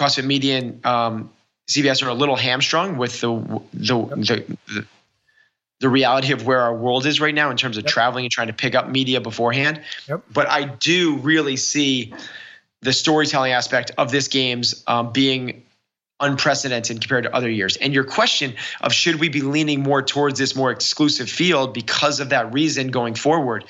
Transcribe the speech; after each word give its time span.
CrossFit 0.00 0.24
Media 0.24 0.58
and 0.58 0.86
um, 0.86 1.30
CBS 1.68 2.02
are 2.04 2.08
a 2.08 2.14
little 2.14 2.36
hamstrung 2.36 2.96
with 2.96 3.20
the 3.20 3.60
the, 3.74 3.96
yep. 3.96 4.46
the, 4.46 4.56
the 4.66 4.86
the 5.80 5.88
reality 5.88 6.32
of 6.32 6.46
where 6.46 6.60
our 6.60 6.74
world 6.74 7.06
is 7.06 7.20
right 7.20 7.34
now 7.34 7.50
in 7.50 7.56
terms 7.56 7.76
of 7.76 7.84
yep. 7.84 7.92
traveling 7.92 8.24
and 8.24 8.32
trying 8.32 8.48
to 8.48 8.52
pick 8.52 8.74
up 8.74 8.88
media 8.88 9.20
beforehand. 9.20 9.80
Yep. 10.08 10.22
But 10.32 10.48
I 10.48 10.64
do 10.64 11.16
really 11.18 11.56
see 11.56 12.12
the 12.82 12.92
storytelling 12.92 13.52
aspect 13.52 13.90
of 13.98 14.10
this 14.10 14.28
games 14.28 14.82
um, 14.86 15.12
being 15.12 15.62
unprecedented 16.18 17.00
compared 17.00 17.24
to 17.24 17.34
other 17.34 17.48
years. 17.48 17.76
And 17.76 17.94
your 17.94 18.04
question 18.04 18.54
of 18.80 18.92
should 18.92 19.16
we 19.20 19.28
be 19.28 19.40
leaning 19.40 19.82
more 19.82 20.02
towards 20.02 20.38
this 20.38 20.54
more 20.54 20.70
exclusive 20.70 21.30
field 21.30 21.72
because 21.72 22.20
of 22.20 22.30
that 22.30 22.52
reason 22.52 22.88
going 22.88 23.14
forward? 23.14 23.64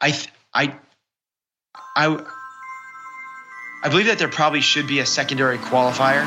I 0.00 0.18
I 0.54 0.76
I 1.94 2.24
I 3.82 3.88
believe 3.88 4.06
that 4.06 4.18
there 4.18 4.28
probably 4.28 4.60
should 4.60 4.86
be 4.86 4.98
a 5.00 5.06
secondary 5.06 5.58
qualifier 5.58 6.26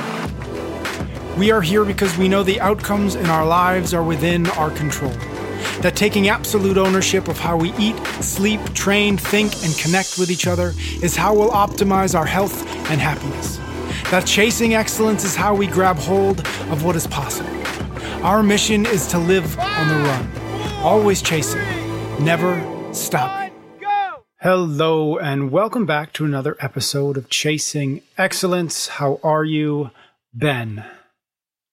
we 1.38 1.50
are 1.50 1.62
here 1.62 1.84
because 1.84 2.16
we 2.18 2.28
know 2.28 2.44
the 2.44 2.62
outcomes 2.62 3.16
in 3.16 3.26
our 3.26 3.46
lives 3.46 3.94
are 3.94 4.04
within 4.04 4.48
our 4.52 4.70
control. 4.70 5.12
That 5.82 5.96
taking 5.96 6.30
absolute 6.30 6.78
ownership 6.78 7.28
of 7.28 7.40
how 7.40 7.58
we 7.58 7.74
eat, 7.74 7.98
sleep, 8.22 8.62
train, 8.74 9.18
think, 9.18 9.52
and 9.64 9.76
connect 9.78 10.20
with 10.20 10.30
each 10.30 10.46
other 10.46 10.74
is 11.02 11.16
how 11.16 11.34
we'll 11.34 11.50
optimize 11.50 12.14
our 12.14 12.26
health 12.26 12.62
and 12.92 13.02
happiness. 13.02 13.58
That 14.12 14.28
chasing 14.28 14.76
excellence 14.76 15.24
is 15.24 15.36
how 15.36 15.56
we 15.56 15.66
grab 15.66 15.98
hold 15.98 16.42
of 16.70 16.84
what 16.84 16.96
is 16.96 17.08
possible. 17.08 17.50
Our 18.24 18.44
mission 18.44 18.86
is 18.86 19.08
to 19.08 19.18
live 19.18 19.58
on 19.58 19.88
the 19.88 19.96
run, 19.96 20.32
always 20.84 21.22
chasing, 21.22 21.64
never 22.24 22.62
stopping. 22.94 23.43
Hello, 24.44 25.18
and 25.18 25.52
welcome 25.52 25.86
back 25.86 26.12
to 26.12 26.26
another 26.26 26.58
episode 26.60 27.16
of 27.16 27.30
Chasing 27.30 28.02
Excellence. 28.18 28.88
How 28.88 29.22
are 29.24 29.46
you, 29.46 29.92
Ben? 30.34 30.84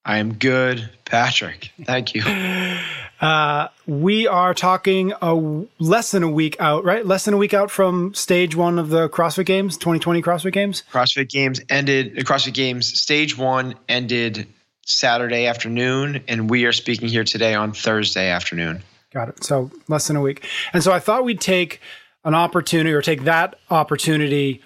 I 0.04 0.18
am 0.18 0.34
good, 0.34 0.88
Patrick. 1.04 1.72
Thank 1.82 2.14
you. 2.14 2.22
Uh, 3.20 3.68
we 3.86 4.26
are 4.26 4.54
talking 4.54 5.12
a 5.20 5.34
less 5.78 6.10
than 6.12 6.22
a 6.22 6.30
week 6.30 6.58
out, 6.58 6.84
right? 6.84 7.04
Less 7.04 7.26
than 7.26 7.34
a 7.34 7.36
week 7.36 7.52
out 7.52 7.70
from 7.70 8.14
stage 8.14 8.56
one 8.56 8.78
of 8.78 8.88
the 8.88 9.10
CrossFit 9.10 9.44
Games, 9.44 9.76
2020 9.76 10.22
CrossFit 10.22 10.54
Games. 10.54 10.84
CrossFit 10.90 11.28
Games 11.28 11.60
ended. 11.68 12.16
CrossFit 12.16 12.54
Games 12.54 12.98
stage 12.98 13.36
one 13.36 13.74
ended 13.90 14.46
Saturday 14.86 15.44
afternoon, 15.44 16.24
and 16.28 16.48
we 16.48 16.64
are 16.64 16.72
speaking 16.72 17.08
here 17.08 17.24
today 17.24 17.52
on 17.52 17.72
Thursday 17.72 18.30
afternoon. 18.30 18.82
Got 19.12 19.28
it. 19.28 19.44
So 19.44 19.70
less 19.86 20.06
than 20.06 20.16
a 20.16 20.22
week, 20.22 20.48
and 20.72 20.82
so 20.82 20.90
I 20.90 20.98
thought 20.98 21.22
we'd 21.22 21.42
take 21.42 21.82
an 22.24 22.34
opportunity 22.34 22.92
or 22.92 23.02
take 23.02 23.24
that 23.24 23.58
opportunity 23.70 24.62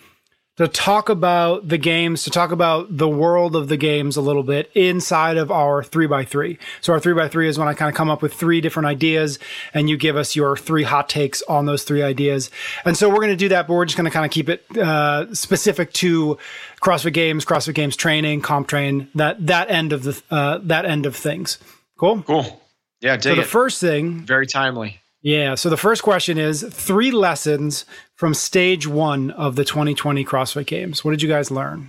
to 0.57 0.69
talk 0.69 1.09
about 1.09 1.67
the 1.67 1.79
games, 1.79 2.23
to 2.23 2.31
talk 2.31 2.53
about 2.53 2.97
the 2.97 3.09
world 3.09 3.57
of 3.57 3.69
the 3.69 3.77
games 3.77 4.17
a 4.17 4.21
little 4.21 4.45
bit 4.45 4.71
inside 4.75 5.37
of 5.37 5.51
our 5.51 5.83
three 5.83 6.07
by 6.07 6.25
three. 6.25 6.59
So 6.81 6.93
our 6.93 7.01
three 7.01 7.13
by 7.13 7.29
three 7.29 7.49
is 7.49 7.59
when 7.59 7.67
I 7.67 7.75
kind 7.75 7.89
of 7.89 7.97
come 7.97 8.09
up 8.09 8.23
with 8.23 8.33
three 8.33 8.61
different 8.61 8.87
ideas 8.87 9.41
and 9.73 9.91
you 9.91 9.97
give 9.97 10.17
us 10.17 10.37
your 10.37 10.57
three 10.57 10.85
hot 10.85 11.09
takes 11.09 11.43
on 11.43 11.67
those 11.67 11.83
three 11.83 12.03
ideas. 12.03 12.53
And 12.85 12.97
so 12.97 13.09
we're 13.09 13.17
going 13.17 13.31
to 13.31 13.37
do 13.37 13.49
that, 13.49 13.67
but 13.67 13.75
we're 13.75 13.85
just 13.85 13.97
going 13.97 14.05
to 14.05 14.13
kind 14.13 14.25
of 14.25 14.31
keep 14.31 14.49
it 14.49 14.65
uh, 14.79 15.35
specific 15.35 15.93
to 15.95 16.39
CrossFit 16.81 17.15
Games, 17.15 17.45
CrossFit 17.45 17.75
Games 17.75 17.97
training, 17.97 18.41
CompTrain, 18.41 19.09
that 19.17 19.45
that 19.47 19.71
end 19.71 19.93
of 19.93 20.05
the 20.05 20.23
uh, 20.31 20.59
that 20.63 20.85
end 20.85 21.05
of 21.05 21.17
things. 21.17 21.59
Cool. 21.99 22.23
Cool. 22.23 22.61
Yeah. 23.01 23.19
so 23.19 23.35
the 23.35 23.43
it. 23.43 23.47
first 23.47 23.81
thing, 23.81 24.21
very 24.21 24.47
timely. 24.47 25.01
Yeah. 25.25 25.55
So 25.55 25.71
the 25.71 25.79
first 25.79 26.03
question 26.03 26.37
is 26.37 26.63
three 26.63 27.11
lessons 27.11 27.87
from 28.15 28.35
stage 28.35 28.87
one 28.87 29.31
of 29.31 29.57
the 29.57 29.65
2020 29.65 30.23
CrossFit 30.23 30.67
Games. 30.67 31.03
What 31.03 31.13
did 31.13 31.23
you 31.23 31.31
guys 31.31 31.51
learn? 31.51 31.89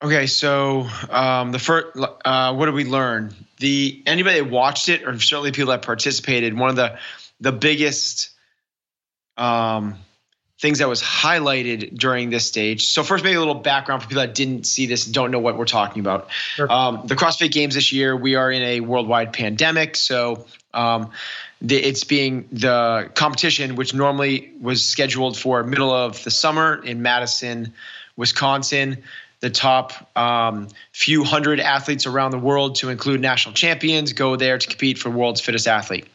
Okay, 0.00 0.26
so 0.26 0.86
um, 1.10 1.50
the 1.50 1.58
first, 1.58 1.98
uh, 2.24 2.54
what 2.54 2.66
did 2.66 2.74
we 2.74 2.84
learn? 2.84 3.34
The 3.58 4.00
anybody 4.06 4.40
that 4.40 4.50
watched 4.50 4.88
it, 4.88 5.02
or 5.02 5.18
certainly 5.18 5.50
people 5.50 5.70
that 5.70 5.82
participated, 5.82 6.56
one 6.56 6.70
of 6.70 6.76
the 6.76 6.98
the 7.40 7.52
biggest 7.52 8.30
um, 9.36 9.96
things 10.60 10.78
that 10.78 10.88
was 10.88 11.02
highlighted 11.02 11.98
during 11.98 12.30
this 12.30 12.46
stage. 12.46 12.86
So 12.86 13.02
first, 13.02 13.24
maybe 13.24 13.36
a 13.36 13.40
little 13.40 13.54
background 13.54 14.02
for 14.02 14.08
people 14.08 14.22
that 14.22 14.34
didn't 14.34 14.66
see 14.66 14.86
this 14.86 15.06
and 15.06 15.14
don't 15.14 15.32
know 15.32 15.40
what 15.40 15.58
we're 15.58 15.64
talking 15.64 16.00
about. 16.00 16.30
Sure. 16.54 16.70
Um, 16.70 17.06
the 17.06 17.16
CrossFit 17.16 17.50
Games 17.50 17.74
this 17.74 17.92
year, 17.92 18.14
we 18.14 18.36
are 18.36 18.52
in 18.52 18.62
a 18.62 18.80
worldwide 18.80 19.32
pandemic, 19.32 19.96
so 19.96 20.46
um, 20.74 21.10
the, 21.62 21.76
it's 21.76 22.04
being 22.04 22.48
the 22.52 23.10
competition, 23.14 23.76
which 23.76 23.94
normally 23.94 24.52
was 24.60 24.84
scheduled 24.84 25.38
for 25.38 25.62
middle 25.62 25.92
of 25.92 26.22
the 26.24 26.30
summer 26.30 26.82
in 26.84 27.02
Madison, 27.02 27.72
Wisconsin. 28.16 29.02
The 29.40 29.50
top 29.50 30.16
um, 30.16 30.68
few 30.92 31.22
hundred 31.22 31.60
athletes 31.60 32.06
around 32.06 32.30
the 32.30 32.38
world, 32.38 32.76
to 32.76 32.88
include 32.88 33.20
national 33.20 33.54
champions, 33.54 34.12
go 34.12 34.36
there 34.36 34.56
to 34.56 34.66
compete 34.66 34.98
for 34.98 35.10
world's 35.10 35.40
fittest 35.40 35.68
athlete. 35.68 36.06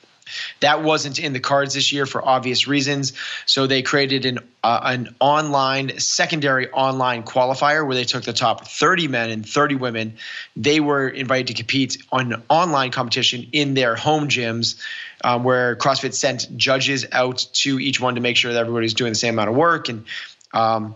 That 0.59 0.83
wasn't 0.83 1.19
in 1.19 1.33
the 1.33 1.39
cards 1.39 1.73
this 1.73 1.91
year 1.91 2.05
for 2.05 2.25
obvious 2.25 2.67
reasons. 2.67 3.13
So 3.45 3.67
they 3.67 3.81
created 3.81 4.25
an 4.25 4.39
uh, 4.63 4.81
an 4.83 5.15
online 5.19 5.99
secondary 5.99 6.69
online 6.71 7.23
qualifier 7.23 7.85
where 7.85 7.95
they 7.95 8.03
took 8.03 8.23
the 8.23 8.33
top 8.33 8.67
30 8.67 9.07
men 9.07 9.29
and 9.29 9.47
30 9.47 9.75
women. 9.75 10.15
They 10.57 10.81
were 10.81 11.07
invited 11.07 11.47
to 11.47 11.53
compete 11.53 11.97
on 12.11 12.33
an 12.33 12.43
online 12.49 12.91
competition 12.91 13.47
in 13.53 13.73
their 13.73 13.95
home 13.95 14.27
gyms. 14.27 14.81
Um, 15.21 15.43
where 15.43 15.75
CrossFit 15.75 16.13
sent 16.13 16.55
judges 16.55 17.05
out 17.11 17.45
to 17.51 17.77
each 17.77 17.99
one 17.99 18.15
to 18.15 18.21
make 18.21 18.37
sure 18.37 18.53
that 18.53 18.59
everybody's 18.59 18.93
doing 18.93 19.11
the 19.11 19.19
same 19.19 19.33
amount 19.33 19.49
of 19.49 19.55
work 19.57 19.89
and 19.89 20.05
um, 20.53 20.95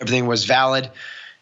everything 0.00 0.26
was 0.26 0.44
valid 0.44 0.90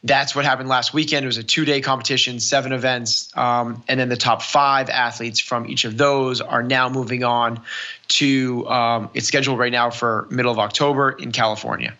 that's 0.05 0.35
what 0.35 0.45
happened 0.45 0.69
last 0.69 0.93
weekend. 0.93 1.25
It 1.25 1.27
was 1.27 1.39
a 1.39 1.45
two 1.45 1.65
day 1.65 1.81
competition, 1.81 2.41
seven 2.41 2.73
events. 2.73 3.35
Um, 3.37 3.83
and 3.89 4.01
then 4.01 4.09
the 4.09 4.17
top 4.17 4.43
five 4.43 4.91
athletes 4.91 5.39
from 5.39 5.69
each 5.69 5.85
of 5.85 5.97
those 5.97 6.41
are 6.41 6.63
now 6.63 6.89
moving 6.89 7.23
on 7.23 7.61
to 8.09 8.67
um, 8.69 9.11
it's 9.15 9.27
scheduled 9.27 9.59
right 9.59 9.73
now 9.73 9.91
for 9.91 10.27
middle 10.31 10.51
of 10.51 10.59
October 10.59 11.11
in 11.11 11.31
California. 11.31 11.95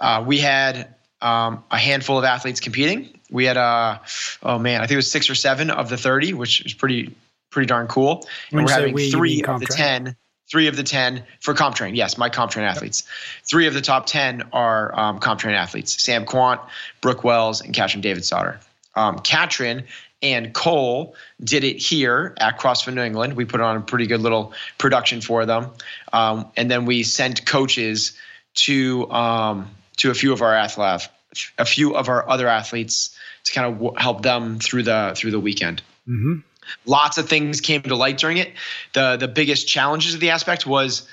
Uh, 0.00 0.22
we 0.26 0.38
had 0.38 0.94
um, 1.20 1.64
a 1.70 1.78
handful 1.78 2.18
of 2.18 2.24
athletes 2.24 2.60
competing. 2.60 3.18
We 3.30 3.44
had, 3.44 3.56
uh, 3.56 3.98
oh 4.42 4.58
man, 4.58 4.80
I 4.80 4.84
think 4.84 4.92
it 4.92 4.96
was 4.96 5.10
six 5.10 5.28
or 5.28 5.34
seven 5.34 5.70
of 5.70 5.88
the 5.88 5.96
30, 5.96 6.34
which 6.34 6.64
is 6.64 6.74
pretty, 6.74 7.14
pretty 7.50 7.66
darn 7.66 7.88
cool. 7.88 8.26
And 8.50 8.64
we're 8.64 8.70
having 8.70 8.94
we, 8.94 9.10
three 9.10 9.42
of 9.42 9.60
the 9.60 9.66
10 9.66 10.16
Three 10.52 10.66
of 10.66 10.76
the 10.76 10.82
10 10.82 11.24
for 11.40 11.54
CompTrain. 11.54 11.96
Yes, 11.96 12.18
my 12.18 12.28
CompTrain 12.28 12.64
athletes. 12.64 13.04
Three 13.42 13.66
of 13.68 13.72
the 13.72 13.80
top 13.80 14.04
10 14.04 14.50
are 14.52 14.94
um, 14.94 15.18
CompTrain 15.18 15.54
athletes 15.54 16.04
Sam 16.04 16.26
Kwant, 16.26 16.60
Brooke 17.00 17.24
Wells, 17.24 17.62
and 17.62 17.74
Katrin 17.74 18.02
Davidsdottir. 18.02 18.58
Um, 18.94 19.20
Katrin 19.20 19.84
and 20.20 20.52
Cole 20.52 21.16
did 21.42 21.64
it 21.64 21.78
here 21.78 22.34
at 22.38 22.58
CrossFit 22.58 22.92
New 22.92 23.00
England. 23.00 23.32
We 23.32 23.46
put 23.46 23.62
on 23.62 23.78
a 23.78 23.80
pretty 23.80 24.06
good 24.06 24.20
little 24.20 24.52
production 24.76 25.22
for 25.22 25.46
them. 25.46 25.70
Um, 26.12 26.50
and 26.54 26.70
then 26.70 26.84
we 26.84 27.02
sent 27.02 27.46
coaches 27.46 28.12
to 28.56 29.10
um, 29.10 29.70
to 29.96 30.10
a 30.10 30.14
few 30.14 30.34
of 30.34 30.42
our 30.42 30.54
athletes, 30.54 31.08
a 31.56 31.64
few 31.64 31.96
of 31.96 32.10
our 32.10 32.28
other 32.28 32.46
athletes 32.46 33.16
to 33.44 33.52
kind 33.54 33.68
of 33.68 33.80
w- 33.80 33.94
help 33.96 34.20
them 34.20 34.58
through 34.58 34.82
the 34.82 35.14
through 35.16 35.30
the 35.30 35.40
weekend. 35.40 35.80
Mm-hmm. 36.06 36.40
Lots 36.86 37.18
of 37.18 37.28
things 37.28 37.60
came 37.60 37.82
to 37.82 37.96
light 37.96 38.18
during 38.18 38.38
it. 38.38 38.52
The 38.92 39.16
the 39.16 39.28
biggest 39.28 39.68
challenges 39.68 40.14
of 40.14 40.20
the 40.20 40.30
aspect 40.30 40.66
was 40.66 41.06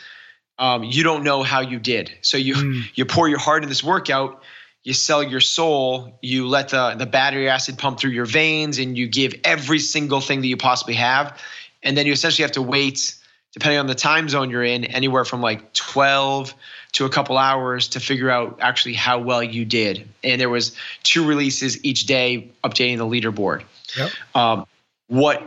um, 0.60 0.84
you 0.84 1.04
don't 1.04 1.24
know 1.24 1.42
how 1.42 1.62
you 1.62 1.80
did. 1.80 2.12
So 2.22 2.38
you 2.38 2.56
mm. 2.56 2.84
you 2.96 3.06
pour 3.06 3.28
your 3.28 3.40
heart 3.40 3.64
in 3.64 3.70
this 3.70 3.84
workout, 3.84 4.44
you 4.84 4.94
sell 4.94 5.24
your 5.24 5.40
soul, 5.40 6.18
you 6.22 6.48
let 6.48 6.70
the 6.70 6.96
the 6.96 7.06
battery 7.06 7.50
acid 7.50 7.78
pump 7.78 8.00
through 8.00 8.12
your 8.12 8.26
veins, 8.26 8.78
and 8.78 8.98
you 8.98 9.08
give 9.08 9.34
every 9.44 9.80
single 9.80 10.22
thing 10.22 10.42
that 10.42 10.48
you 10.48 10.58
possibly 10.58 10.96
have, 10.96 11.40
and 11.82 11.98
then 11.98 12.06
you 12.06 12.12
essentially 12.12 12.44
have 12.44 12.52
to 12.54 12.62
wait, 12.62 13.16
depending 13.54 13.80
on 13.80 13.88
the 13.88 13.96
time 13.96 14.30
zone 14.30 14.50
you're 14.50 14.64
in, 14.64 14.86
anywhere 14.86 15.26
from 15.26 15.42
like 15.42 15.74
12 15.74 16.54
to 16.92 17.06
a 17.06 17.10
couple 17.10 17.38
hours 17.38 17.88
to 17.90 18.00
figure 18.00 18.30
out 18.30 18.60
actually 18.62 18.94
how 18.94 19.20
well 19.20 19.44
you 19.44 19.64
did. 19.64 20.08
And 20.24 20.42
there 20.42 20.50
was 20.50 20.76
two 21.04 21.26
releases 21.26 21.84
each 21.86 22.06
day 22.06 22.50
updating 22.64 22.98
the 22.98 23.06
leaderboard. 23.06 23.64
Yep. 23.96 24.12
Um, 24.36 24.66
what 25.10 25.44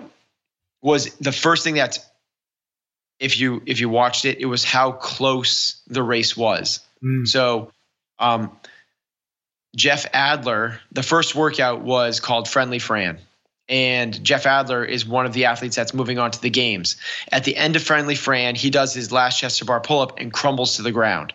was 0.82 1.14
the 1.16 1.32
first 1.32 1.64
thing 1.64 1.74
that 1.74 1.98
if 3.18 3.38
you 3.38 3.62
if 3.64 3.80
you 3.80 3.88
watched 3.88 4.26
it, 4.26 4.38
it 4.38 4.46
was 4.46 4.64
how 4.64 4.92
close 4.92 5.80
the 5.86 6.02
race 6.02 6.36
was. 6.36 6.80
Mm. 7.02 7.26
So 7.26 7.72
um, 8.18 8.54
Jeff 9.74 10.04
Adler, 10.12 10.80
the 10.90 11.02
first 11.02 11.34
workout 11.34 11.80
was 11.82 12.20
called 12.20 12.48
Friendly 12.48 12.78
Fran. 12.78 13.18
And 13.68 14.22
Jeff 14.22 14.44
Adler 14.44 14.84
is 14.84 15.06
one 15.06 15.24
of 15.24 15.32
the 15.32 15.46
athletes 15.46 15.76
that's 15.76 15.94
moving 15.94 16.18
on 16.18 16.32
to 16.32 16.42
the 16.42 16.50
games. 16.50 16.96
At 17.30 17.44
the 17.44 17.56
end 17.56 17.76
of 17.76 17.82
Friendly 17.82 18.16
Fran, 18.16 18.54
he 18.54 18.70
does 18.70 18.92
his 18.92 19.12
last 19.12 19.38
chest 19.38 19.58
to 19.60 19.64
bar 19.64 19.80
pull 19.80 20.00
up 20.00 20.18
and 20.18 20.32
crumbles 20.32 20.76
to 20.76 20.82
the 20.82 20.92
ground. 20.92 21.32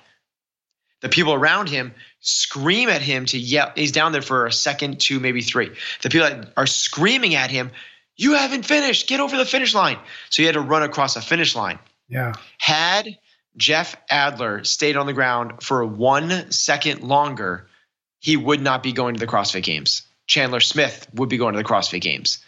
The 1.02 1.10
people 1.10 1.34
around 1.34 1.70
him 1.70 1.94
scream 2.20 2.90
at 2.90 3.02
him 3.02 3.26
to 3.28 3.40
yell. 3.40 3.72
He's 3.76 3.92
down 3.92 4.12
there 4.12 4.22
for 4.22 4.46
a 4.46 4.52
second, 4.52 5.00
two, 5.00 5.20
maybe 5.20 5.42
three. 5.42 5.72
The 6.02 6.10
people 6.10 6.28
that 6.28 6.54
are 6.58 6.68
screaming 6.68 7.36
at 7.36 7.50
him 7.50 7.72
you 8.18 8.34
haven't 8.34 8.66
finished. 8.66 9.08
Get 9.08 9.20
over 9.20 9.38
the 9.38 9.46
finish 9.46 9.74
line. 9.74 9.98
So 10.30 10.42
you 10.42 10.48
had 10.48 10.54
to 10.54 10.62
run 10.62 10.84
across 10.84 11.16
a 11.16 11.22
finish 11.22 11.56
line. 11.56 11.80
Yeah. 12.10 12.34
Had 12.58 13.18
Jeff 13.56 13.96
Adler 14.10 14.64
stayed 14.64 14.98
on 14.98 15.06
the 15.06 15.14
ground 15.14 15.62
for 15.62 15.86
one 15.86 16.52
second 16.52 17.02
longer, 17.02 17.68
he 18.20 18.36
would 18.36 18.62
not 18.62 18.84
be 18.84 18.92
going 18.92 19.14
to 19.14 19.20
the 19.20 19.28
CrossFit 19.28 19.64
Games. 19.64 20.02
Chandler 20.26 20.60
Smith 20.60 21.08
would 21.14 21.30
be 21.30 21.38
going 21.38 21.54
to 21.54 21.58
the 21.58 21.68
CrossFit 21.68 22.02
Games. 22.02 22.40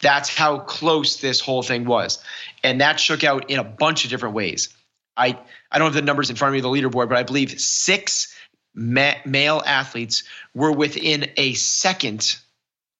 That's 0.00 0.34
how 0.34 0.60
close 0.60 1.18
this 1.18 1.40
whole 1.40 1.62
thing 1.62 1.84
was. 1.84 2.22
And 2.64 2.80
that 2.80 2.98
shook 2.98 3.22
out 3.22 3.50
in 3.50 3.58
a 3.58 3.64
bunch 3.64 4.04
of 4.04 4.10
different 4.10 4.34
ways. 4.34 4.74
I, 5.16 5.38
I 5.70 5.78
don't 5.78 5.86
have 5.86 5.94
the 5.94 6.02
numbers 6.02 6.30
in 6.30 6.36
front 6.36 6.54
of 6.54 6.54
me, 6.54 6.60
the 6.62 6.88
leaderboard, 6.88 7.08
but 7.08 7.18
I 7.18 7.22
believe 7.22 7.60
six 7.60 8.34
ma- 8.74 9.14
male 9.26 9.62
athletes 9.66 10.24
were 10.54 10.72
within 10.72 11.30
a 11.36 11.52
second 11.54 12.36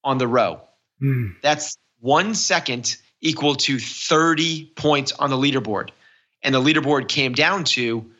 on 0.05 0.19
the 0.19 0.28
row. 0.28 0.61
Mm. 1.02 1.37
That's 1.43 1.76
one 2.00 2.35
second 2.35 2.97
equal 3.20 3.55
to 3.55 3.79
30 3.79 4.73
points 4.75 5.12
on 5.12 5.31
the 5.31 5.37
leaderboard. 5.37 5.91
And 6.43 6.55
the 6.55 6.61
leaderboard 6.61 7.08
came 7.08 7.32
down 7.32 7.64
to 7.64 8.11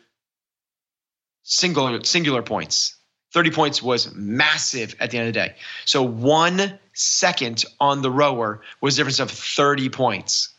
singular, 1.43 2.03
singular 2.03 2.43
points. 2.43 2.95
30 3.33 3.51
points 3.51 3.81
was 3.81 4.13
massive 4.13 4.95
at 4.99 5.11
the 5.11 5.17
end 5.17 5.27
of 5.27 5.33
the 5.33 5.39
day. 5.39 5.55
So 5.85 6.03
one 6.03 6.79
second 6.93 7.63
on 7.79 8.01
the 8.01 8.11
rower 8.11 8.61
was 8.81 8.95
a 8.95 8.97
difference 8.97 9.19
of 9.19 9.31
30 9.31 9.89
points. 9.89 10.49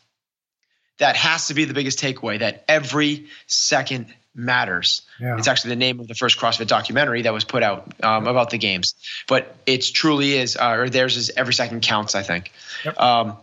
That 0.97 1.15
has 1.15 1.47
to 1.47 1.53
be 1.53 1.65
the 1.65 1.73
biggest 1.73 1.99
takeaway 1.99 2.39
that 2.39 2.65
every 2.67 3.27
second 3.47 4.13
matters. 4.35 5.01
Yeah. 5.19 5.37
It's 5.37 5.47
actually 5.47 5.69
the 5.69 5.77
name 5.77 5.99
of 5.99 6.07
the 6.07 6.15
first 6.15 6.39
CrossFit 6.39 6.67
documentary 6.67 7.21
that 7.23 7.33
was 7.33 7.43
put 7.43 7.63
out 7.63 7.93
um, 8.03 8.27
about 8.27 8.49
the 8.49 8.57
games. 8.57 8.95
But 9.27 9.55
it 9.65 9.81
truly 9.81 10.33
is, 10.33 10.57
uh, 10.57 10.71
or 10.71 10.89
theirs 10.89 11.17
is 11.17 11.31
every 11.35 11.53
second 11.53 11.81
counts, 11.81 12.15
I 12.15 12.23
think. 12.23 12.51
Yep. 12.85 12.99
Um, 12.99 13.37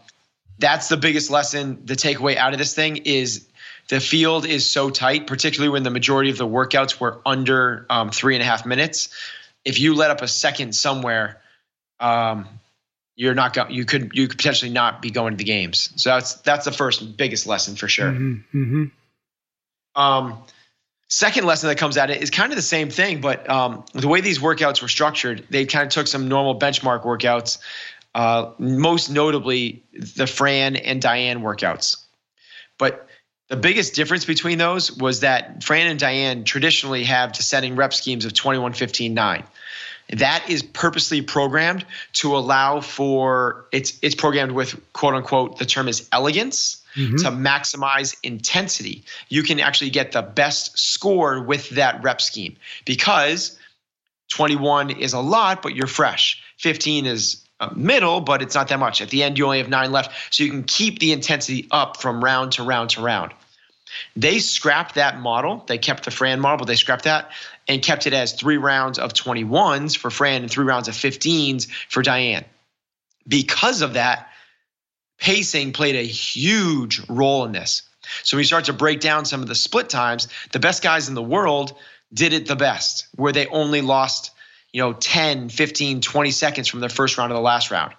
that's 0.59 0.89
the 0.89 0.97
biggest 0.97 1.31
lesson. 1.31 1.83
The 1.85 1.95
takeaway 1.95 2.37
out 2.37 2.53
of 2.53 2.59
this 2.59 2.75
thing 2.75 2.99
is 2.99 3.47
the 3.89 4.01
field 4.01 4.47
is 4.47 4.69
so 4.69 4.91
tight, 4.91 5.27
particularly 5.27 5.71
when 5.71 5.83
the 5.83 5.91
majority 5.91 6.31
of 6.31 6.39
the 6.39 6.47
workouts 6.47 7.01
were 7.01 7.21
under 7.25 7.87
um, 7.89 8.11
three 8.11 8.35
and 8.35 8.43
a 8.43 8.47
half 8.47 8.67
minutes. 8.67 9.09
If 9.65 9.81
you 9.81 9.95
let 9.95 10.11
up 10.11 10.23
a 10.23 10.29
second 10.29 10.75
somewhere, 10.75 11.41
um, 11.99 12.47
you're 13.17 13.35
not 13.35 13.53
going. 13.53 13.73
You 13.73 13.85
could 13.85 14.13
you 14.15 14.29
could 14.29 14.39
potentially 14.39 14.71
not 14.71 15.03
be 15.03 15.11
going 15.11 15.33
to 15.33 15.37
the 15.37 15.45
games. 15.45 15.93
So 15.97 16.11
that's 16.11 16.35
that's 16.37 16.65
the 16.65 16.73
first 16.73 17.17
biggest 17.17 17.47
lesson 17.47 17.77
for 17.77 17.89
sure. 17.89 18.11
Mm-hmm, 18.11 18.63
mm-hmm. 18.63 20.01
Um, 20.01 20.39
second 21.11 21.45
lesson 21.45 21.69
that 21.69 21.77
comes 21.77 21.97
at 21.97 22.09
it 22.09 22.23
is 22.23 22.31
kind 22.31 22.51
of 22.51 22.57
the 22.57 22.63
same 22.63 22.89
thing, 22.89 23.21
but 23.21 23.49
um, 23.51 23.85
the 23.93 24.09
way 24.09 24.21
these 24.21 24.39
workouts 24.39 24.81
were 24.81 24.89
structured, 24.89 25.45
they 25.51 25.67
kind 25.67 25.85
of 25.85 25.93
took 25.93 26.07
some 26.07 26.29
normal 26.29 26.59
benchmark 26.59 27.05
workouts, 27.05 27.59
uh, 28.15 28.53
most 28.59 29.11
notably 29.11 29.83
the 29.93 30.27
Fran 30.27 30.77
and 30.77 31.03
Diane 31.03 31.41
workouts. 31.41 32.03
But 32.79 33.09
the 33.49 33.57
biggest 33.57 33.95
difference 33.95 34.25
between 34.25 34.59
those 34.59 34.97
was 34.97 35.21
that 35.21 35.65
Fran 35.65 35.89
and 35.89 35.99
Diane 35.99 36.45
traditionally 36.45 37.05
have 37.05 37.33
descending 37.33 37.75
rep 37.75 37.93
schemes 37.93 38.25
of 38.25 38.33
21, 38.33 38.73
15, 38.73 39.13
9. 39.13 39.45
That 40.11 40.45
is 40.49 40.63
purposely 40.63 41.23
programmed 41.23 41.85
to 42.15 42.37
allow 42.37 42.81
for 42.81 43.67
it's 43.71 43.97
it's 44.03 44.17
programmed 44.17 44.53
with 44.53 44.81
quote 44.93 45.15
unquote 45.15 45.59
the 45.59 45.67
term 45.67 45.87
is 45.87 46.09
elegance 46.11 46.80
mm-hmm. 46.95 47.17
to 47.17 47.31
maximize 47.31 48.17
intensity. 48.23 49.05
You 49.29 49.43
can 49.43 49.61
actually 49.61 49.91
get 49.91 50.13
the 50.13 50.23
best 50.23 50.79
score 50.79 51.43
with 51.43 51.71
that 51.71 52.03
rep 52.03 52.21
scheme 52.21 52.57
because 52.85 53.59
21 54.31 54.91
is 54.91 55.13
a 55.13 55.21
lot, 55.21 55.63
but 55.63 55.75
you're 55.75 55.87
fresh. 55.87 56.43
15 56.59 57.07
is 57.07 57.45
middle, 57.75 58.21
but 58.21 58.43
it's 58.43 58.55
not 58.55 58.69
that 58.69 58.79
much. 58.79 59.03
At 59.03 59.11
the 59.11 59.23
end, 59.23 59.39
you 59.39 59.45
only 59.45 59.59
have 59.59 59.69
nine 59.69 59.93
left. 59.93 60.35
So 60.35 60.45
you 60.45 60.51
can 60.51 60.65
keep 60.65 60.99
the 60.99 61.13
intensity 61.13 61.69
up 61.71 62.01
from 62.01 62.23
round 62.25 62.53
to 62.53 62.63
round 62.63 62.91
to 62.91 63.03
round. 63.03 63.33
They 64.17 64.39
scrapped 64.39 64.95
that 64.95 65.19
model. 65.19 65.65
They 65.67 65.79
kept 65.79 66.05
the 66.05 66.11
Fran 66.11 66.41
model, 66.41 66.59
but 66.59 66.67
they 66.67 66.77
scrapped 66.77 67.05
that 67.05 67.31
and 67.69 67.83
kept 67.83 68.07
it 68.07 68.13
as 68.13 68.33
three 68.33 68.57
rounds 68.57 68.99
of 68.99 69.13
21s 69.13 69.97
for 69.97 70.11
Fran 70.11 70.43
and 70.43 70.51
three 70.51 70.65
rounds 70.65 70.89
of 70.89 70.95
15s 70.95 71.69
for 71.89 72.03
Diane. 72.03 72.45
Because 73.27 73.83
of 73.83 73.95
that, 73.95 74.29
pacing 75.21 75.73
played 75.73 75.95
a 75.95 76.03
huge 76.03 77.03
role 77.09 77.45
in 77.45 77.53
this. 77.53 77.83
So 78.25 78.37
when 78.37 78.41
you 78.41 78.47
start 78.47 78.65
to 78.65 78.73
break 78.73 79.01
down 79.01 79.25
some 79.25 79.43
of 79.43 79.49
the 79.49 79.55
split 79.55 79.89
times, 79.89 80.29
the 80.53 80.59
best 80.59 80.83
guys 80.83 81.09
in 81.09 81.15
the 81.15 81.23
world 81.23 81.77
did 82.13 82.33
it 82.33 82.47
the 82.47 82.57
best, 82.57 83.07
where 83.15 83.33
they 83.33 83.47
only 83.47 83.83
lost, 83.83 84.33
you 84.73 84.83
know, 84.83 84.93
10, 84.93 85.49
15, 85.49 86.01
20 86.01 86.31
seconds 86.31 86.69
from 86.69 86.81
the 86.81 86.89
first 86.89 87.19
round 87.19 87.31
to 87.31 87.35
the 87.35 87.41
last 87.41 87.71
round. 87.71 87.95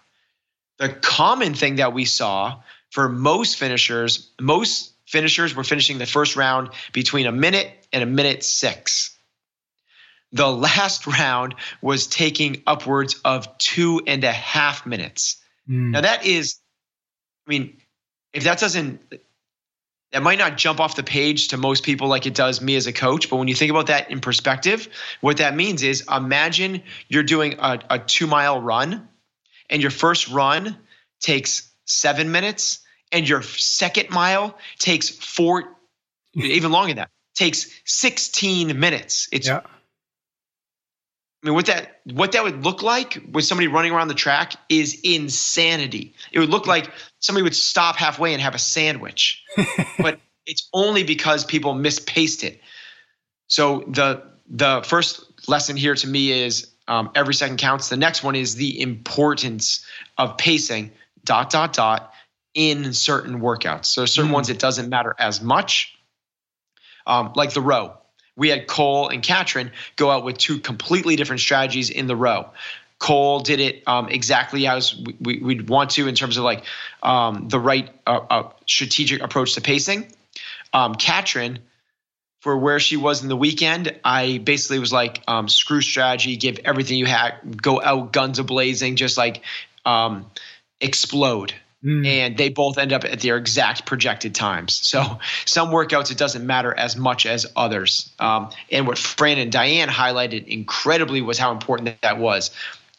The 0.79 0.89
common 0.89 1.53
thing 1.53 1.75
that 1.75 1.94
we 1.94 2.06
saw 2.06 2.62
for 2.89 3.07
most 3.07 3.57
finishers, 3.57 4.31
most 4.39 4.94
finishers 5.06 5.56
were 5.56 5.63
finishing 5.63 5.97
the 5.97 6.06
first 6.06 6.35
round 6.35 6.69
between 6.91 7.27
a 7.27 7.31
minute 7.31 7.71
and 7.94 8.03
a 8.03 8.07
minute 8.07 8.44
six. 8.44 9.17
The 10.33 10.51
last 10.51 11.07
round 11.19 11.56
was 11.81 12.07
taking 12.07 12.63
upwards 12.65 13.21
of 13.24 13.57
two 13.57 14.01
and 14.07 14.24
a 14.24 14.31
half 14.31 14.85
minutes. 14.85 15.38
Mm. 15.69 15.91
Now, 15.91 16.01
that 16.01 16.25
is, 16.25 16.61
mean, 17.51 17.77
if 18.33 18.45
that 18.45 18.59
doesn't, 18.59 19.01
that 20.12 20.24
might 20.24 20.39
not 20.39 20.57
jump 20.57 20.80
off 20.80 20.95
the 20.95 21.03
page 21.03 21.50
to 21.50 21.57
most 21.57 21.83
people 21.83 22.07
like 22.07 22.25
it 22.25 22.33
does 22.33 22.62
me 22.62 22.75
as 22.75 22.88
a 22.88 22.94
coach. 22.94 23.30
But 23.30 23.38
when 23.38 23.48
you 23.48 23.56
think 23.56 23.71
about 23.71 23.88
that 23.88 24.09
in 24.09 24.19
perspective, 24.19 24.88
what 25.21 25.38
that 25.38 25.56
means 25.56 25.83
is 25.83 26.03
imagine 26.12 26.83
you're 27.07 27.24
doing 27.24 27.56
a, 27.59 27.80
a 27.89 28.00
two 28.00 28.27
mile 28.27 28.62
run 28.62 29.07
and 29.69 29.81
your 29.81 29.92
first 29.92 30.30
run 30.30 30.77
takes 31.19 31.69
seven 31.86 32.31
minutes 32.31 32.80
and 33.12 33.27
your 33.27 33.42
second 33.42 34.09
mile 34.09 34.57
takes 34.80 35.09
four, 35.09 35.75
even 36.33 36.71
longer 36.71 36.89
than 36.89 36.98
that, 36.98 37.09
takes 37.36 37.68
16 37.86 38.80
minutes. 38.80 39.27
It's, 39.31 39.48
yeah. 39.48 39.62
I 41.43 41.47
mean, 41.47 41.55
what 41.55 41.65
that 41.67 42.01
what 42.05 42.33
that 42.33 42.43
would 42.43 42.63
look 42.63 42.83
like 42.83 43.19
with 43.31 43.45
somebody 43.45 43.67
running 43.67 43.91
around 43.91 44.09
the 44.09 44.13
track 44.13 44.53
is 44.69 44.99
insanity. 45.03 46.13
It 46.31 46.39
would 46.39 46.49
look 46.49 46.67
like 46.67 46.91
somebody 47.19 47.43
would 47.43 47.55
stop 47.55 47.95
halfway 47.95 48.33
and 48.33 48.41
have 48.41 48.53
a 48.53 48.59
sandwich, 48.59 49.43
but 49.97 50.19
it's 50.45 50.69
only 50.73 51.03
because 51.03 51.43
people 51.43 51.73
mispaced 51.73 52.43
it. 52.43 52.61
So 53.47 53.83
the 53.88 54.23
the 54.47 54.83
first 54.85 55.23
lesson 55.47 55.77
here 55.77 55.95
to 55.95 56.07
me 56.07 56.31
is 56.31 56.71
um, 56.88 57.09
every 57.15 57.33
second 57.33 57.57
counts. 57.57 57.89
The 57.89 57.97
next 57.97 58.21
one 58.23 58.35
is 58.35 58.55
the 58.55 58.79
importance 58.81 59.85
of 60.17 60.38
pacing. 60.38 60.91
Dot 61.23 61.51
dot 61.51 61.73
dot 61.73 62.13
in 62.53 62.93
certain 62.93 63.41
workouts. 63.41 63.85
So 63.85 64.05
certain 64.05 64.31
mm 64.31 64.33
ones 64.33 64.49
it 64.49 64.59
doesn't 64.59 64.89
matter 64.89 65.15
as 65.19 65.41
much, 65.41 65.95
um, 67.05 67.33
like 67.35 67.53
the 67.53 67.61
row. 67.61 68.00
We 68.36 68.50
had 68.50 68.68
Cole 68.68 69.10
and 69.10 69.22
Katrin 69.22 69.72
go 69.95 70.10
out 70.10 70.24
with 70.24 70.38
two 70.38 70.60
completely 70.60 71.16
different 71.16 71.42
strategies 71.42 71.89
in 71.89 72.07
the 72.07 72.16
row. 72.16 72.50
Cole 73.01 73.39
did 73.39 73.60
it 73.60 73.84
um, 73.88 74.10
exactly 74.10 74.67
as 74.67 74.96
we, 75.20 75.39
would 75.39 75.70
want 75.70 75.89
to 75.91 76.08
in 76.08 76.13
terms 76.13 76.38
of 76.38 76.44
like 76.44 76.63
um, 77.01 77.50
the 77.50 77.60
right 77.60 77.89
uh, 78.05 78.20
uh, 78.29 78.50
strategic 78.67 79.24
approach 79.24 79.55
to 79.55 79.62
pacing. 79.62 80.13
Um, 80.72 80.94
Katrin, 80.94 81.60
for 82.41 82.55
where 82.58 82.79
she 82.79 82.98
was 82.98 83.24
in 83.24 83.27
the 83.27 83.36
weekend, 83.36 84.00
I 84.03 84.38
basically 84.38 84.79
was 84.79 84.94
like, 84.94 85.24
um, 85.27 85.50
screw 85.50 85.82
strategy, 85.82 86.38
give 86.38 86.60
everything 86.63 86.98
you 86.98 87.08
had, 87.08 87.62
go 87.62 87.82
out 87.82 88.13
guns 88.13 88.38
a 88.38 88.44
blazing, 88.44 88.96
just 88.96 89.17
like 89.17 89.41
um, 89.84 90.29
explode. 90.79 91.53
Mm. 91.83 92.05
And 92.05 92.38
they 92.38 92.50
both 92.50 92.77
end 92.77 92.93
up 92.93 93.03
at 93.05 93.21
their 93.21 93.38
exact 93.38 93.85
projected 93.88 94.35
times. 94.35 94.75
So 94.75 95.19
some 95.45 95.69
workouts 95.69 96.11
it 96.11 96.17
doesn't 96.17 96.45
matter 96.45 96.73
as 96.77 96.95
much 96.95 97.25
as 97.25 97.47
others. 97.55 98.11
Um, 98.19 98.51
and 98.71 98.85
what 98.85 99.00
Fran 99.00 99.39
and 99.39 99.51
Diane 99.51 99.89
highlighted 99.89 100.47
incredibly 100.47 101.21
was 101.21 101.39
how 101.39 101.51
important 101.51 102.00
that, 102.01 102.19
was. 102.19 102.51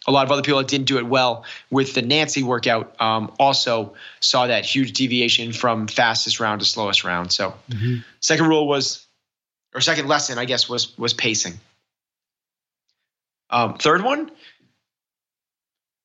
A 0.08 0.10
lot 0.10 0.26
of 0.26 0.32
other 0.32 0.42
people 0.42 0.58
that 0.58 0.66
didn't 0.66 0.86
do 0.86 0.98
it 0.98 1.06
well 1.06 1.44
with 1.70 1.94
the 1.94 2.02
Nancy 2.02 2.42
workout 2.42 3.00
um, 3.00 3.32
also 3.38 3.94
saw 4.18 4.48
that 4.48 4.64
huge 4.64 4.94
deviation 4.94 5.52
from 5.52 5.86
fastest 5.86 6.40
round 6.40 6.60
to 6.60 6.66
slowest 6.66 7.04
round. 7.04 7.30
So 7.30 7.54
mm-hmm. 7.70 7.98
second 8.18 8.48
rule 8.48 8.66
was, 8.66 9.06
or 9.72 9.80
second 9.80 10.08
lesson, 10.08 10.38
I 10.38 10.44
guess, 10.44 10.68
was 10.68 10.98
was 10.98 11.14
pacing. 11.14 11.60
Um, 13.48 13.74
third 13.74 14.02
one 14.02 14.30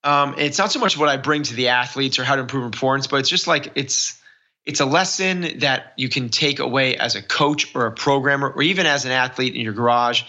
um, 0.07 0.35
it's 0.37 0.57
not 0.57 0.71
so 0.71 0.79
much 0.79 0.97
what 0.97 1.09
I 1.09 1.17
bring 1.17 1.43
to 1.43 1.53
the 1.53 1.67
athletes 1.67 2.17
or 2.17 2.23
how 2.23 2.35
to 2.35 2.41
improve 2.41 2.71
performance, 2.71 3.07
but 3.07 3.17
it's 3.17 3.27
just 3.27 3.45
like 3.45 3.73
it's 3.75 4.17
it's 4.65 4.79
a 4.79 4.85
lesson 4.85 5.59
that 5.59 5.91
you 5.97 6.07
can 6.07 6.29
take 6.29 6.59
away 6.59 6.95
as 6.95 7.15
a 7.15 7.21
coach 7.21 7.75
or 7.75 7.87
a 7.87 7.91
programmer 7.91 8.49
or 8.49 8.61
even 8.61 8.85
as 8.85 9.03
an 9.03 9.11
athlete 9.11 9.55
in 9.55 9.61
your 9.61 9.73
garage 9.73 10.23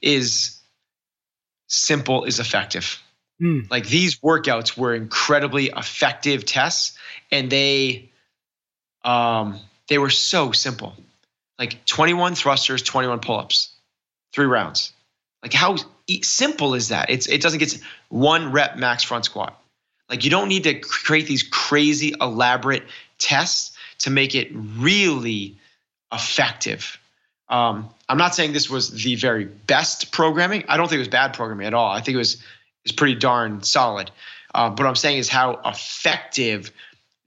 is 0.00 0.56
simple 1.66 2.22
is 2.22 2.38
effective. 2.38 3.02
Mm. 3.42 3.68
Like 3.68 3.88
these 3.88 4.20
workouts 4.20 4.78
were 4.78 4.94
incredibly 4.94 5.70
effective 5.70 6.44
tests 6.44 6.96
and 7.32 7.50
they 7.50 8.12
um 9.04 9.58
they 9.88 9.98
were 9.98 10.10
so 10.10 10.52
simple. 10.52 10.94
Like 11.58 11.84
21 11.84 12.36
thrusters, 12.36 12.82
21 12.82 13.18
pull-ups, 13.18 13.70
3 14.34 14.46
rounds. 14.46 14.92
Like 15.42 15.52
how 15.52 15.78
simple 16.22 16.74
is 16.74 16.88
that? 16.88 17.10
It's 17.10 17.26
it 17.28 17.42
doesn't 17.42 17.58
get 17.58 17.78
one 18.08 18.52
rep 18.52 18.76
max 18.76 19.02
front 19.02 19.24
squat. 19.24 19.60
Like 20.08 20.24
you 20.24 20.30
don't 20.30 20.48
need 20.48 20.64
to 20.64 20.74
create 20.78 21.26
these 21.26 21.42
crazy 21.42 22.14
elaborate 22.20 22.84
tests 23.18 23.76
to 23.98 24.10
make 24.10 24.34
it 24.34 24.48
really 24.52 25.56
effective. 26.12 26.98
Um, 27.48 27.88
I'm 28.08 28.18
not 28.18 28.34
saying 28.34 28.52
this 28.52 28.70
was 28.70 28.90
the 28.90 29.16
very 29.16 29.44
best 29.44 30.12
programming. 30.12 30.64
I 30.68 30.76
don't 30.76 30.88
think 30.88 30.96
it 30.96 31.00
was 31.00 31.08
bad 31.08 31.34
programming 31.34 31.66
at 31.66 31.74
all. 31.74 31.90
I 31.90 32.00
think 32.00 32.14
it 32.14 32.18
was 32.18 32.42
is 32.84 32.92
pretty 32.92 33.14
darn 33.16 33.62
solid. 33.62 34.10
Uh, 34.54 34.70
but 34.70 34.84
what 34.84 34.88
I'm 34.88 34.96
saying 34.96 35.18
is 35.18 35.28
how 35.28 35.60
effective 35.64 36.70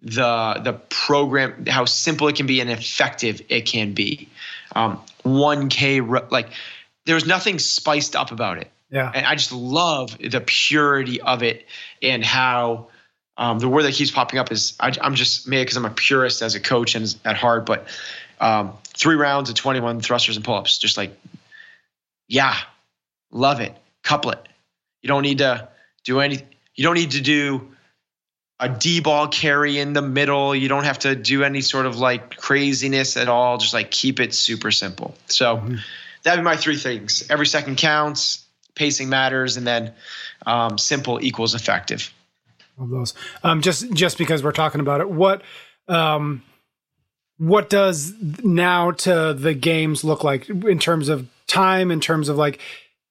the 0.01 0.61
the 0.63 0.73
program, 0.73 1.65
how 1.65 1.85
simple 1.85 2.27
it 2.27 2.35
can 2.35 2.47
be 2.47 2.61
and 2.61 2.69
effective 2.69 3.41
it 3.49 3.61
can 3.65 3.93
be. 3.93 4.29
Um, 4.75 5.01
1K 5.25 6.31
like 6.31 6.49
there's 7.09 7.25
nothing 7.25 7.59
spiced 7.59 8.15
up 8.15 8.31
about 8.31 8.57
it. 8.57 8.69
Yeah, 8.91 9.11
and 9.13 9.25
I 9.25 9.35
just 9.35 9.51
love 9.51 10.17
the 10.17 10.41
purity 10.41 11.21
of 11.21 11.43
it 11.43 11.65
and 12.01 12.23
how. 12.23 12.87
Um, 13.37 13.57
the 13.57 13.69
word 13.69 13.83
that 13.83 13.93
keeps 13.93 14.11
popping 14.11 14.37
up 14.37 14.51
is 14.51 14.73
I, 14.81 14.93
am 15.01 15.15
just 15.15 15.47
maybe 15.47 15.61
because 15.61 15.77
I'm 15.77 15.85
a 15.85 15.89
purist 15.91 16.41
as 16.41 16.55
a 16.55 16.59
coach 16.59 16.95
and 16.95 17.15
at 17.23 17.37
heart, 17.37 17.65
but 17.65 17.87
um, 18.41 18.73
three 18.83 19.15
rounds 19.15 19.49
of 19.49 19.55
21 19.55 20.01
thrusters 20.01 20.35
and 20.35 20.43
pull-ups. 20.43 20.77
Just 20.77 20.97
like, 20.97 21.17
yeah, 22.27 22.55
love 23.31 23.61
it. 23.61 23.75
Couple 24.03 24.31
it. 24.31 24.47
You 25.01 25.07
don't 25.07 25.23
need 25.23 25.39
to 25.39 25.69
do 26.03 26.19
any. 26.19 26.39
You 26.75 26.83
don't 26.83 26.95
need 26.95 27.11
to 27.11 27.21
do 27.21 27.69
a 28.59 28.69
D 28.69 28.99
ball 28.99 29.27
carry 29.27 29.79
in 29.79 29.93
the 29.93 30.01
middle. 30.01 30.55
You 30.55 30.67
don't 30.67 30.83
have 30.83 30.99
to 30.99 31.15
do 31.15 31.43
any 31.43 31.61
sort 31.61 31.85
of 31.85 31.97
like 31.97 32.35
craziness 32.37 33.17
at 33.17 33.29
all. 33.29 33.57
Just 33.57 33.73
like 33.73 33.91
keep 33.91 34.19
it 34.19 34.33
super 34.33 34.71
simple. 34.71 35.15
So 35.27 35.57
mm-hmm. 35.57 35.75
That'd 36.29 36.43
be 36.43 36.45
my 36.45 36.57
three 36.57 36.77
things. 36.77 37.29
Every 37.29 37.47
second 37.47 37.77
counts. 37.77 38.45
Pacing 38.75 39.09
matters, 39.09 39.57
and 39.57 39.67
then 39.67 39.93
um, 40.45 40.77
simple 40.77 41.21
equals 41.21 41.53
effective. 41.53 42.13
Of 42.79 42.89
those, 42.89 43.13
um, 43.43 43.61
just 43.61 43.91
just 43.91 44.17
because 44.17 44.41
we're 44.41 44.53
talking 44.53 44.79
about 44.79 45.01
it, 45.01 45.09
what 45.09 45.41
um, 45.89 46.43
what 47.39 47.69
does 47.69 48.13
now 48.43 48.91
to 48.91 49.33
the 49.33 49.53
games 49.53 50.03
look 50.03 50.23
like 50.23 50.47
in 50.49 50.79
terms 50.79 51.09
of 51.09 51.27
time 51.47 51.89
in 51.89 51.99
terms 51.99 52.29
of 52.29 52.37
like 52.37 52.59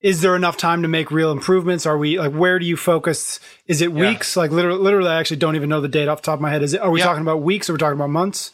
is 0.00 0.20
there 0.20 0.36
enough 0.36 0.56
time 0.56 0.82
to 0.82 0.88
make 0.88 1.10
real 1.10 1.32
improvements 1.32 1.86
are 1.86 1.98
we 1.98 2.18
like 2.18 2.32
where 2.32 2.58
do 2.58 2.66
you 2.66 2.76
focus 2.76 3.40
is 3.66 3.80
it 3.82 3.90
yeah. 3.92 4.08
weeks 4.08 4.36
like 4.36 4.50
literally, 4.52 4.80
literally 4.80 5.10
i 5.10 5.18
actually 5.18 5.38
don't 5.38 5.56
even 5.56 5.68
know 5.68 5.80
the 5.80 5.88
date 5.88 6.08
off 6.08 6.22
the 6.22 6.26
top 6.26 6.36
of 6.36 6.40
my 6.40 6.50
head 6.50 6.62
is 6.62 6.74
it 6.74 6.80
are 6.80 6.90
we 6.90 7.00
yeah. 7.00 7.06
talking 7.06 7.22
about 7.22 7.42
weeks 7.42 7.68
or 7.68 7.72
we're 7.72 7.78
talking 7.78 7.98
about 7.98 8.10
months 8.10 8.52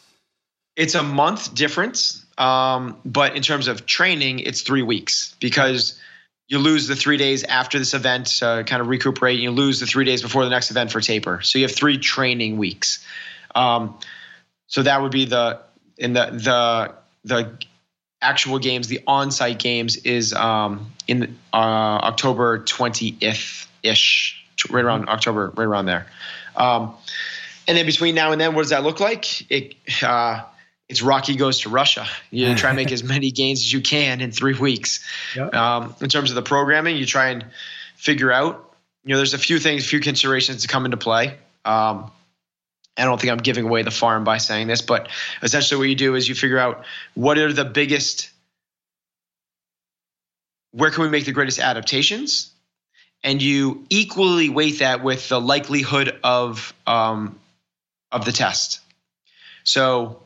it's 0.76 0.94
a 0.94 1.02
month 1.02 1.54
difference 1.54 2.24
um, 2.38 2.97
but 3.05 3.37
in 3.37 3.43
terms 3.43 3.69
of 3.69 3.87
training 3.87 4.41
it's 4.41 4.62
three 4.62 4.83
weeks 4.83 5.35
because 5.41 6.00
you 6.49 6.59
lose 6.59 6.87
the 6.87 6.97
three 6.97 7.17
days 7.17 7.43
after 7.45 7.79
this 7.79 7.95
event 7.95 8.26
to 8.26 8.64
kind 8.67 8.81
of 8.81 8.88
recuperate 8.88 9.38
you 9.38 9.50
lose 9.50 9.81
the 9.81 9.87
three 9.87 10.05
days 10.05 10.23
before 10.23 10.45
the 10.45 10.50
next 10.50 10.71
event 10.71 10.91
for 10.91 11.00
taper 11.00 11.41
so 11.43 11.59
you 11.59 11.64
have 11.64 11.75
three 11.75 11.99
training 11.99 12.57
weeks 12.57 13.05
um, 13.55 13.99
so 14.67 14.83
that 14.83 15.03
would 15.03 15.12
be 15.12 15.25
the 15.25 15.61
in 15.97 16.12
the 16.12 16.26
the 16.26 16.95
the 17.25 17.59
actual 18.25 18.59
games, 18.59 18.88
the 18.88 19.00
on-site 19.07 19.59
games 19.59 19.97
is 19.99 20.33
um, 20.33 20.93
in 21.07 21.38
uh, 21.53 21.57
October 21.57 22.59
20th 22.59 23.67
ish, 23.83 24.45
right 24.71 24.85
around 24.85 25.09
October, 25.09 25.53
right 25.55 25.64
around 25.64 25.87
there. 25.87 26.07
Um, 26.57 26.95
and 27.69 27.76
then 27.76 27.87
between 27.87 28.14
now 28.14 28.33
and 28.33 28.41
then, 28.41 28.55
what 28.55 28.62
does 28.62 28.71
that 28.71 28.83
look 28.83 29.00
like? 29.00 29.50
It 29.50 29.76
uh, 30.03 30.43
it's 30.88 31.03
Rocky 31.03 31.37
goes 31.37 31.61
to 31.61 31.71
Russia. 31.71 32.07
You 32.31 32.55
try 32.55 32.71
and 32.71 32.76
make 32.76 32.93
as 32.93 33.03
many 33.03 33.31
gains 33.31 33.61
as 33.61 33.73
you 33.73 33.81
can 33.81 34.21
in 34.21 34.33
three 34.33 34.55
weeks. 34.55 35.05
Yep. 35.35 35.55
Um, 35.55 35.95
in 36.00 36.09
terms 36.09 36.31
of 36.31 36.37
the 36.37 36.43
programming, 36.43 36.97
you 36.97 37.07
try 37.07 37.29
and 37.29 37.47
figure 37.97 38.31
out. 38.31 38.73
You 39.05 39.11
know, 39.11 39.17
there's 39.19 39.35
a 39.35 39.38
few 39.38 39.59
things, 39.59 39.85
a 39.85 39.88
few 39.88 40.00
considerations 40.00 40.62
to 40.62 40.69
come 40.69 40.87
into 40.87 40.97
play. 40.97 41.37
Um, 41.64 42.11
I 42.97 43.05
don't 43.05 43.21
think 43.21 43.33
I'm 43.33 43.38
giving 43.38 43.64
away 43.64 43.83
the 43.83 43.91
farm 43.91 44.25
by 44.25 44.38
saying 44.38 44.67
this, 44.67 44.83
but 44.83 45.09
essentially 45.43 45.79
what 45.79 45.88
you 45.88 45.95
do 45.95 46.14
is 46.14 46.29
you 46.29 46.35
figure 46.35 46.59
out 46.59 46.85
what 47.14 47.38
are 47.38 47.53
the 47.53 47.64
biggest, 47.64 48.31
where 50.71 50.91
can 50.91 51.03
we 51.03 51.11
make 51.11 51.25
the 51.25 51.33
greatest 51.33 51.59
adaptations? 51.59 52.50
And 53.23 53.43
you 53.43 53.85
equally 53.91 54.49
weight 54.49 54.79
that 54.79 55.03
with 55.03 55.29
the 55.29 55.41
likelihood 55.41 56.19
of 56.23 56.73
um, 56.87 57.38
of 58.12 58.25
the 58.25 58.33
test. 58.33 58.81
So 59.64 60.24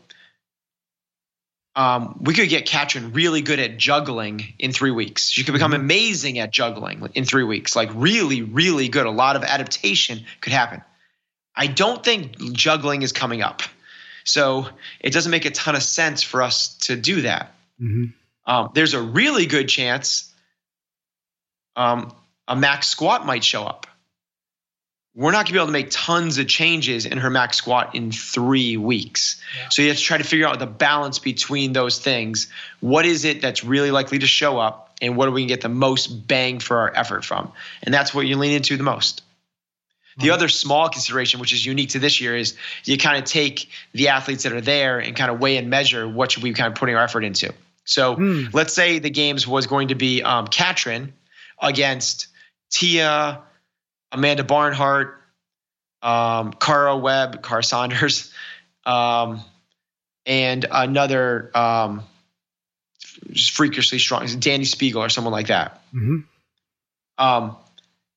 um, 1.79 2.17
we 2.21 2.35
could 2.35 2.49
get 2.49 2.67
Katrin 2.67 3.13
really 3.13 3.41
good 3.41 3.61
at 3.61 3.79
juggling 3.79 4.53
in 4.59 4.73
three 4.73 4.91
weeks. 4.91 5.29
She 5.29 5.45
could 5.45 5.53
become 5.53 5.71
mm-hmm. 5.71 5.83
amazing 5.83 6.41
at 6.41 6.51
juggling 6.51 7.09
in 7.15 7.25
three 7.25 7.45
weeks, 7.45 7.77
like 7.77 7.89
really, 7.95 8.43
really 8.43 8.89
good. 8.89 9.07
A 9.07 9.13
lot 9.13 9.37
of 9.37 9.45
adaptation 9.45 10.25
could 10.41 10.53
happen. 10.53 10.83
I 11.55 11.69
don't 11.69 12.03
think 12.03 12.53
juggling 12.53 13.03
is 13.03 13.13
coming 13.13 13.43
up. 13.43 13.63
So 14.25 14.67
it 14.99 15.13
doesn't 15.13 15.31
make 15.31 15.45
a 15.45 15.53
ton 15.53 15.77
of 15.77 15.83
sense 15.85 16.21
for 16.25 16.43
us 16.43 16.75
to 16.79 16.97
do 16.97 17.23
that. 17.23 17.55
Mm-hmm. 17.81 18.07
Um, 18.45 18.71
there's 18.75 18.95
a 18.95 19.01
really 19.01 19.47
good 19.47 19.69
chance 19.69 20.35
um, 21.77 22.13
a 22.49 22.57
max 22.57 22.89
squat 22.89 23.25
might 23.25 23.45
show 23.45 23.63
up. 23.63 23.87
We're 25.19 25.33
not 25.33 25.39
going 25.39 25.47
to 25.47 25.53
be 25.55 25.59
able 25.59 25.67
to 25.67 25.73
make 25.73 25.89
tons 25.91 26.39
of 26.39 26.47
changes 26.47 27.05
in 27.05 27.19
her 27.19 27.29
max 27.29 27.57
squat 27.57 27.93
in 27.93 28.13
three 28.13 28.77
weeks. 28.77 29.43
Yeah. 29.59 29.69
So 29.71 29.83
you 29.83 29.89
have 29.89 29.97
to 29.97 30.03
try 30.03 30.17
to 30.17 30.23
figure 30.23 30.47
out 30.47 30.61
the 30.61 30.67
balance 30.67 31.19
between 31.19 31.73
those 31.73 31.99
things. 31.99 32.47
What 32.79 33.05
is 33.05 33.25
it 33.25 33.43
that's 33.43 33.65
really 33.65 33.91
likely 33.91 34.21
to 34.21 34.29
show 34.29 34.59
up, 34.59 34.97
and 35.03 35.17
what 35.17 35.27
do 35.27 35.33
we 35.33 35.41
gonna 35.43 35.49
get 35.49 35.61
the 35.61 35.69
most 35.69 36.29
bang 36.29 36.61
for 36.61 36.79
our 36.79 36.95
effort 36.95 37.25
from? 37.25 37.51
And 37.83 37.93
that's 37.93 38.15
what 38.15 38.29
you 38.29 38.37
lean 38.37 38.53
into 38.53 38.77
the 38.77 38.85
most. 38.85 39.23
The 40.19 40.31
other 40.31 40.49
small 40.49 40.89
consideration, 40.89 41.41
which 41.41 41.53
is 41.53 41.67
unique 41.67 41.91
to 41.91 41.99
this 41.99 42.21
year, 42.21 42.37
is 42.37 42.57
you 42.85 42.97
kind 42.97 43.19
of 43.19 43.25
take 43.25 43.69
the 43.95 44.09
athletes 44.09 44.45
that 44.45 44.53
are 44.53 44.61
there 44.61 45.01
and 45.01 45.17
kind 45.17 45.33
of 45.33 45.41
weigh 45.41 45.57
and 45.57 45.69
measure 45.69 46.09
what 46.09 46.31
should 46.31 46.45
we 46.45 46.53
kind 46.53 46.73
of 46.73 46.79
putting 46.79 46.95
our 46.95 47.03
effort 47.03 47.25
into. 47.25 47.53
So 47.85 48.15
mm. 48.15 48.55
let's 48.55 48.73
say 48.73 49.01
the 49.01 49.11
games 49.11 49.49
was 49.49 49.67
going 49.67 49.89
to 49.89 49.97
be 49.97 50.23
um, 50.23 50.47
Katrin 50.47 51.13
against 51.61 52.29
Tia, 52.71 53.41
Amanda 54.13 54.45
Barnhart, 54.45 55.21
um, 56.03 56.53
Kara 56.53 56.97
Webb, 56.97 57.43
Kara 57.43 57.63
Saunders, 57.63 58.33
um, 58.87 59.41
and 60.27 60.67
another 60.71 61.51
um, 61.57 62.03
freakishly 63.53 63.99
strong, 63.99 64.23
Dani 64.25 64.61
Speegle 64.61 64.97
or 64.97 65.09
someone 65.09 65.33
like 65.33 65.49
that. 65.49 65.83
Mm-hmm. 65.95 66.19
Um, 67.19 67.57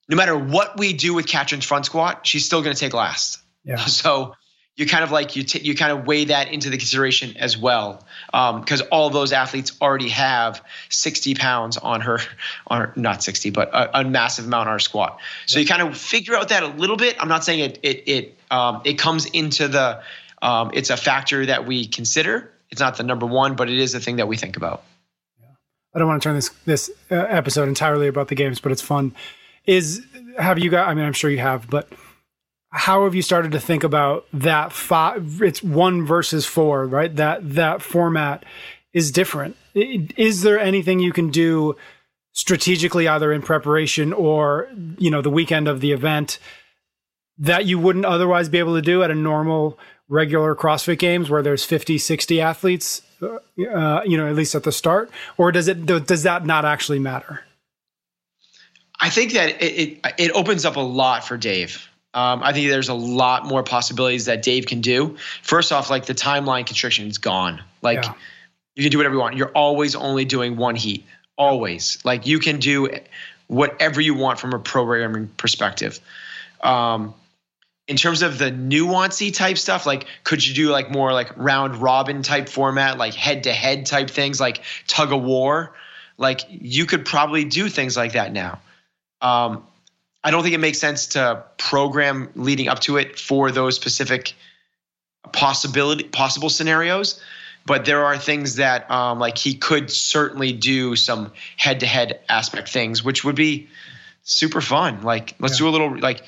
no 0.07 0.17
matter 0.17 0.38
what 0.38 0.77
we 0.77 0.93
do 0.93 1.13
with 1.13 1.25
Katrin's 1.25 1.65
front 1.65 1.86
squat, 1.86 2.27
she's 2.27 2.45
still 2.45 2.62
going 2.62 2.75
to 2.75 2.79
take 2.79 2.93
last. 2.93 3.39
Yeah. 3.63 3.86
So 3.88 4.36
you 4.77 4.85
kind 4.85 5.03
of 5.03 5.11
like 5.11 5.35
you 5.35 5.43
t- 5.43 5.59
you 5.59 5.75
kind 5.75 5.91
of 5.91 6.07
weigh 6.07 6.25
that 6.25 6.51
into 6.51 6.69
the 6.69 6.77
consideration 6.77 7.35
as 7.37 7.57
well, 7.57 8.05
because 8.27 8.81
um, 8.81 8.87
all 8.91 9.09
those 9.09 9.33
athletes 9.33 9.73
already 9.81 10.09
have 10.09 10.63
60 10.89 11.35
pounds 11.35 11.77
on 11.77 12.01
her, 12.01 12.19
on 12.67 12.81
her, 12.81 12.93
not 12.95 13.21
60, 13.21 13.49
but 13.49 13.69
a, 13.73 13.99
a 13.99 14.03
massive 14.03 14.45
amount 14.45 14.69
on 14.69 14.73
her 14.73 14.79
squat. 14.79 15.19
So 15.45 15.59
yeah. 15.59 15.63
you 15.63 15.67
kind 15.67 15.81
of 15.81 15.97
figure 15.97 16.35
out 16.35 16.49
that 16.49 16.63
a 16.63 16.67
little 16.67 16.97
bit. 16.97 17.15
I'm 17.19 17.27
not 17.27 17.43
saying 17.43 17.59
it 17.59 17.79
it 17.83 18.03
it 18.07 18.37
um, 18.49 18.81
it 18.85 18.97
comes 18.97 19.25
into 19.25 19.67
the 19.67 20.01
um, 20.41 20.71
it's 20.73 20.89
a 20.89 20.97
factor 20.97 21.45
that 21.45 21.67
we 21.67 21.85
consider. 21.85 22.51
It's 22.69 22.79
not 22.79 22.97
the 22.97 23.03
number 23.03 23.25
one, 23.25 23.55
but 23.55 23.69
it 23.69 23.77
is 23.77 23.93
a 23.93 23.99
thing 23.99 24.15
that 24.15 24.27
we 24.27 24.37
think 24.37 24.55
about. 24.55 24.83
yeah. 25.39 25.47
I 25.93 25.99
don't 25.99 26.07
want 26.07 26.21
to 26.21 26.27
turn 26.27 26.35
this 26.35 26.49
this 26.65 26.89
uh, 27.11 27.15
episode 27.15 27.67
entirely 27.67 28.07
about 28.07 28.29
the 28.29 28.35
games, 28.35 28.59
but 28.59 28.71
it's 28.71 28.81
fun 28.81 29.13
is 29.65 30.05
have 30.37 30.59
you 30.59 30.69
got? 30.69 30.87
I 30.87 30.93
mean, 30.93 31.05
I'm 31.05 31.13
sure 31.13 31.29
you 31.29 31.39
have, 31.39 31.69
but 31.69 31.89
how 32.71 33.03
have 33.03 33.13
you 33.13 33.21
started 33.21 33.51
to 33.51 33.59
think 33.59 33.83
about 33.83 34.25
that 34.33 34.71
five? 34.71 35.41
It's 35.41 35.61
one 35.61 36.05
versus 36.05 36.45
four, 36.45 36.85
right? 36.85 37.13
That 37.15 37.55
that 37.55 37.81
format 37.81 38.45
is 38.93 39.11
different. 39.11 39.57
Is 39.73 40.41
there 40.41 40.59
anything 40.59 40.99
you 40.99 41.11
can 41.13 41.29
do 41.29 41.75
strategically, 42.33 43.07
either 43.07 43.33
in 43.33 43.41
preparation 43.41 44.13
or 44.13 44.69
you 44.97 45.11
know 45.11 45.21
the 45.21 45.29
weekend 45.29 45.67
of 45.67 45.81
the 45.81 45.91
event, 45.91 46.39
that 47.37 47.65
you 47.65 47.77
wouldn't 47.77 48.05
otherwise 48.05 48.47
be 48.47 48.59
able 48.59 48.75
to 48.75 48.81
do 48.81 49.03
at 49.03 49.11
a 49.11 49.15
normal 49.15 49.77
regular 50.07 50.55
CrossFit 50.55 50.99
games 50.99 51.29
where 51.29 51.41
there's 51.41 51.63
50, 51.63 51.97
60 51.97 52.41
athletes, 52.41 53.01
uh, 53.21 53.37
you 53.57 54.17
know, 54.17 54.27
at 54.27 54.35
least 54.35 54.55
at 54.55 54.63
the 54.63 54.71
start, 54.71 55.11
or 55.37 55.51
does 55.51 55.67
it 55.67 55.85
does 55.85 56.23
that 56.23 56.45
not 56.45 56.63
actually 56.63 56.99
matter? 56.99 57.41
I 59.01 59.09
think 59.09 59.33
that 59.33 59.61
it, 59.61 59.99
it, 60.03 60.13
it 60.17 60.31
opens 60.31 60.63
up 60.63 60.77
a 60.77 60.81
lot 60.81 61.25
for 61.25 61.35
Dave. 61.35 61.90
Um, 62.13 62.43
I 62.43 62.51
think 62.51 62.69
there's 62.69 62.89
a 62.89 62.93
lot 62.93 63.45
more 63.45 63.63
possibilities 63.63 64.25
that 64.25 64.41
Dave 64.41 64.65
can 64.65 64.81
do. 64.81 65.17
First 65.43 65.71
off, 65.71 65.89
like 65.89 66.05
the 66.05 66.13
timeline 66.13 66.65
constriction 66.65 67.07
is 67.07 67.17
gone. 67.17 67.63
Like 67.81 68.03
yeah. 68.03 68.13
you 68.75 68.83
can 68.83 68.91
do 68.91 68.97
whatever 68.97 69.15
you 69.15 69.21
want. 69.21 69.37
You're 69.37 69.51
always 69.51 69.95
only 69.95 70.25
doing 70.25 70.57
one 70.57 70.75
heat. 70.75 71.05
Always. 71.37 72.03
Like 72.03 72.27
you 72.27 72.39
can 72.39 72.59
do 72.59 72.89
whatever 73.47 74.01
you 74.01 74.13
want 74.13 74.39
from 74.39 74.53
a 74.53 74.59
programming 74.59 75.27
perspective. 75.37 75.99
Um, 76.61 77.13
in 77.87 77.97
terms 77.97 78.21
of 78.21 78.37
the 78.37 78.51
nuancy 78.51 79.33
type 79.33 79.57
stuff, 79.57 79.85
like 79.85 80.05
could 80.23 80.45
you 80.45 80.53
do 80.53 80.69
like 80.69 80.91
more 80.91 81.13
like 81.13 81.31
round 81.37 81.77
robin 81.77 82.23
type 82.23 82.47
format, 82.47 82.97
like 82.97 83.13
head 83.13 83.43
to 83.43 83.53
head 83.53 83.85
type 83.85 84.09
things, 84.09 84.39
like 84.39 84.63
tug 84.87 85.11
of 85.11 85.21
war? 85.23 85.73
Like 86.17 86.41
you 86.49 86.85
could 86.85 87.05
probably 87.05 87.45
do 87.45 87.69
things 87.69 87.97
like 87.97 88.13
that 88.13 88.31
now. 88.31 88.59
Um, 89.21 89.65
I 90.23 90.31
don't 90.31 90.43
think 90.43 90.55
it 90.55 90.59
makes 90.59 90.79
sense 90.79 91.07
to 91.07 91.43
program 91.57 92.29
leading 92.35 92.67
up 92.67 92.79
to 92.81 92.97
it 92.97 93.17
for 93.17 93.51
those 93.51 93.75
specific 93.75 94.33
possibility 95.31 96.03
possible 96.05 96.49
scenarios 96.49 97.21
but 97.65 97.85
there 97.85 98.05
are 98.05 98.17
things 98.17 98.55
that 98.55 98.89
um, 98.89 99.19
like 99.19 99.37
he 99.37 99.53
could 99.53 99.91
certainly 99.91 100.51
do 100.51 100.95
some 100.95 101.31
head-to-head 101.57 102.19
aspect 102.27 102.69
things, 102.69 103.03
which 103.03 103.23
would 103.23 103.35
be 103.35 103.69
super 104.23 104.61
fun. 104.61 105.03
Like 105.03 105.35
let's 105.39 105.59
yeah. 105.59 105.65
do 105.65 105.69
a 105.69 105.71
little 105.71 105.99
like 105.99 106.23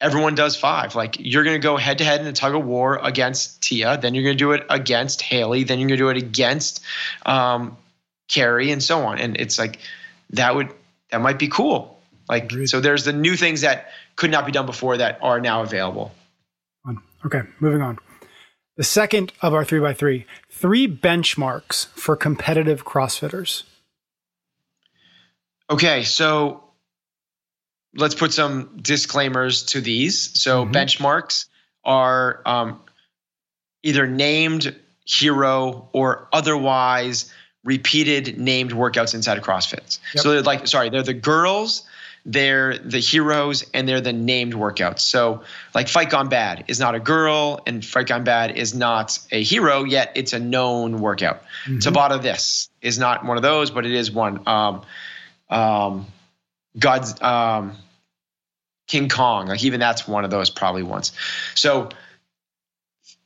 everyone 0.00 0.34
does 0.34 0.56
five. 0.56 0.94
Like 0.94 1.16
you're 1.18 1.44
going 1.44 1.60
to 1.60 1.62
go 1.62 1.76
head 1.76 1.98
to 1.98 2.04
head 2.04 2.20
in 2.20 2.26
a 2.26 2.32
tug 2.32 2.54
of 2.54 2.64
war 2.64 2.98
against 3.02 3.62
Tia, 3.62 3.98
then 3.98 4.14
you're 4.14 4.24
going 4.24 4.36
to 4.36 4.44
do 4.44 4.52
it 4.52 4.64
against 4.68 5.22
Haley, 5.22 5.64
then 5.64 5.78
you're 5.78 5.88
going 5.88 5.98
to 5.98 6.04
do 6.04 6.08
it 6.08 6.16
against 6.16 6.82
um, 7.26 7.76
Kari, 8.28 8.70
and 8.70 8.82
so 8.82 9.00
on. 9.00 9.18
And 9.18 9.36
it's 9.38 9.58
like 9.58 9.78
that 10.30 10.54
would 10.54 10.70
that 11.10 11.20
might 11.20 11.38
be 11.38 11.48
cool. 11.48 12.00
Like 12.32 12.44
Agreed. 12.44 12.66
so, 12.66 12.80
there's 12.80 13.04
the 13.04 13.12
new 13.12 13.36
things 13.36 13.60
that 13.60 13.88
could 14.16 14.30
not 14.30 14.46
be 14.46 14.52
done 14.52 14.64
before 14.64 14.96
that 14.96 15.18
are 15.20 15.38
now 15.38 15.62
available. 15.62 16.12
Okay, 17.24 17.42
moving 17.60 17.82
on. 17.82 17.98
The 18.76 18.84
second 18.84 19.32
of 19.42 19.54
our 19.54 19.64
three 19.64 19.80
by 19.80 19.92
three, 19.92 20.26
three 20.50 20.88
benchmarks 20.88 21.86
for 21.88 22.16
competitive 22.16 22.84
CrossFitters. 22.84 23.64
Okay, 25.70 26.02
so 26.02 26.64
let's 27.94 28.14
put 28.14 28.32
some 28.32 28.78
disclaimers 28.80 29.62
to 29.64 29.80
these. 29.80 30.40
So 30.40 30.64
mm-hmm. 30.64 30.74
benchmarks 30.74 31.46
are 31.84 32.42
um, 32.46 32.80
either 33.82 34.06
named 34.06 34.74
hero 35.04 35.88
or 35.92 36.28
otherwise 36.32 37.32
repeated 37.64 38.38
named 38.38 38.72
workouts 38.72 39.14
inside 39.14 39.38
of 39.38 39.44
CrossFit. 39.44 39.98
Yep. 40.14 40.22
So 40.22 40.30
they're 40.30 40.42
like, 40.42 40.66
sorry, 40.66 40.90
they're 40.90 41.02
the 41.02 41.14
girls, 41.14 41.84
they're 42.24 42.78
the 42.78 43.00
heroes, 43.00 43.64
and 43.74 43.88
they're 43.88 44.00
the 44.00 44.12
named 44.12 44.54
workouts. 44.54 45.00
So 45.00 45.42
like 45.74 45.88
Fight 45.88 46.10
Gone 46.10 46.28
Bad 46.28 46.64
is 46.68 46.78
not 46.78 46.94
a 46.94 47.00
girl, 47.00 47.60
and 47.66 47.84
Fight 47.84 48.06
Gone 48.06 48.24
Bad 48.24 48.56
is 48.56 48.74
not 48.74 49.18
a 49.32 49.42
hero, 49.42 49.82
yet 49.84 50.12
it's 50.14 50.32
a 50.32 50.38
known 50.38 51.00
workout. 51.00 51.42
mm 51.64 51.74
hmm 51.74 51.78
Tabata 51.78 52.22
This 52.22 52.68
is 52.80 52.98
not 52.98 53.24
one 53.24 53.36
of 53.36 53.42
those, 53.42 53.70
but 53.70 53.84
it 53.84 53.92
is 53.92 54.10
one. 54.10 54.46
Um, 54.46 54.82
um, 55.50 56.06
God's 56.78 57.20
um, 57.20 57.76
King 58.86 59.08
Kong, 59.08 59.46
like 59.46 59.64
even 59.64 59.80
that's 59.80 60.06
one 60.06 60.24
of 60.24 60.30
those 60.30 60.50
probably 60.50 60.82
ones. 60.82 61.12
So, 61.54 61.88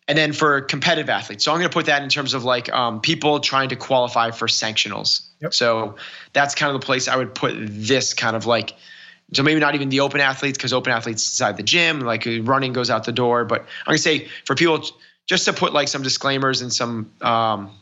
and 0.09 0.17
then 0.17 0.33
for 0.33 0.61
competitive 0.62 1.11
athletes, 1.11 1.45
so 1.45 1.53
I'm 1.53 1.59
going 1.59 1.69
to 1.69 1.75
put 1.75 1.87
that 1.87 2.03
in 2.03 2.09
terms 2.09 2.35
of 2.35 2.45
like 2.45 2.73
um, 2.73 3.00
people 3.00 3.41
trying 3.41 3.69
to 3.71 3.76
qualify 3.76 4.31
for 4.31 4.47
sanctionals. 4.47 5.25
Yep. 5.40 5.55
So 5.55 5.97
that's 6.33 6.55
kind 6.55 6.75
of 6.75 6.81
the 6.81 6.85
place 6.85 7.09
I 7.09 7.16
would 7.16 7.35
put 7.35 7.55
this 7.59 8.14
kind 8.14 8.37
of 8.37 8.47
like. 8.47 8.75
So 9.33 9.43
maybe 9.43 9.59
not 9.59 9.75
even 9.75 9.88
the 9.88 10.00
open 10.00 10.21
athletes 10.21 10.57
because 10.57 10.73
open 10.73 10.93
athletes 10.93 11.28
inside 11.28 11.57
the 11.57 11.62
gym, 11.62 12.00
like 12.00 12.26
running 12.43 12.73
goes 12.73 12.90
out 12.90 13.05
the 13.05 13.12
door. 13.12 13.45
But 13.45 13.62
I'm 13.62 13.87
gonna 13.87 13.99
say 13.99 14.28
for 14.45 14.55
people 14.55 14.85
just 15.26 15.45
to 15.47 15.52
put 15.52 15.73
like 15.73 15.88
some 15.88 16.02
disclaimers 16.02 16.62
and 16.62 16.73
some 16.73 17.11
um, 17.21 17.73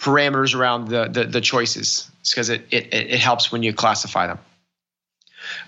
parameters 0.00 0.54
around 0.54 0.88
the 0.88 1.08
the, 1.08 1.24
the 1.24 1.40
choices 1.40 2.10
because 2.28 2.48
it, 2.48 2.66
it 2.70 2.92
it 2.92 3.20
helps 3.20 3.52
when 3.52 3.62
you 3.62 3.72
classify 3.72 4.26
them. 4.26 4.38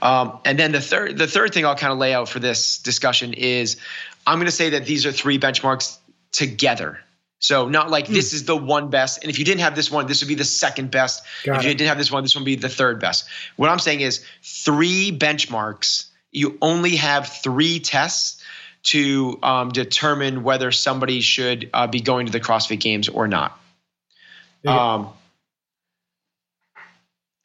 Um, 0.02 0.40
and 0.44 0.58
then 0.58 0.72
the 0.72 0.80
third 0.80 1.16
the 1.16 1.26
third 1.28 1.54
thing 1.54 1.64
I'll 1.64 1.76
kind 1.76 1.92
of 1.92 1.98
lay 1.98 2.12
out 2.12 2.28
for 2.28 2.40
this 2.40 2.78
discussion 2.78 3.32
is 3.34 3.76
I'm 4.26 4.40
to 4.40 4.50
say 4.50 4.70
that 4.70 4.86
these 4.86 5.06
are 5.06 5.12
three 5.12 5.38
benchmarks 5.38 5.98
together. 6.32 6.98
So 7.40 7.68
not 7.68 7.90
like 7.90 8.06
mm. 8.06 8.14
this 8.14 8.32
is 8.32 8.44
the 8.44 8.56
one 8.56 8.90
best, 8.90 9.22
and 9.22 9.30
if 9.30 9.38
you 9.38 9.44
didn't 9.44 9.60
have 9.60 9.76
this 9.76 9.90
one, 9.90 10.06
this 10.06 10.20
would 10.20 10.28
be 10.28 10.34
the 10.34 10.44
second 10.44 10.90
best. 10.90 11.24
Got 11.44 11.58
if 11.58 11.64
it. 11.64 11.68
you 11.68 11.74
didn't 11.74 11.88
have 11.88 11.98
this 11.98 12.10
one, 12.10 12.24
this 12.24 12.34
one 12.34 12.42
would 12.42 12.46
be 12.46 12.56
the 12.56 12.68
third 12.68 13.00
best. 13.00 13.28
What 13.56 13.70
I'm 13.70 13.78
saying 13.78 14.00
is 14.00 14.24
three 14.42 15.16
benchmarks. 15.16 16.06
You 16.32 16.58
only 16.60 16.96
have 16.96 17.28
three 17.28 17.80
tests 17.80 18.42
to 18.84 19.38
um, 19.42 19.70
determine 19.70 20.42
whether 20.42 20.72
somebody 20.72 21.20
should 21.20 21.70
uh, 21.72 21.86
be 21.86 22.00
going 22.00 22.26
to 22.26 22.32
the 22.32 22.40
CrossFit 22.40 22.80
Games 22.80 23.08
or 23.08 23.28
not. 23.28 23.58
Yeah. 24.62 24.94
Um, 24.94 25.08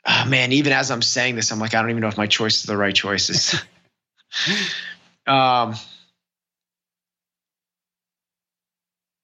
oh 0.06 0.26
man, 0.28 0.52
even 0.54 0.74
as 0.74 0.90
I'm 0.90 1.02
saying 1.02 1.36
this, 1.36 1.52
I'm 1.52 1.60
like, 1.60 1.76
I 1.76 1.82
don't 1.82 1.92
even 1.92 2.02
know 2.02 2.08
if 2.08 2.18
my 2.18 2.28
choice 2.28 2.58
is 2.58 2.64
the 2.64 2.78
right 2.78 2.96
choices. 2.96 3.56
um, 5.28 5.76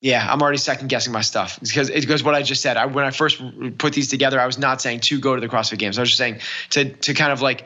yeah, 0.01 0.31
I'm 0.31 0.41
already 0.41 0.57
second 0.57 0.88
guessing 0.88 1.12
my 1.12 1.21
stuff 1.21 1.59
because 1.59 1.89
it 1.89 2.07
goes 2.07 2.23
what 2.23 2.33
I 2.33 2.41
just 2.41 2.62
said. 2.62 2.77
I, 2.77 2.85
when 2.85 3.03
I 3.03 3.12
first 3.12 3.41
put 3.77 3.93
these 3.93 4.07
together, 4.07 4.39
I 4.39 4.45
was 4.45 4.57
not 4.57 4.81
saying 4.81 5.01
to 5.01 5.19
go 5.19 5.35
to 5.35 5.41
the 5.41 5.49
CrossFit 5.49 5.77
Games. 5.77 5.97
I 5.97 6.01
was 6.01 6.09
just 6.09 6.17
saying 6.17 6.39
to 6.71 6.93
to 6.93 7.13
kind 7.13 7.33
of 7.33 7.41
like 7.41 7.65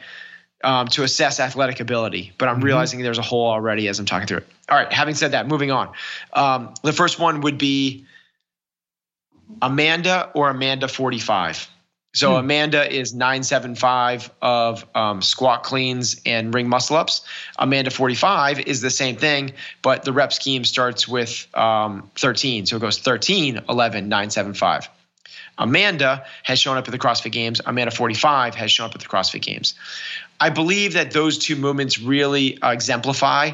um, 0.63 0.87
to 0.87 1.03
assess 1.03 1.39
athletic 1.39 1.79
ability. 1.79 2.31
But 2.37 2.49
I'm 2.49 2.55
mm-hmm. 2.55 2.65
realizing 2.65 3.01
there's 3.01 3.19
a 3.19 3.23
hole 3.23 3.47
already 3.47 3.87
as 3.87 3.99
I'm 3.99 4.05
talking 4.05 4.27
through 4.27 4.39
it. 4.39 4.47
All 4.69 4.77
right. 4.77 4.91
Having 4.91 5.15
said 5.15 5.31
that, 5.31 5.47
moving 5.47 5.71
on. 5.71 5.91
Um, 6.31 6.73
the 6.83 6.93
first 6.93 7.19
one 7.19 7.41
would 7.41 7.57
be 7.57 8.05
Amanda 9.61 10.31
or 10.33 10.49
Amanda 10.49 10.87
45. 10.87 11.69
So 12.13 12.32
hmm. 12.32 12.38
Amanda 12.38 12.91
is 12.91 13.13
975 13.13 14.32
of 14.41 14.86
um, 14.95 15.21
squat 15.21 15.63
cleans 15.63 16.21
and 16.26 16.54
ring 16.54 16.69
muscle 16.69 16.95
ups. 16.95 17.26
Amanda 17.58 17.89
45 17.89 18.62
is 18.62 18.82
the 18.82 18.91
same 18.91 19.15
thing, 19.15 19.54
but 19.82 20.04
the 20.04 20.13
rep 20.13 20.32
scheme 20.32 20.63
starts 20.63 21.08
with 21.08 21.47
um, 21.56 22.10
13. 22.15 22.67
So 22.67 22.78
it 22.78 22.80
goes 22.80 22.99
13, 22.99 23.62
11, 23.67 24.10
975. 24.10 24.89
Amanda 25.58 26.26
has 26.43 26.60
shown 26.60 26.78
up 26.78 26.88
at 26.88 26.91
the 26.91 26.99
CrossFit 26.99 27.32
Games. 27.32 27.62
Amanda 27.65 27.91
45 27.91 28.56
has 28.56 28.71
shown 28.71 28.88
up 28.88 28.95
at 28.95 29.02
the 29.02 29.08
CrossFit 29.08 29.41
Games. 29.41 29.76
I 30.39 30.49
believe 30.49 30.93
that 30.93 31.12
those 31.12 31.38
two 31.38 31.56
movements 31.56 31.99
really 31.99 32.62
uh, 32.62 32.71
exemplify 32.71 33.52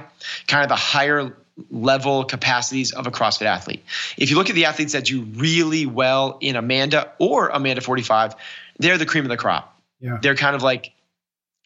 kind 0.48 0.64
of 0.64 0.70
the 0.70 0.76
higher 0.76 1.36
level 1.72 2.24
capacities 2.24 2.92
of 2.92 3.08
a 3.08 3.12
CrossFit 3.12 3.46
athlete. 3.46 3.84
If 4.18 4.30
you 4.30 4.36
look 4.36 4.50
at 4.50 4.56
the 4.56 4.66
athletes 4.66 4.94
that 4.94 5.06
do 5.06 5.22
really 5.22 5.86
well 5.86 6.38
in 6.42 6.56
Amanda 6.56 7.12
or 7.20 7.50
Amanda 7.50 7.82
45, 7.82 8.36
they're 8.78 8.98
the 8.98 9.06
cream 9.06 9.26
of 9.26 9.30
the 9.30 9.38
crop. 9.38 9.80
Yeah. 10.00 10.18
They're 10.22 10.36
kind 10.36 10.56
of 10.56 10.64
like 10.64 10.92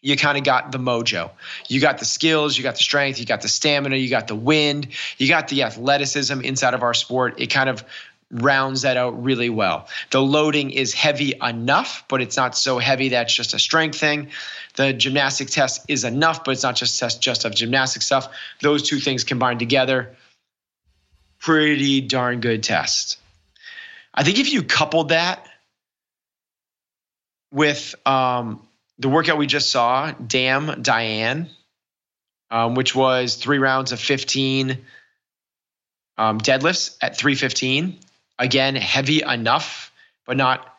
you 0.04 0.16
kind 0.16 0.36
of 0.36 0.44
got 0.44 0.70
the 0.70 0.78
mojo. 0.78 1.30
You 1.68 1.80
got 1.80 1.98
the 1.98 2.04
skills, 2.04 2.58
you 2.58 2.62
got 2.62 2.74
the 2.74 2.82
strength, 2.82 3.18
you 3.18 3.24
got 3.24 3.40
the 3.40 3.48
stamina, 3.48 3.96
you 3.96 4.10
got 4.10 4.28
the 4.28 4.34
wind, 4.34 4.88
you 5.16 5.28
got 5.28 5.48
the 5.48 5.62
athleticism 5.62 6.40
inside 6.42 6.74
of 6.74 6.82
our 6.82 6.92
sport. 6.92 7.40
It 7.40 7.46
kind 7.46 7.70
of 7.70 7.82
rounds 8.34 8.82
that 8.82 8.96
out 8.96 9.22
really 9.22 9.48
well. 9.48 9.88
The 10.10 10.20
loading 10.20 10.70
is 10.70 10.92
heavy 10.92 11.34
enough, 11.40 12.04
but 12.08 12.20
it's 12.20 12.36
not 12.36 12.56
so 12.56 12.78
heavy 12.78 13.10
that's 13.10 13.32
just 13.32 13.54
a 13.54 13.58
strength 13.58 13.98
thing. 13.98 14.30
The 14.76 14.92
gymnastic 14.92 15.48
test 15.48 15.84
is 15.88 16.04
enough, 16.04 16.44
but 16.44 16.50
it's 16.50 16.62
not 16.62 16.76
just 16.76 16.98
test 16.98 17.22
just 17.22 17.44
of 17.44 17.54
gymnastic 17.54 18.02
stuff. 18.02 18.28
Those 18.60 18.82
two 18.82 18.98
things 18.98 19.24
combined 19.24 19.60
together, 19.60 20.16
pretty 21.38 22.00
darn 22.00 22.40
good 22.40 22.62
test. 22.62 23.18
I 24.12 24.24
think 24.24 24.38
if 24.38 24.52
you 24.52 24.62
coupled 24.62 25.10
that 25.10 25.46
with 27.52 27.94
um, 28.04 28.66
the 28.98 29.08
workout 29.08 29.38
we 29.38 29.46
just 29.46 29.70
saw, 29.70 30.10
Damn 30.12 30.82
Diane, 30.82 31.50
um, 32.50 32.74
which 32.74 32.94
was 32.94 33.36
three 33.36 33.58
rounds 33.58 33.92
of 33.92 34.00
15 34.00 34.78
um, 36.16 36.38
deadlifts 36.38 36.96
at 37.00 37.16
315. 37.16 37.98
Again, 38.38 38.74
heavy 38.74 39.22
enough, 39.22 39.92
but 40.26 40.36
not 40.36 40.74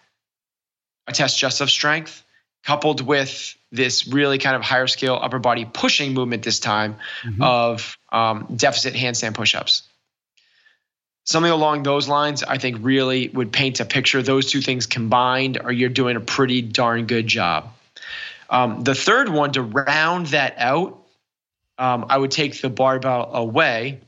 a 1.08 1.12
test 1.12 1.40
just 1.40 1.62
of 1.62 1.70
strength 1.70 2.24
coupled 2.64 3.02
with 3.02 3.56
this 3.72 4.08
really 4.08 4.40
kind 4.40 4.56
of 4.56 4.64
higher 4.64 4.88
scale 4.88 5.20
upper 5.22 5.40
body 5.40 5.66
pushing 5.66 6.14
movement 6.14 6.44
this 6.44 6.60
time 6.60 6.96
mm-hmm. 7.24 7.42
of 7.42 7.98
um, 8.12 8.48
deficit 8.56 8.96
handstand 8.96 9.34
pushups. 9.34 9.84
Something 11.26 11.52
along 11.52 11.84
those 11.84 12.08
lines, 12.08 12.44
I 12.44 12.58
think, 12.58 12.78
really 12.82 13.30
would 13.30 13.52
paint 13.52 13.80
a 13.80 13.86
picture. 13.86 14.22
Those 14.22 14.50
two 14.52 14.62
things 14.62 14.86
combined, 14.86 15.60
or 15.64 15.72
you're 15.72 15.90
doing 15.90 16.18
a 16.18 16.20
pretty 16.20 16.62
darn 16.62 17.08
good 17.08 17.28
job. 17.28 17.72
Um, 18.50 18.84
the 18.84 18.94
third 18.94 19.30
one, 19.30 19.52
to 19.54 19.64
round 19.64 20.28
that 20.28 20.56
out, 20.58 21.00
um, 21.80 22.06
I 22.10 22.18
would 22.18 22.32
take 22.32 22.62
the 22.62 22.70
barbell 22.70 23.34
away. 23.34 24.00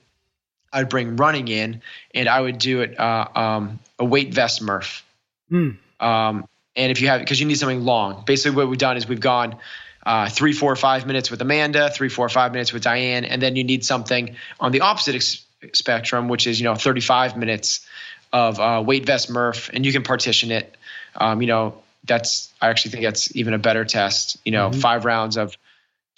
I'd 0.71 0.89
bring 0.89 1.15
running 1.15 1.47
in, 1.47 1.81
and 2.13 2.27
I 2.27 2.39
would 2.39 2.57
do 2.57 2.81
it 2.81 2.99
uh, 2.99 3.27
um, 3.35 3.79
a 3.99 4.05
weight 4.05 4.33
vest 4.33 4.61
Murph. 4.61 5.05
Mm. 5.51 5.77
Um, 5.99 6.47
and 6.75 6.91
if 6.91 7.01
you 7.01 7.07
have, 7.07 7.19
because 7.19 7.39
you 7.39 7.45
need 7.45 7.57
something 7.57 7.81
long. 7.81 8.23
Basically, 8.25 8.55
what 8.55 8.69
we've 8.69 8.77
done 8.77 8.97
is 8.97 9.07
we've 9.07 9.19
gone 9.19 9.57
uh, 10.05 10.29
three, 10.29 10.53
four, 10.53 10.75
five 10.75 11.05
minutes 11.07 11.31
with 11.31 11.41
Amanda, 11.41 11.89
three, 11.89 12.09
four, 12.09 12.29
five 12.29 12.51
minutes 12.51 12.71
with 12.71 12.83
Diane, 12.83 13.25
and 13.25 13.41
then 13.41 13.55
you 13.55 13.63
need 13.63 13.83
something 13.83 14.35
on 14.59 14.71
the 14.71 14.81
opposite 14.81 15.15
ex- 15.15 15.43
spectrum, 15.73 16.27
which 16.27 16.47
is 16.47 16.59
you 16.59 16.65
know 16.65 16.75
35 16.75 17.35
minutes 17.37 17.85
of 18.31 18.59
uh, 18.59 18.83
weight 18.85 19.05
vest 19.05 19.29
Murph, 19.29 19.69
and 19.73 19.85
you 19.85 19.91
can 19.91 20.03
partition 20.03 20.51
it. 20.51 20.75
Um, 21.15 21.41
you 21.41 21.47
know, 21.47 21.81
that's 22.03 22.53
I 22.61 22.69
actually 22.69 22.91
think 22.91 23.03
that's 23.03 23.35
even 23.35 23.53
a 23.53 23.57
better 23.57 23.85
test. 23.85 24.37
You 24.45 24.51
know, 24.51 24.69
mm-hmm. 24.69 24.79
five 24.79 25.05
rounds 25.05 25.37
of 25.37 25.57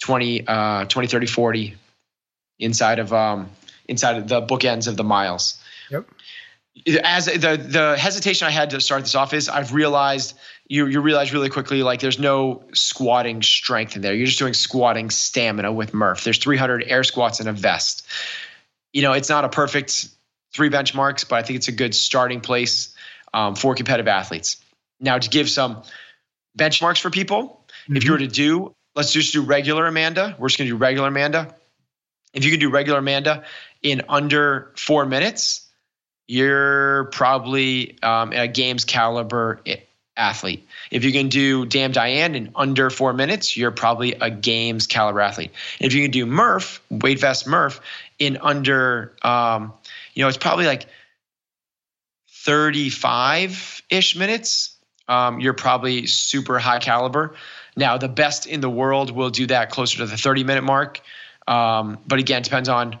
20, 0.02 0.46
uh, 0.46 0.84
20, 0.86 1.08
30, 1.08 1.26
40 1.26 1.74
inside 2.58 2.98
of 2.98 3.12
um, 3.12 3.50
inside 3.90 4.16
of 4.16 4.28
the 4.28 4.40
bookends 4.40 4.88
of 4.88 4.96
the 4.96 5.04
miles. 5.04 5.60
Yep 5.90 6.06
as 7.02 7.26
the 7.26 7.56
the 7.56 7.96
hesitation 7.98 8.46
I 8.46 8.50
had 8.50 8.70
to 8.70 8.80
start 8.80 9.02
this 9.02 9.14
off 9.14 9.34
is 9.34 9.48
I've 9.48 9.72
realized 9.72 10.36
you 10.68 10.86
you 10.86 11.00
realize 11.00 11.32
really 11.32 11.48
quickly 11.48 11.82
like 11.82 12.00
there's 12.00 12.18
no 12.18 12.64
squatting 12.72 13.42
strength 13.42 13.96
in 13.96 14.02
there. 14.02 14.14
You're 14.14 14.26
just 14.26 14.38
doing 14.38 14.54
squatting 14.54 15.10
stamina 15.10 15.72
with 15.72 15.92
Murph. 15.92 16.24
There's 16.24 16.38
300 16.38 16.84
air 16.86 17.04
squats 17.04 17.40
in 17.40 17.48
a 17.48 17.52
vest. 17.52 18.06
You 18.92 19.02
know, 19.02 19.12
it's 19.12 19.28
not 19.28 19.44
a 19.44 19.48
perfect 19.48 20.08
three 20.52 20.70
benchmarks, 20.70 21.28
but 21.28 21.36
I 21.36 21.42
think 21.42 21.58
it's 21.58 21.68
a 21.68 21.72
good 21.72 21.94
starting 21.94 22.40
place 22.40 22.94
um, 23.34 23.54
for 23.54 23.74
competitive 23.74 24.08
athletes. 24.08 24.56
Now, 24.98 25.18
to 25.18 25.28
give 25.28 25.48
some 25.48 25.82
benchmarks 26.58 27.00
for 27.00 27.10
people, 27.10 27.64
mm-hmm. 27.84 27.96
if 27.96 28.04
you 28.04 28.12
were 28.12 28.18
to 28.18 28.26
do, 28.26 28.74
let's 28.96 29.12
just 29.12 29.32
do 29.32 29.42
regular 29.42 29.86
Amanda. 29.86 30.34
We're 30.38 30.48
just 30.48 30.58
going 30.58 30.68
to 30.68 30.74
do 30.74 30.78
regular 30.78 31.08
Amanda. 31.08 31.54
If 32.32 32.44
you 32.44 32.50
can 32.50 32.60
do 32.60 32.70
regular 32.70 32.98
Amanda 32.98 33.44
in 33.82 34.02
under 34.08 34.72
four 34.76 35.06
minutes, 35.06 35.66
you're 36.26 37.04
probably 37.06 38.00
um, 38.02 38.32
a 38.32 38.46
games 38.46 38.84
caliber 38.84 39.60
athlete. 40.16 40.68
If 40.90 41.04
you 41.04 41.12
can 41.12 41.28
do 41.28 41.66
Damn 41.66 41.92
Diane 41.92 42.34
in 42.34 42.52
under 42.54 42.90
four 42.90 43.12
minutes, 43.12 43.56
you're 43.56 43.70
probably 43.70 44.12
a 44.12 44.30
games 44.30 44.86
caliber 44.86 45.20
athlete. 45.20 45.52
If 45.80 45.94
you 45.94 46.02
can 46.02 46.10
do 46.10 46.26
Murph, 46.26 46.82
weight 46.90 47.18
vest 47.18 47.46
Murph, 47.46 47.80
in 48.18 48.36
under, 48.36 49.16
um, 49.22 49.72
you 50.14 50.22
know, 50.22 50.28
it's 50.28 50.36
probably 50.36 50.66
like 50.66 50.86
35 52.28 53.82
ish 53.90 54.14
minutes, 54.14 54.76
um, 55.08 55.40
you're 55.40 55.54
probably 55.54 56.06
super 56.06 56.58
high 56.58 56.78
caliber. 56.78 57.34
Now, 57.76 57.96
the 57.98 58.08
best 58.08 58.46
in 58.46 58.60
the 58.60 58.70
world 58.70 59.10
will 59.10 59.30
do 59.30 59.46
that 59.46 59.70
closer 59.70 59.98
to 59.98 60.06
the 60.06 60.16
30 60.16 60.44
minute 60.44 60.62
mark. 60.62 61.00
Um, 61.48 61.98
but 62.06 62.18
again, 62.18 62.42
depends 62.42 62.68
on 62.68 63.00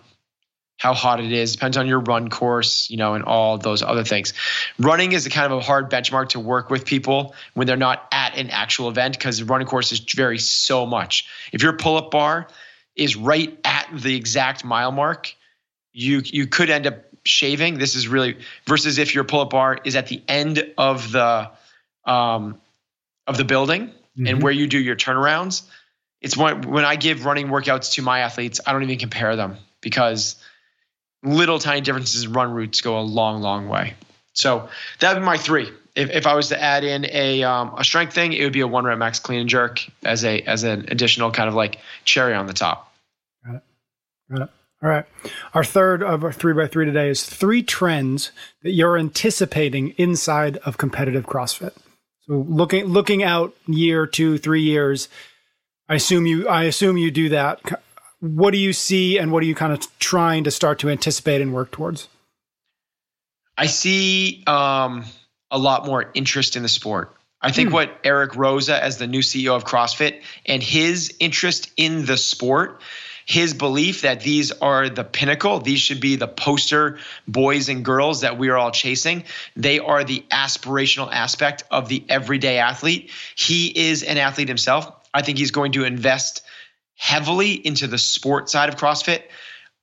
how 0.80 0.94
hot 0.94 1.20
it 1.20 1.30
is, 1.30 1.52
depends 1.52 1.76
on 1.76 1.86
your 1.86 2.00
run 2.00 2.30
course, 2.30 2.88
you 2.88 2.96
know, 2.96 3.12
and 3.12 3.22
all 3.24 3.58
those 3.58 3.82
other 3.82 4.02
things. 4.02 4.32
Running 4.78 5.12
is 5.12 5.26
a 5.26 5.30
kind 5.30 5.52
of 5.52 5.58
a 5.58 5.60
hard 5.60 5.90
benchmark 5.90 6.30
to 6.30 6.40
work 6.40 6.70
with 6.70 6.86
people 6.86 7.34
when 7.52 7.66
they're 7.66 7.76
not 7.76 8.08
at 8.12 8.34
an 8.38 8.48
actual 8.48 8.88
event 8.88 9.18
because 9.18 9.40
the 9.40 9.44
running 9.44 9.66
courses 9.66 10.00
vary 10.00 10.38
so 10.38 10.86
much. 10.86 11.28
If 11.52 11.62
your 11.62 11.74
pull 11.74 11.98
up 11.98 12.10
bar 12.10 12.48
is 12.96 13.14
right 13.14 13.58
at 13.62 13.90
the 13.94 14.16
exact 14.16 14.64
mile 14.64 14.90
mark, 14.90 15.34
you 15.92 16.22
you 16.24 16.46
could 16.46 16.70
end 16.70 16.86
up 16.86 17.04
shaving. 17.24 17.76
This 17.76 17.94
is 17.94 18.08
really 18.08 18.38
versus 18.66 18.96
if 18.96 19.14
your 19.14 19.24
pull 19.24 19.40
up 19.40 19.50
bar 19.50 19.78
is 19.84 19.96
at 19.96 20.06
the 20.06 20.22
end 20.28 20.72
of 20.78 21.12
the 21.12 21.50
um, 22.06 22.58
of 23.26 23.36
the 23.36 23.44
building 23.44 23.88
mm-hmm. 23.88 24.26
and 24.26 24.42
where 24.42 24.52
you 24.52 24.66
do 24.66 24.78
your 24.78 24.96
turnarounds. 24.96 25.62
It's 26.22 26.38
when 26.38 26.62
when 26.62 26.86
I 26.86 26.96
give 26.96 27.26
running 27.26 27.48
workouts 27.48 27.92
to 27.96 28.02
my 28.02 28.20
athletes, 28.20 28.60
I 28.66 28.72
don't 28.72 28.82
even 28.82 28.98
compare 28.98 29.36
them 29.36 29.58
because 29.82 30.36
little 31.22 31.58
tiny 31.58 31.80
differences 31.80 32.24
in 32.24 32.32
run 32.32 32.52
routes 32.52 32.80
go 32.80 32.98
a 32.98 33.02
long, 33.02 33.42
long 33.42 33.68
way. 33.68 33.94
So 34.32 34.68
that 35.00 35.14
would 35.14 35.20
be 35.20 35.26
my 35.26 35.36
three. 35.36 35.70
If, 35.96 36.10
if 36.10 36.26
I 36.26 36.34
was 36.34 36.48
to 36.48 36.62
add 36.62 36.84
in 36.84 37.06
a 37.10 37.42
um, 37.42 37.74
a 37.76 37.84
strength 37.84 38.14
thing, 38.14 38.32
it 38.32 38.44
would 38.44 38.52
be 38.52 38.60
a 38.60 38.66
one 38.66 38.84
rep 38.84 38.98
max 38.98 39.18
clean 39.18 39.40
and 39.40 39.48
jerk 39.48 39.84
as 40.04 40.24
a 40.24 40.40
as 40.42 40.62
an 40.62 40.86
additional 40.88 41.30
kind 41.32 41.48
of 41.48 41.54
like 41.54 41.78
cherry 42.04 42.34
on 42.34 42.46
the 42.46 42.52
top. 42.52 42.92
Got 43.44 43.56
it. 43.56 43.62
Got 44.30 44.42
it. 44.42 44.50
All 44.82 44.88
right. 44.88 45.04
Our 45.52 45.64
third 45.64 46.02
of 46.02 46.24
our 46.24 46.32
three 46.32 46.54
by 46.54 46.66
three 46.68 46.86
today 46.86 47.10
is 47.10 47.24
three 47.24 47.62
trends 47.62 48.30
that 48.62 48.70
you're 48.70 48.96
anticipating 48.96 49.90
inside 49.98 50.56
of 50.58 50.78
competitive 50.78 51.26
CrossFit. 51.26 51.76
So 52.22 52.46
looking 52.48 52.86
looking 52.86 53.22
out 53.22 53.54
year, 53.66 54.06
two, 54.06 54.38
three 54.38 54.62
years, 54.62 55.08
I 55.88 55.96
assume 55.96 56.26
you 56.26 56.48
I 56.48 56.64
assume 56.64 56.96
you 56.96 57.10
do 57.10 57.28
that 57.30 57.60
what 58.20 58.52
do 58.52 58.58
you 58.58 58.72
see 58.72 59.18
and 59.18 59.32
what 59.32 59.42
are 59.42 59.46
you 59.46 59.54
kind 59.54 59.72
of 59.72 59.86
trying 59.98 60.44
to 60.44 60.50
start 60.50 60.78
to 60.80 60.90
anticipate 60.90 61.40
and 61.40 61.52
work 61.52 61.70
towards? 61.70 62.08
I 63.56 63.66
see 63.66 64.44
um, 64.46 65.04
a 65.50 65.58
lot 65.58 65.86
more 65.86 66.10
interest 66.14 66.56
in 66.56 66.62
the 66.62 66.68
sport. 66.68 67.14
I 67.42 67.50
think 67.50 67.70
hmm. 67.70 67.74
what 67.74 67.98
Eric 68.04 68.32
Roza, 68.32 68.78
as 68.78 68.98
the 68.98 69.06
new 69.06 69.20
CEO 69.20 69.56
of 69.56 69.64
CrossFit, 69.64 70.22
and 70.46 70.62
his 70.62 71.14
interest 71.18 71.70
in 71.76 72.04
the 72.04 72.18
sport, 72.18 72.82
his 73.24 73.54
belief 73.54 74.02
that 74.02 74.20
these 74.20 74.50
are 74.50 74.88
the 74.88 75.04
pinnacle, 75.04 75.60
these 75.60 75.80
should 75.80 76.00
be 76.00 76.16
the 76.16 76.28
poster 76.28 76.98
boys 77.28 77.68
and 77.68 77.84
girls 77.84 78.22
that 78.22 78.38
we 78.38 78.48
are 78.48 78.58
all 78.58 78.70
chasing. 78.70 79.24
They 79.56 79.78
are 79.78 80.04
the 80.04 80.24
aspirational 80.30 81.10
aspect 81.12 81.62
of 81.70 81.88
the 81.88 82.04
everyday 82.08 82.58
athlete. 82.58 83.10
He 83.36 83.68
is 83.68 84.02
an 84.02 84.18
athlete 84.18 84.48
himself. 84.48 84.90
I 85.14 85.22
think 85.22 85.38
he's 85.38 85.50
going 85.50 85.72
to 85.72 85.84
invest 85.84 86.42
heavily 87.00 87.54
into 87.54 87.86
the 87.86 87.96
sport 87.96 88.50
side 88.50 88.68
of 88.68 88.76
CrossFit. 88.76 89.22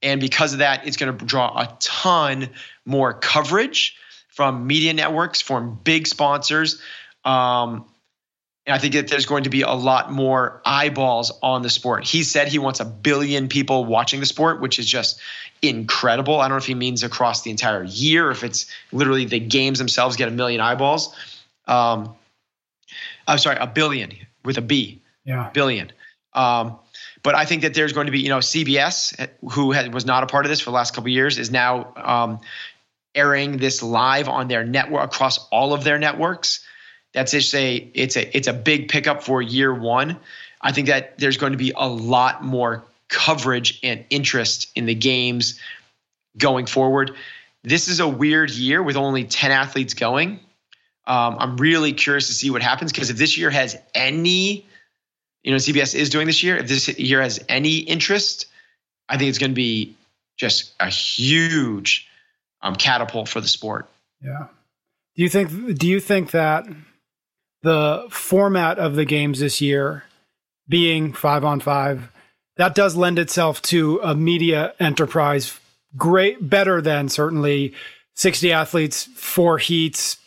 And 0.04 0.22
because 0.22 0.54
of 0.54 0.60
that, 0.60 0.86
it's 0.86 0.98
going 0.98 1.18
to 1.18 1.26
draw 1.26 1.48
a 1.60 1.76
ton 1.80 2.50
more 2.86 3.12
coverage 3.12 3.98
from 4.30 4.68
media 4.68 4.94
networks, 4.94 5.42
from 5.42 5.80
big 5.84 6.06
sponsors. 6.06 6.80
Um, 7.26 7.86
and 8.68 8.76
I 8.76 8.78
think 8.78 8.94
that 8.94 9.08
there's 9.08 9.26
going 9.26 9.46
to 9.46 9.50
be 9.50 9.64
a 9.64 9.72
lot 9.72 10.12
more 10.12 10.62
eyeballs 10.64 11.32
on 11.42 11.64
the 11.64 11.72
sport. 11.72 12.06
He 12.06 12.22
said 12.22 12.50
he 12.50 12.60
wants 12.60 12.80
a 12.80 12.86
billion 12.86 13.48
people 13.48 13.86
watching 13.86 14.20
the 14.20 14.28
sport, 14.28 14.62
which 14.62 14.78
is 14.78 14.86
just 14.86 15.20
incredible. 15.64 16.40
I 16.40 16.44
don't 16.44 16.52
know 16.52 16.58
if 16.58 16.68
he 16.68 16.76
means 16.76 17.02
across 17.02 17.42
the 17.42 17.50
entire 17.50 17.84
year, 17.84 18.30
if 18.30 18.44
it's 18.44 18.68
literally 18.92 19.26
the 19.26 19.40
games 19.40 19.80
themselves 19.80 20.18
get 20.18 20.28
a 20.28 20.32
million 20.32 20.62
eyeballs. 20.62 21.16
Um, 21.66 22.16
I'm 23.28 23.40
sorry, 23.40 23.58
a 23.60 23.66
billion 23.66 24.14
with 24.46 24.60
a 24.60 24.62
B. 24.62 25.02
Yeah. 25.26 25.50
Billion. 25.52 25.92
Um, 26.34 26.78
but 27.24 27.36
I 27.36 27.46
think 27.46 27.64
that 27.64 27.74
there's 27.74 27.94
going 27.94 28.08
to 28.08 28.12
be, 28.12 28.22
you 28.22 28.30
know, 28.30 28.40
CBS, 28.40 29.30
who 29.52 29.72
had, 29.72 29.94
was 29.94 30.06
not 30.06 30.24
a 30.24 30.28
part 30.28 30.46
of 30.46 30.50
this 30.50 30.60
for 30.60 30.72
the 30.72 30.76
last 30.76 30.94
couple 30.94 31.10
years, 31.10 31.38
is 31.38 31.52
now 31.52 31.94
um, 31.96 32.40
airing 33.16 33.58
this 33.58 33.82
live 33.82 34.30
on 34.30 34.48
their 34.48 34.64
network 34.64 35.04
across 35.04 35.48
all 35.50 35.74
of 35.74 35.84
their 35.84 35.98
networks. 35.98 36.66
That's 37.14 37.32
just 37.32 37.54
a 37.56 37.76
it's 37.76 38.16
a 38.16 38.38
it's 38.38 38.48
a 38.48 38.54
big 38.54 38.90
pickup 38.90 39.24
for 39.24 39.42
year 39.42 39.74
one. 39.74 40.20
I 40.62 40.72
think 40.72 40.88
that 40.88 41.18
there's 41.18 41.38
going 41.38 41.54
to 41.54 41.58
be 41.58 41.74
a 41.76 41.88
lot 41.88 42.44
more 42.44 42.86
coverage 43.08 43.80
and 43.84 44.06
interest 44.10 44.72
in 44.76 44.86
the 44.86 44.96
games 44.96 45.60
going 46.38 46.66
forward. 46.66 47.16
This 47.64 47.88
is 47.88 48.00
a 48.00 48.08
weird 48.08 48.52
year 48.52 48.82
with 48.82 48.98
only 48.98 49.24
10 49.24 49.52
athletes 49.52 49.94
going. 49.94 50.40
Um, 51.06 51.38
I'm 51.40 51.58
really 51.58 51.94
curious 51.94 52.28
to 52.28 52.34
see 52.34 52.50
what 52.50 52.62
happens 52.62 52.92
because 52.92 53.10
if 53.10 53.18
this 53.18 53.38
year 53.38 53.50
has 53.50 53.78
any 53.96 54.66
you 55.48 55.54
know 55.54 55.58
CBS 55.60 55.96
is 55.96 56.10
doing 56.10 56.28
this 56.28 56.44
year, 56.44 56.58
if 56.58 56.68
this 56.68 56.90
year 57.00 57.22
has 57.22 57.42
any 57.48 57.78
interest, 57.78 58.48
I 59.08 59.18
think 59.18 59.30
it's 59.30 59.38
going 59.38 59.52
to 59.52 59.56
be 59.56 59.96
just 60.36 60.74
a 60.78 60.90
huge 60.90 62.06
um, 62.62 62.76
catapult 62.76 63.30
for 63.30 63.40
the 63.40 63.48
sport. 63.48 63.88
Yeah. 64.22 64.48
Do 65.16 65.24
you 65.24 65.30
think? 65.30 65.78
Do 65.80 65.88
you 65.88 66.02
think 66.02 66.32
that 66.32 66.68
the 67.62 68.08
format 68.10 68.78
of 68.78 68.96
the 68.96 69.06
games 69.06 69.40
this 69.40 69.62
year, 69.62 70.04
being 70.68 71.14
five 71.14 71.46
on 71.46 71.62
five, 71.62 72.12
that 72.58 72.76
does 72.76 72.98
lend 72.98 73.18
itself 73.18 73.62
to 73.64 74.02
a 74.04 74.14
media 74.14 74.74
enterprise 74.82 75.58
great, 75.96 76.50
better 76.50 76.82
than 76.82 77.08
certainly 77.08 77.74
sixty 78.16 78.52
athletes, 78.52 79.06
four 79.16 79.60
heats, 79.60 80.18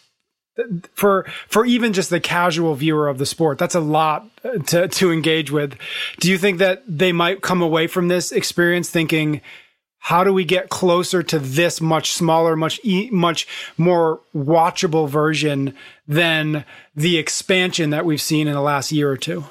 for 0.94 1.26
for 1.48 1.64
even 1.64 1.92
just 1.92 2.10
the 2.10 2.20
casual 2.20 2.74
viewer 2.74 3.08
of 3.08 3.18
the 3.18 3.26
sport 3.26 3.58
that's 3.58 3.74
a 3.74 3.80
lot 3.80 4.28
uh, 4.44 4.58
to 4.58 4.88
to 4.88 5.12
engage 5.12 5.50
with. 5.50 5.76
Do 6.18 6.30
you 6.30 6.38
think 6.38 6.58
that 6.58 6.82
they 6.86 7.12
might 7.12 7.42
come 7.42 7.62
away 7.62 7.86
from 7.86 8.08
this 8.08 8.32
experience 8.32 8.90
thinking 8.90 9.40
how 10.02 10.24
do 10.24 10.32
we 10.32 10.44
get 10.44 10.70
closer 10.70 11.22
to 11.22 11.38
this 11.38 11.80
much 11.80 12.12
smaller 12.12 12.56
much 12.56 12.80
much 13.10 13.46
more 13.78 14.20
watchable 14.34 15.08
version 15.08 15.74
than 16.08 16.64
the 16.94 17.18
expansion 17.18 17.90
that 17.90 18.04
we've 18.04 18.20
seen 18.20 18.48
in 18.48 18.54
the 18.54 18.60
last 18.60 18.92
year 18.92 19.10
or 19.10 19.16
two? 19.16 19.44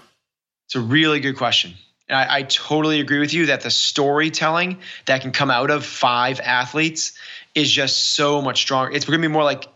It's 0.66 0.76
a 0.76 0.82
really 0.82 1.20
good 1.20 1.38
question. 1.38 1.74
I, 2.10 2.40
I 2.40 2.44
totally 2.44 3.00
agree 3.00 3.20
with 3.20 3.34
you 3.34 3.48
that 3.48 3.62
the 3.62 3.70
storytelling 3.70 4.80
that 5.06 5.22
can 5.22 5.32
come 5.32 5.52
out 5.52 5.70
of 5.70 5.86
five 5.86 6.40
athletes 6.40 7.14
is 7.56 7.72
just 7.72 8.14
so 8.16 8.42
much 8.42 8.62
stronger. 8.62 8.92
It's 8.92 9.06
going 9.06 9.20
to 9.20 9.28
be 9.28 9.32
more 9.32 9.44
like 9.44 9.68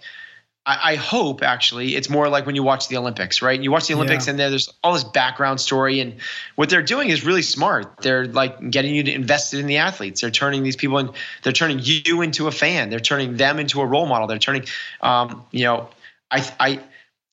I, 0.65 0.91
I, 0.91 0.95
hope 0.95 1.43
actually 1.43 1.95
it's 1.95 2.09
more 2.09 2.29
like 2.29 2.45
when 2.45 2.55
you 2.55 2.63
watch 2.63 2.87
the 2.87 2.95
Olympics, 2.95 3.41
right? 3.41 3.59
You 3.61 3.69
watch 3.69 3.87
the 3.87 3.95
Olympics 3.95 4.27
yeah. 4.27 4.31
and 4.31 4.39
there's 4.39 4.69
all 4.81 4.93
this 4.93 5.03
background 5.03 5.59
story, 5.59 5.99
and 5.99 6.15
what 6.55 6.69
they're 6.69 6.81
doing 6.81 7.09
is 7.09 7.25
really 7.25 7.41
smart. 7.41 7.97
They're 8.01 8.27
like 8.27 8.69
getting 8.69 8.95
you 8.95 9.03
to 9.03 9.11
invest 9.11 9.53
in 9.53 9.67
the 9.67 9.77
athletes. 9.77 10.21
They're 10.21 10.31
turning 10.31 10.63
these 10.63 10.77
people 10.77 10.97
in. 10.99 11.09
They're 11.43 11.53
turning 11.53 11.79
you 11.81 12.21
into 12.21 12.47
a 12.47 12.51
fan. 12.51 12.89
They're 12.89 12.99
turning 12.99 13.35
them 13.35 13.59
into 13.59 13.81
a 13.81 13.85
role 13.85 14.05
model. 14.05 14.27
They're 14.27 14.39
turning, 14.39 14.65
um, 15.01 15.45
you 15.51 15.65
know, 15.65 15.89
I 16.31 16.49
I 16.59 16.79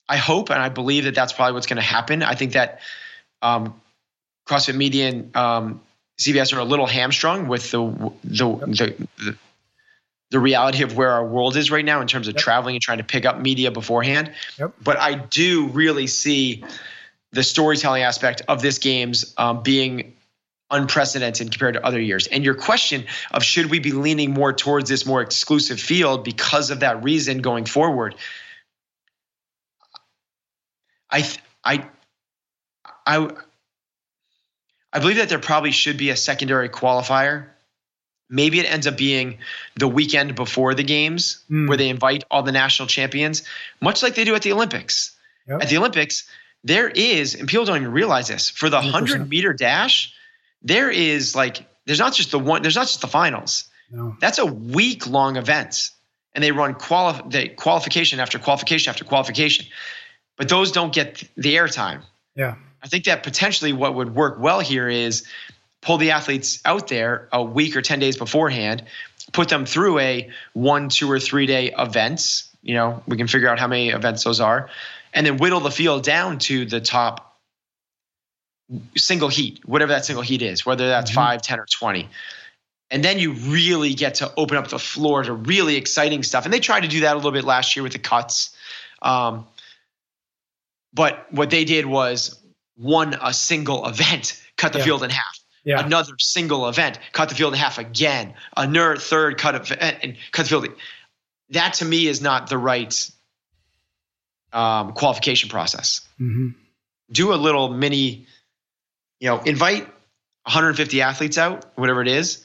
I 0.08 0.16
hope 0.16 0.50
and 0.50 0.60
I 0.60 0.68
believe 0.68 1.04
that 1.04 1.14
that's 1.14 1.32
probably 1.32 1.54
what's 1.54 1.66
going 1.66 1.76
to 1.76 1.82
happen. 1.82 2.24
I 2.24 2.34
think 2.34 2.54
that 2.54 2.80
um, 3.42 3.80
CrossFit 4.48 4.74
Media 4.74 5.08
and 5.08 5.36
um, 5.36 5.80
CBS 6.18 6.54
are 6.54 6.58
a 6.58 6.64
little 6.64 6.86
hamstrung 6.86 7.46
with 7.46 7.70
the 7.70 8.12
the, 8.24 8.56
the, 8.66 9.06
the 9.18 9.36
the 10.30 10.40
reality 10.40 10.82
of 10.82 10.96
where 10.96 11.10
our 11.10 11.24
world 11.24 11.56
is 11.56 11.70
right 11.70 11.84
now 11.84 12.00
in 12.00 12.06
terms 12.06 12.28
of 12.28 12.34
yep. 12.34 12.42
traveling 12.42 12.76
and 12.76 12.82
trying 12.82 12.98
to 12.98 13.04
pick 13.04 13.24
up 13.24 13.40
media 13.40 13.70
beforehand. 13.70 14.32
Yep. 14.58 14.74
But 14.82 14.98
I 14.98 15.14
do 15.14 15.66
really 15.68 16.06
see 16.06 16.64
the 17.32 17.42
storytelling 17.42 18.02
aspect 18.02 18.42
of 18.48 18.62
this 18.62 18.78
game's 18.78 19.34
um, 19.36 19.62
being 19.62 20.14
unprecedented 20.70 21.50
compared 21.50 21.74
to 21.74 21.84
other 21.84 22.00
years. 22.00 22.28
And 22.28 22.44
your 22.44 22.54
question 22.54 23.04
of 23.32 23.42
should 23.42 23.70
we 23.70 23.80
be 23.80 23.90
leaning 23.90 24.32
more 24.32 24.52
towards 24.52 24.88
this 24.88 25.04
more 25.04 25.20
exclusive 25.20 25.80
field 25.80 26.24
because 26.24 26.70
of 26.70 26.80
that 26.80 27.02
reason 27.02 27.38
going 27.38 27.64
forward? 27.64 28.14
I 31.10 31.28
I 31.64 31.88
I 33.04 33.30
I 34.92 34.98
believe 35.00 35.16
that 35.16 35.28
there 35.28 35.40
probably 35.40 35.72
should 35.72 35.96
be 35.96 36.10
a 36.10 36.16
secondary 36.16 36.68
qualifier 36.68 37.46
maybe 38.30 38.60
it 38.60 38.64
ends 38.70 38.86
up 38.86 38.96
being 38.96 39.38
the 39.76 39.88
weekend 39.88 40.34
before 40.34 40.74
the 40.74 40.84
games 40.84 41.42
Mm. 41.50 41.68
where 41.68 41.76
they 41.76 41.88
invite 41.88 42.24
all 42.30 42.42
the 42.42 42.52
national 42.52 42.86
champions, 42.88 43.42
much 43.80 44.02
like 44.02 44.14
they 44.14 44.24
do 44.24 44.34
at 44.34 44.42
the 44.42 44.52
Olympics. 44.52 45.10
Yep. 45.48 45.62
At 45.62 45.68
the 45.68 45.76
Olympics, 45.76 46.24
there 46.64 46.88
is, 46.88 47.34
and 47.34 47.48
people 47.48 47.64
don't 47.64 47.76
even 47.76 47.92
realize 47.92 48.28
this, 48.28 48.48
for 48.48 48.68
the 48.70 48.78
100%. 48.80 48.92
100 48.92 49.28
meter 49.28 49.52
dash, 49.52 50.14
there 50.62 50.90
is 50.90 51.34
like, 51.34 51.66
there's 51.86 51.98
not 51.98 52.14
just 52.14 52.30
the 52.30 52.38
one, 52.38 52.62
there's 52.62 52.76
not 52.76 52.86
just 52.86 53.00
the 53.00 53.08
finals. 53.08 53.64
No. 53.90 54.16
That's 54.20 54.38
a 54.38 54.46
week 54.46 55.06
long 55.08 55.36
event. 55.36 55.90
And 56.34 56.44
they 56.44 56.52
run 56.52 56.74
quali- 56.74 57.22
the 57.28 57.48
qualification 57.48 58.20
after 58.20 58.38
qualification 58.38 58.90
after 58.90 59.04
qualification. 59.04 59.66
But 60.36 60.48
those 60.48 60.70
don't 60.70 60.92
get 60.94 61.24
the 61.36 61.56
airtime. 61.56 62.02
Yeah. 62.36 62.54
I 62.82 62.86
think 62.88 63.04
that 63.06 63.24
potentially 63.24 63.72
what 63.72 63.94
would 63.96 64.14
work 64.14 64.38
well 64.38 64.60
here 64.60 64.88
is 64.88 65.26
pull 65.82 65.98
the 65.98 66.10
athletes 66.10 66.60
out 66.64 66.88
there 66.88 67.28
a 67.32 67.42
week 67.42 67.76
or 67.76 67.82
10 67.82 67.98
days 67.98 68.16
beforehand, 68.16 68.84
put 69.32 69.48
them 69.48 69.64
through 69.66 69.98
a 69.98 70.30
one, 70.52 70.88
two, 70.88 71.10
or 71.10 71.18
three 71.18 71.46
day 71.46 71.72
events. 71.78 72.48
You 72.62 72.74
know, 72.74 73.02
we 73.06 73.16
can 73.16 73.26
figure 73.26 73.48
out 73.48 73.58
how 73.58 73.66
many 73.66 73.88
events 73.88 74.24
those 74.24 74.40
are, 74.40 74.68
and 75.14 75.26
then 75.26 75.38
whittle 75.38 75.60
the 75.60 75.70
field 75.70 76.04
down 76.04 76.38
to 76.40 76.64
the 76.66 76.80
top 76.80 77.38
single 78.96 79.28
heat, 79.28 79.60
whatever 79.64 79.92
that 79.92 80.04
single 80.04 80.22
heat 80.22 80.42
is, 80.42 80.64
whether 80.64 80.88
that's 80.88 81.10
Mhm. 81.10 81.14
five, 81.14 81.42
10, 81.42 81.58
or 81.58 81.66
20. 81.66 82.08
And 82.92 83.04
then 83.04 83.18
you 83.18 83.32
really 83.32 83.94
get 83.94 84.16
to 84.16 84.32
open 84.36 84.56
up 84.56 84.68
the 84.68 84.78
floor 84.78 85.22
to 85.22 85.32
really 85.32 85.76
exciting 85.76 86.22
stuff. 86.22 86.44
And 86.44 86.52
they 86.52 86.60
tried 86.60 86.80
to 86.80 86.88
do 86.88 87.00
that 87.00 87.14
a 87.14 87.16
little 87.16 87.32
bit 87.32 87.44
last 87.44 87.74
year 87.74 87.82
with 87.82 87.92
the 87.92 87.98
cuts. 87.98 88.50
Um, 89.02 89.46
but 90.92 91.32
what 91.32 91.50
they 91.50 91.64
did 91.64 91.86
was 91.86 92.38
won 92.76 93.16
a 93.20 93.32
single 93.32 93.86
event, 93.86 94.40
cut 94.56 94.72
the 94.72 94.80
Yeah. 94.80 94.84
field 94.84 95.02
in 95.04 95.10
half. 95.10 95.39
Yeah. 95.64 95.84
Another 95.84 96.14
single 96.18 96.68
event, 96.68 96.98
cut 97.12 97.28
the 97.28 97.34
field 97.34 97.52
in 97.52 97.58
half 97.58 97.78
again. 97.78 98.34
Another 98.56 98.96
third 98.96 99.38
cut 99.38 99.54
of 99.54 99.72
and 99.78 100.16
cut 100.32 100.44
the 100.44 100.48
field. 100.48 100.68
That 101.50 101.74
to 101.74 101.84
me 101.84 102.06
is 102.06 102.22
not 102.22 102.48
the 102.48 102.56
right 102.56 103.10
um, 104.52 104.92
qualification 104.92 105.48
process. 105.50 106.00
hmm 106.18 106.50
Do 107.10 107.32
a 107.32 107.36
little 107.36 107.68
mini, 107.68 108.26
you 109.18 109.28
know, 109.28 109.40
invite 109.40 109.84
150 110.44 111.02
athletes 111.02 111.36
out, 111.38 111.66
whatever 111.74 112.00
it 112.00 112.08
is. 112.08 112.44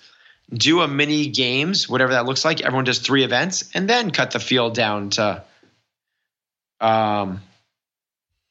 Do 0.53 0.81
a 0.81 0.87
mini 0.87 1.27
games, 1.27 1.87
whatever 1.87 2.13
that 2.13 2.25
looks 2.25 2.43
like. 2.45 2.61
Everyone 2.61 2.83
does 2.83 2.99
three 2.99 3.23
events, 3.23 3.69
and 3.73 3.89
then 3.89 4.11
cut 4.11 4.31
the 4.31 4.39
field 4.39 4.75
down 4.75 5.09
to, 5.11 5.43
um, 6.81 7.41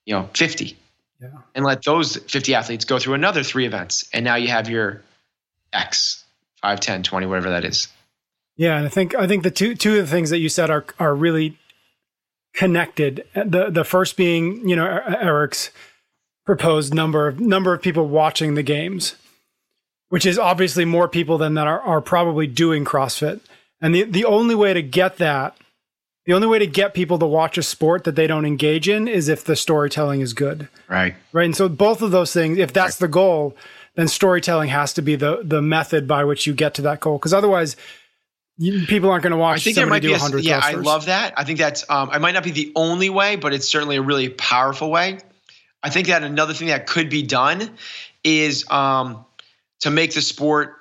you 0.04 0.14
know, 0.14 0.28
50 0.34 0.76
Yeah. 1.24 1.40
and 1.54 1.64
let 1.64 1.82
those 1.82 2.16
50 2.16 2.54
athletes 2.54 2.84
go 2.84 2.98
through 2.98 3.14
another 3.14 3.42
three 3.42 3.64
events. 3.66 4.06
And 4.12 4.24
now 4.24 4.34
you 4.34 4.48
have 4.48 4.68
your 4.68 5.02
X, 5.72 6.22
5, 6.60 6.80
10, 6.80 7.02
20, 7.02 7.26
whatever 7.26 7.50
that 7.50 7.64
is. 7.64 7.88
Yeah, 8.56 8.76
and 8.76 8.86
I 8.86 8.88
think 8.88 9.14
I 9.16 9.26
think 9.26 9.42
the 9.42 9.50
two 9.50 9.74
two 9.74 9.98
of 9.98 10.06
the 10.06 10.10
things 10.10 10.30
that 10.30 10.38
you 10.38 10.48
said 10.48 10.70
are 10.70 10.84
are 11.00 11.14
really 11.14 11.58
connected. 12.54 13.26
The 13.34 13.68
the 13.68 13.84
first 13.84 14.16
being, 14.16 14.68
you 14.68 14.76
know, 14.76 14.86
Eric's 14.86 15.70
proposed 16.46 16.94
number 16.94 17.26
of 17.26 17.40
number 17.40 17.74
of 17.74 17.82
people 17.82 18.06
watching 18.06 18.54
the 18.54 18.62
games, 18.62 19.16
which 20.08 20.24
is 20.24 20.38
obviously 20.38 20.84
more 20.84 21.08
people 21.08 21.36
than 21.36 21.54
that 21.54 21.66
are, 21.66 21.80
are 21.80 22.00
probably 22.00 22.46
doing 22.46 22.84
CrossFit. 22.84 23.40
And 23.80 23.92
the 23.92 24.04
the 24.04 24.24
only 24.24 24.54
way 24.54 24.72
to 24.72 24.82
get 24.82 25.16
that, 25.16 25.56
the 26.26 26.32
only 26.32 26.46
way 26.46 26.58
to 26.58 26.66
get 26.66 26.94
people 26.94 27.18
to 27.18 27.26
watch 27.26 27.58
a 27.58 27.62
sport 27.62 28.04
that 28.04 28.16
they 28.16 28.26
don't 28.26 28.46
engage 28.46 28.88
in 28.88 29.06
is 29.08 29.28
if 29.28 29.44
the 29.44 29.56
storytelling 29.56 30.20
is 30.20 30.32
good. 30.32 30.68
Right. 30.88 31.14
Right. 31.32 31.44
And 31.44 31.56
so 31.56 31.68
both 31.68 32.00
of 32.02 32.10
those 32.10 32.32
things, 32.32 32.58
if 32.58 32.72
that's 32.72 32.96
the 32.96 33.08
goal, 33.08 33.56
then 33.94 34.08
storytelling 34.08 34.70
has 34.70 34.92
to 34.94 35.02
be 35.02 35.16
the 35.16 35.40
the 35.44 35.62
method 35.62 36.08
by 36.08 36.24
which 36.24 36.46
you 36.46 36.54
get 36.54 36.74
to 36.74 36.82
that 36.82 37.00
goal. 37.00 37.18
Because 37.18 37.34
otherwise, 37.34 37.76
you, 38.56 38.86
people 38.86 39.10
aren't 39.10 39.22
going 39.22 39.32
to 39.32 39.36
watch 39.36 39.58
I 39.58 39.60
think 39.60 39.76
there 39.76 39.86
might 39.86 40.02
be 40.02 40.08
a, 40.08 40.12
100 40.12 40.44
yeah, 40.44 40.60
I 40.62 40.72
love 40.72 41.06
that. 41.06 41.34
I 41.36 41.44
think 41.44 41.58
that's 41.58 41.88
um, 41.90 42.08
I 42.10 42.18
might 42.18 42.32
not 42.32 42.44
be 42.44 42.50
the 42.50 42.72
only 42.74 43.10
way, 43.10 43.36
but 43.36 43.52
it's 43.52 43.68
certainly 43.68 43.96
a 43.96 44.02
really 44.02 44.28
powerful 44.28 44.90
way. 44.90 45.18
I 45.82 45.90
think 45.90 46.06
that 46.08 46.22
another 46.22 46.54
thing 46.54 46.68
that 46.68 46.86
could 46.86 47.10
be 47.10 47.22
done 47.22 47.70
is 48.22 48.68
um, 48.70 49.24
to 49.80 49.90
make 49.90 50.14
the 50.14 50.22
sport 50.22 50.76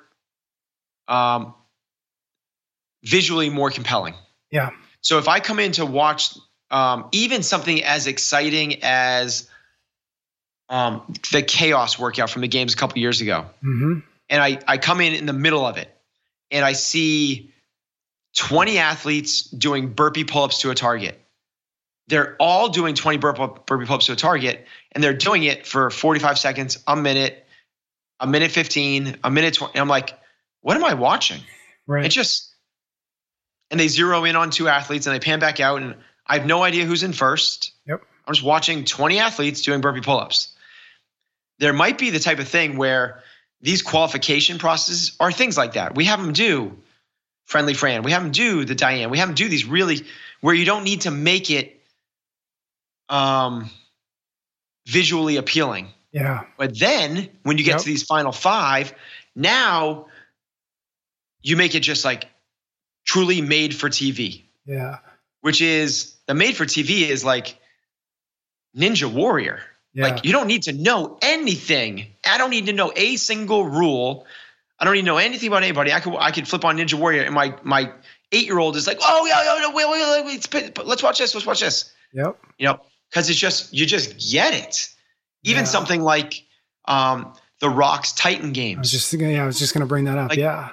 um, 1.08 1.54
visually 3.04 3.50
more 3.50 3.70
compelling. 3.70 4.14
Yeah. 4.50 4.70
So 5.04 5.18
if 5.18 5.28
I 5.28 5.38
come 5.38 5.60
in 5.60 5.72
to 5.72 5.86
watch 5.86 6.36
um, 6.70 7.08
even 7.12 7.42
something 7.42 7.84
as 7.84 8.06
exciting 8.06 8.82
as 8.82 9.48
um, 10.68 11.02
the 11.30 11.42
chaos 11.42 11.98
workout 11.98 12.30
from 12.30 12.42
the 12.42 12.48
games 12.48 12.74
a 12.74 12.76
couple 12.76 12.98
years 12.98 13.20
ago, 13.20 13.46
hmm 13.60 14.00
and 14.30 14.42
I, 14.42 14.58
I 14.66 14.78
come 14.78 15.02
in 15.02 15.12
in 15.12 15.26
the 15.26 15.34
middle 15.34 15.66
of 15.66 15.76
it 15.76 15.94
and 16.50 16.64
I 16.64 16.72
see 16.72 17.52
20 18.38 18.78
athletes 18.78 19.42
doing 19.42 19.92
burpee 19.92 20.24
pull-ups 20.24 20.62
to 20.62 20.70
a 20.70 20.74
target. 20.74 21.20
They're 22.08 22.34
all 22.40 22.70
doing 22.70 22.94
20 22.94 23.18
burp, 23.18 23.66
burpee 23.66 23.84
pull-ups 23.84 24.06
to 24.06 24.12
a 24.12 24.16
target 24.16 24.66
and 24.92 25.04
they're 25.04 25.12
doing 25.12 25.44
it 25.44 25.66
for 25.66 25.90
45 25.90 26.38
seconds, 26.38 26.82
a 26.86 26.96
minute, 26.96 27.46
a 28.18 28.26
minute 28.26 28.50
15, 28.50 29.18
a 29.22 29.30
minute 29.30 29.54
20. 29.54 29.74
And 29.74 29.82
I'm 29.82 29.88
like, 29.88 30.18
what 30.62 30.74
am 30.76 30.84
I 30.84 30.94
watching? 30.94 31.42
Right. 31.86 32.06
It 32.06 32.08
just, 32.08 32.53
and 33.70 33.78
they 33.80 33.88
zero 33.88 34.24
in 34.24 34.36
on 34.36 34.50
two 34.50 34.68
athletes 34.68 35.06
and 35.06 35.14
they 35.14 35.20
pan 35.20 35.38
back 35.40 35.60
out 35.60 35.82
and 35.82 35.94
I 36.26 36.38
have 36.38 36.46
no 36.46 36.62
idea 36.62 36.84
who's 36.84 37.02
in 37.02 37.12
first. 37.12 37.72
Yep. 37.86 38.02
I'm 38.26 38.34
just 38.34 38.44
watching 38.44 38.84
20 38.84 39.18
athletes 39.18 39.62
doing 39.62 39.80
burpee 39.80 40.00
pull-ups. 40.00 40.52
There 41.58 41.72
might 41.72 41.98
be 41.98 42.10
the 42.10 42.18
type 42.18 42.38
of 42.38 42.48
thing 42.48 42.76
where 42.78 43.22
these 43.60 43.82
qualification 43.82 44.58
processes 44.58 45.16
are 45.20 45.30
things 45.32 45.56
like 45.56 45.74
that. 45.74 45.94
We 45.94 46.04
have 46.06 46.20
them 46.20 46.32
do 46.32 46.76
friendly 47.46 47.74
Fran. 47.74 48.02
We 48.02 48.12
have 48.12 48.22
them 48.22 48.32
do 48.32 48.64
the 48.64 48.74
Diane. 48.74 49.10
We 49.10 49.18
have 49.18 49.28
them 49.28 49.34
do 49.34 49.48
these 49.48 49.64
really 49.66 50.04
where 50.40 50.54
you 50.54 50.64
don't 50.64 50.84
need 50.84 51.02
to 51.02 51.10
make 51.10 51.50
it 51.50 51.80
um, 53.08 53.70
visually 54.86 55.36
appealing. 55.36 55.88
yeah. 56.12 56.44
But 56.56 56.78
then 56.78 57.28
when 57.42 57.58
you 57.58 57.64
get 57.64 57.72
Yep. 57.72 57.80
to 57.80 57.86
these 57.86 58.02
final 58.02 58.32
five, 58.32 58.92
now 59.36 60.06
you 61.42 61.56
make 61.56 61.74
it 61.74 61.80
just 61.80 62.04
like 62.04 62.26
truly 63.04 63.40
made 63.40 63.74
for 63.74 63.88
TV, 63.88 64.42
Yeah. 64.66 64.98
which 65.40 65.60
is 65.62 66.14
the 66.26 66.34
made 66.34 66.56
for 66.56 66.64
TV 66.64 67.08
is 67.08 67.24
like 67.24 67.56
Ninja 68.76 69.12
Warrior. 69.12 69.60
Yeah. 69.92 70.04
Like 70.08 70.24
you 70.24 70.32
don't 70.32 70.46
need 70.48 70.64
to 70.64 70.72
know 70.72 71.18
anything. 71.22 72.06
I 72.28 72.38
don't 72.38 72.50
need 72.50 72.66
to 72.66 72.72
know 72.72 72.92
a 72.96 73.16
single 73.16 73.64
rule. 73.64 74.26
I 74.78 74.84
don't 74.84 74.94
need 74.94 75.02
to 75.02 75.06
know 75.06 75.18
anything 75.18 75.48
about 75.48 75.62
anybody. 75.62 75.92
I 75.92 76.00
could 76.00 76.16
I 76.18 76.32
could 76.32 76.48
flip 76.48 76.64
on 76.64 76.76
Ninja 76.78 76.94
Warrior 76.94 77.22
and 77.22 77.34
my 77.34 77.54
my 77.62 77.92
eight 78.32 78.46
year 78.46 78.58
old 78.58 78.74
is 78.76 78.86
like, 78.88 78.98
oh 79.00 79.26
yeah, 79.26 79.60
yeah, 79.60 79.72
wait, 79.72 79.88
wait, 79.88 80.24
wait, 80.74 80.84
let's 80.86 81.02
watch 81.02 81.18
this, 81.18 81.34
let's 81.34 81.46
watch 81.46 81.60
this. 81.60 81.92
yep. 82.12 82.36
You 82.58 82.66
know, 82.66 82.80
because 83.10 83.30
it's 83.30 83.38
just 83.38 83.72
you 83.72 83.86
just 83.86 84.18
get 84.32 84.52
it. 84.54 84.88
Even 85.44 85.60
Yeah. 85.60 85.64
something 85.66 86.00
like 86.02 86.42
um, 86.86 87.34
the 87.60 87.70
Rock's 87.70 88.12
Titan 88.12 88.46
I 88.46 88.48
was 88.48 88.52
games. 88.56 88.90
just 88.90 89.10
thinking, 89.10 89.30
yeah, 89.30 89.44
I 89.44 89.46
was 89.46 89.58
just 89.60 89.72
going 89.74 89.80
to 89.82 89.86
bring 89.86 90.04
that 90.04 90.18
up. 90.18 90.30
Like- 90.30 90.38
yeah. 90.38 90.70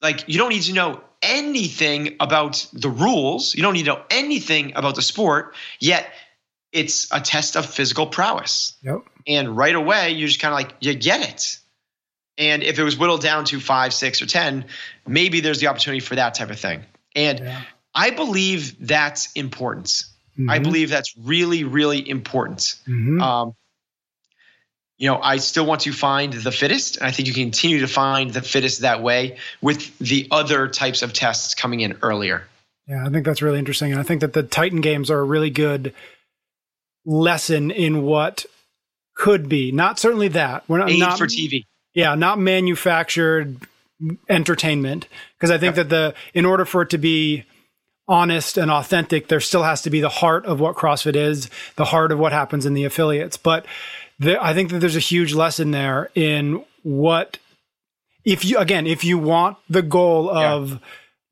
like 0.00 0.28
you 0.28 0.38
don't 0.38 0.50
need 0.50 0.62
to 0.62 0.72
know 0.72 1.00
anything 1.22 2.16
about 2.20 2.66
the 2.72 2.88
rules. 2.90 3.54
You 3.54 3.62
don't 3.62 3.74
need 3.74 3.84
to 3.84 3.94
know 3.94 4.02
anything 4.10 4.72
about 4.74 4.94
the 4.96 5.02
sport. 5.02 5.54
Yet 5.78 6.06
it's 6.72 7.08
a 7.12 7.20
test 7.20 7.56
of 7.56 7.66
physical 7.66 8.06
prowess. 8.06 8.74
Yep. 8.82 9.02
and 9.28 9.56
right 9.56 9.74
away 9.76 10.10
you're 10.10 10.26
just 10.26 10.40
kind 10.40 10.52
of 10.52 10.58
like 10.58 10.74
you 10.80 10.94
get 10.94 11.20
it 11.28 11.58
and 12.38 12.64
if 12.64 12.76
it 12.80 12.82
was 12.82 12.98
whittled 12.98 13.20
down 13.22 13.44
to 13.44 13.60
five 13.60 13.94
six 13.94 14.20
or 14.20 14.26
ten 14.26 14.64
maybe 15.06 15.38
there's 15.40 15.60
the 15.60 15.68
opportunity 15.68 16.00
for 16.00 16.16
that 16.16 16.34
type 16.34 16.50
of 16.50 16.58
thing 16.58 16.82
and 17.14 17.38
Yeah. 17.38 17.62
i 17.94 18.10
believe 18.10 18.84
that's 18.84 19.30
important 19.34 20.02
i 20.48 20.58
Mhm. 20.58 20.62
believe 20.64 20.90
that's 20.90 21.14
really 21.16 21.62
really 21.62 22.08
important 22.08 22.74
Mhm. 22.88 23.22
um, 23.22 23.54
you 25.02 25.08
know 25.08 25.20
i 25.20 25.36
still 25.36 25.66
want 25.66 25.82
to 25.82 25.92
find 25.92 26.32
the 26.32 26.52
fittest 26.52 26.96
and 26.96 27.06
i 27.06 27.10
think 27.10 27.26
you 27.26 27.34
can 27.34 27.42
continue 27.42 27.80
to 27.80 27.88
find 27.88 28.32
the 28.32 28.40
fittest 28.40 28.80
that 28.80 29.02
way 29.02 29.36
with 29.60 29.98
the 29.98 30.28
other 30.30 30.68
types 30.68 31.02
of 31.02 31.12
tests 31.12 31.54
coming 31.54 31.80
in 31.80 31.98
earlier 32.02 32.46
Yeah, 32.86 33.06
I 33.06 33.10
think 33.10 33.24
that's 33.24 33.42
really 33.42 33.58
interesting. 33.58 33.92
And 33.92 34.00
I 34.00 34.02
think 34.02 34.20
that 34.20 34.32
the 34.32 34.42
Titan 34.42 34.80
games 34.80 35.10
are 35.10 35.20
a 35.20 35.24
really 35.24 35.50
good 35.50 35.94
lesson 37.04 37.70
in 37.70 38.02
what 38.02 38.46
could 39.14 39.48
be. 39.48 39.72
Not 39.72 39.98
certainly 39.98 40.28
that. 40.28 40.64
We're 40.68 40.78
not, 40.78 40.86
made 40.88 40.98
not 40.98 41.18
for 41.18 41.26
tv 41.26 41.64
Yeah, 41.94 42.14
not 42.14 42.38
manufactured 42.38 43.56
entertainment. 44.28 45.06
Because 45.36 45.50
I 45.50 45.58
think 45.58 45.76
that 45.76 45.88
the 45.88 46.14
in 46.34 46.44
order 46.44 46.64
for 46.64 46.82
it 46.82 46.90
to 46.90 46.98
be 46.98 47.44
honest 48.08 48.58
and 48.58 48.70
authentic, 48.70 49.28
there 49.28 49.40
still 49.40 49.62
has 49.62 49.82
to 49.82 49.90
be 49.90 50.00
the 50.00 50.08
heart 50.08 50.44
of 50.44 50.60
what 50.60 50.76
CrossFit 50.76 51.16
is, 51.16 51.48
the 51.76 51.86
heart 51.86 52.10
of 52.10 52.18
what 52.18 52.32
happens 52.32 52.66
in 52.66 52.74
the 52.74 52.84
affiliates. 52.84 53.36
But 53.36 53.64
the, 54.18 54.42
I 54.42 54.54
think 54.54 54.70
that 54.70 54.78
there's 54.78 54.96
a 54.96 55.00
huge 55.00 55.34
lesson 55.34 55.70
there 55.70 56.10
in 56.14 56.64
what 56.82 57.38
if 58.24 58.44
you 58.44 58.58
again 58.58 58.86
if 58.86 59.04
you 59.04 59.18
want 59.18 59.56
the 59.68 59.82
goal 59.82 60.30
of 60.30 60.80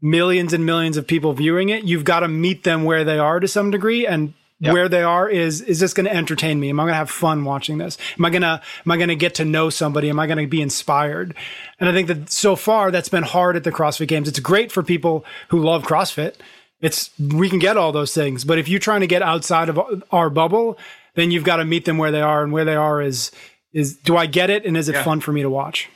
millions 0.02 0.52
and 0.52 0.64
millions 0.64 0.96
of 0.96 1.06
people 1.06 1.32
viewing 1.32 1.68
it, 1.68 1.84
you've 1.84 2.04
got 2.04 2.20
to 2.20 2.28
meet 2.28 2.64
them 2.64 2.84
where 2.84 3.04
they 3.04 3.18
are 3.18 3.38
to 3.40 3.48
some 3.48 3.70
degree 3.70 4.06
and 4.06 4.34
where 4.60 4.88
they 4.88 5.02
are 5.02 5.28
is 5.28 5.62
is 5.62 5.80
this 5.80 5.94
going 5.94 6.04
to 6.04 6.14
entertain 6.14 6.60
me? 6.60 6.68
Am 6.68 6.78
I 6.78 6.84
going 6.84 6.92
to 6.92 6.96
have 6.96 7.10
fun 7.10 7.44
watching 7.44 7.78
this? 7.78 7.96
Am 8.18 8.24
I 8.24 8.30
going 8.30 8.42
to 8.42 8.60
am 8.84 8.92
I 8.92 8.96
going 8.96 9.08
to 9.08 9.16
get 9.16 9.34
to 9.36 9.44
know 9.44 9.70
somebody? 9.70 10.10
Am 10.10 10.20
I 10.20 10.26
going 10.26 10.38
to 10.38 10.46
be 10.46 10.60
inspired? 10.60 11.34
And 11.78 11.88
I 11.88 11.92
think 11.92 12.08
that 12.08 12.30
so 12.30 12.56
far 12.56 12.90
that's 12.90 13.08
been 13.08 13.22
hard 13.22 13.56
at 13.56 13.64
the 13.64 13.72
CrossFit 13.72 14.08
Games. 14.08 14.28
It's 14.28 14.38
great 14.38 14.70
for 14.70 14.82
people 14.82 15.24
who 15.48 15.60
love 15.60 15.84
CrossFit. 15.84 16.34
It's 16.80 17.10
we 17.18 17.48
can 17.48 17.58
get 17.58 17.76
all 17.76 17.92
those 17.92 18.14
things, 18.14 18.44
but 18.44 18.58
if 18.58 18.68
you're 18.68 18.80
trying 18.80 19.00
to 19.00 19.06
get 19.06 19.22
outside 19.22 19.68
of 19.68 20.02
our 20.10 20.30
bubble, 20.30 20.78
then 21.14 21.30
you've 21.30 21.44
got 21.44 21.56
to 21.56 21.64
meet 21.64 21.84
them 21.84 21.98
where 21.98 22.10
they 22.10 22.22
are, 22.22 22.42
and 22.42 22.52
where 22.52 22.64
they 22.64 22.76
are 22.76 23.00
is 23.00 23.30
is 23.72 23.96
do 23.96 24.16
I 24.16 24.26
get 24.26 24.50
it, 24.50 24.64
and 24.64 24.76
is 24.76 24.88
it 24.88 24.94
yeah. 24.94 25.02
fun 25.02 25.20
for 25.20 25.32
me 25.32 25.42
to 25.42 25.50
watch? 25.50 25.88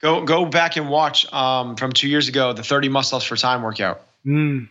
Go 0.00 0.24
go 0.24 0.44
back 0.44 0.76
and 0.76 0.88
watch 0.88 1.30
um, 1.32 1.76
from 1.76 1.92
two 1.92 2.08
years 2.08 2.28
ago 2.28 2.52
the 2.52 2.62
30 2.62 2.88
muscle 2.88 3.16
ups 3.16 3.24
for 3.24 3.36
time 3.36 3.62
workout. 3.62 4.02
Mm. 4.24 4.68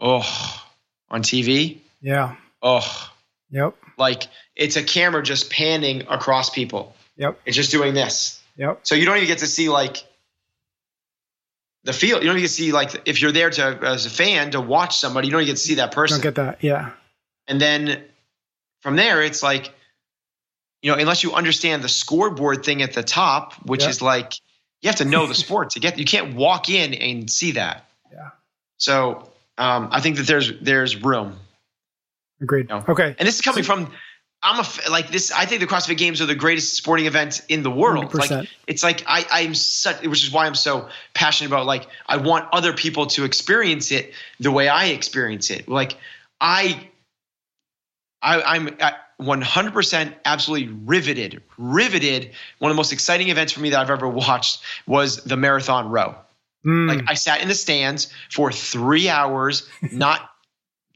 Oh, 0.00 0.64
on 1.10 1.22
TV. 1.22 1.78
Yeah. 2.00 2.36
Oh. 2.62 3.12
Yep. 3.50 3.74
Like 3.96 4.24
it's 4.56 4.76
a 4.76 4.82
camera 4.82 5.22
just 5.22 5.50
panning 5.50 6.02
across 6.08 6.50
people. 6.50 6.94
Yep. 7.16 7.40
It's 7.46 7.56
just 7.56 7.70
doing 7.70 7.94
this. 7.94 8.40
Yep. 8.56 8.80
So 8.82 8.94
you 8.94 9.04
don't 9.04 9.16
even 9.16 9.28
get 9.28 9.38
to 9.38 9.46
see 9.46 9.68
like 9.68 10.04
the 11.84 11.92
field. 11.92 12.22
You 12.22 12.28
don't 12.28 12.36
even 12.36 12.44
get 12.44 12.48
to 12.48 12.54
see 12.54 12.72
like 12.72 13.02
if 13.06 13.20
you're 13.20 13.32
there 13.32 13.50
to 13.50 13.78
as 13.82 14.06
a 14.06 14.10
fan 14.10 14.52
to 14.52 14.60
watch 14.60 14.96
somebody, 14.98 15.26
you 15.26 15.32
don't 15.32 15.42
even 15.42 15.52
get 15.52 15.58
to 15.58 15.62
see 15.62 15.74
that 15.74 15.92
person. 15.92 16.16
Don't 16.16 16.22
get 16.22 16.34
that. 16.36 16.62
Yeah. 16.62 16.92
And 17.46 17.60
then 17.60 18.04
from 18.80 18.96
there, 18.96 19.22
it's 19.22 19.42
like, 19.42 19.72
you 20.82 20.90
know, 20.90 20.98
unless 20.98 21.22
you 21.22 21.34
understand 21.34 21.82
the 21.82 21.88
scoreboard 21.88 22.64
thing 22.64 22.82
at 22.82 22.92
the 22.92 23.02
top, 23.02 23.54
which 23.66 23.84
is 23.84 24.00
like 24.00 24.34
you 24.80 24.88
have 24.88 24.96
to 24.96 25.04
know 25.04 25.26
the 25.26 25.34
sport 25.46 25.70
to 25.70 25.80
get. 25.80 25.98
You 25.98 26.04
can't 26.04 26.34
walk 26.34 26.68
in 26.68 26.94
and 26.94 27.30
see 27.30 27.52
that. 27.52 27.88
Yeah. 28.12 28.30
So 28.76 29.30
um, 29.56 29.88
I 29.90 30.00
think 30.00 30.16
that 30.16 30.26
there's 30.26 30.52
there's 30.60 30.96
room. 30.96 31.36
Agreed. 32.40 32.68
You 32.68 32.76
know? 32.76 32.84
Okay. 32.88 33.16
And 33.18 33.26
this 33.26 33.34
is 33.34 33.40
coming 33.40 33.64
from 33.64 33.90
I'm 34.42 34.60
a 34.64 34.90
like 34.90 35.10
this. 35.10 35.32
I 35.32 35.46
think 35.46 35.60
the 35.60 35.66
CrossFit 35.66 35.98
Games 35.98 36.20
are 36.20 36.26
the 36.26 36.34
greatest 36.34 36.74
sporting 36.74 37.06
event 37.06 37.42
in 37.48 37.64
the 37.64 37.70
world. 37.70 38.06
100%. 38.06 38.30
Like 38.30 38.48
it's 38.68 38.84
like 38.84 39.02
I 39.06 39.26
I'm 39.30 39.54
such, 39.54 40.02
which 40.06 40.22
is 40.22 40.30
why 40.30 40.46
I'm 40.46 40.54
so 40.54 40.88
passionate 41.12 41.50
about. 41.50 41.66
Like 41.66 41.86
I 42.06 42.18
want 42.18 42.48
other 42.52 42.72
people 42.72 43.06
to 43.08 43.24
experience 43.24 43.90
it 43.90 44.12
the 44.38 44.52
way 44.52 44.68
I 44.68 44.86
experience 44.86 45.50
it. 45.50 45.68
Like 45.68 45.96
I, 46.40 46.88
I 48.22 48.42
I'm 48.42 48.68
100% 49.20 50.14
absolutely 50.24 50.68
riveted, 50.68 51.42
riveted. 51.56 52.30
One 52.58 52.70
of 52.70 52.74
the 52.74 52.78
most 52.78 52.92
exciting 52.92 53.28
events 53.28 53.52
for 53.52 53.60
me 53.60 53.70
that 53.70 53.80
I've 53.80 53.90
ever 53.90 54.08
watched 54.08 54.62
was 54.86 55.22
the 55.24 55.36
marathon 55.36 55.90
row. 55.90 56.14
Mm. 56.64 56.88
Like 56.88 57.04
I 57.08 57.14
sat 57.14 57.40
in 57.40 57.48
the 57.48 57.54
stands 57.54 58.12
for 58.30 58.52
three 58.52 59.08
hours, 59.08 59.68
not 59.92 60.30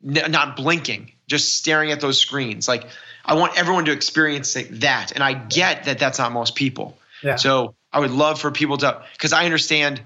not 0.03 0.57
blinking, 0.57 1.13
just 1.29 1.57
staring 1.57 1.93
at 1.93 2.01
those 2.01 2.19
screens. 2.19 2.67
Like 2.67 2.87
I 3.25 3.35
want 3.35 3.57
everyone 3.57 3.85
to 3.85 3.93
experience 3.93 4.55
that, 4.55 5.13
and 5.13 5.23
I 5.23 5.35
get 5.35 5.85
that 5.85 5.99
that's 5.99 6.19
not 6.19 6.33
most 6.33 6.55
people. 6.55 6.99
Yeah. 7.23 7.37
So 7.37 7.75
I 7.93 8.01
would 8.01 8.11
love 8.11 8.41
for 8.41 8.51
people 8.51 8.79
to, 8.79 9.03
because 9.13 9.33
I 9.33 9.45
understand, 9.45 10.01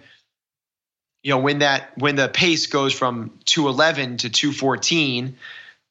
you 1.23 1.31
know, 1.31 1.39
when 1.39 1.61
that 1.61 1.97
when 1.97 2.17
the 2.17 2.29
pace 2.29 2.67
goes 2.67 2.93
from 2.93 3.39
211 3.47 4.19
to 4.19 4.31
214, 4.31 5.37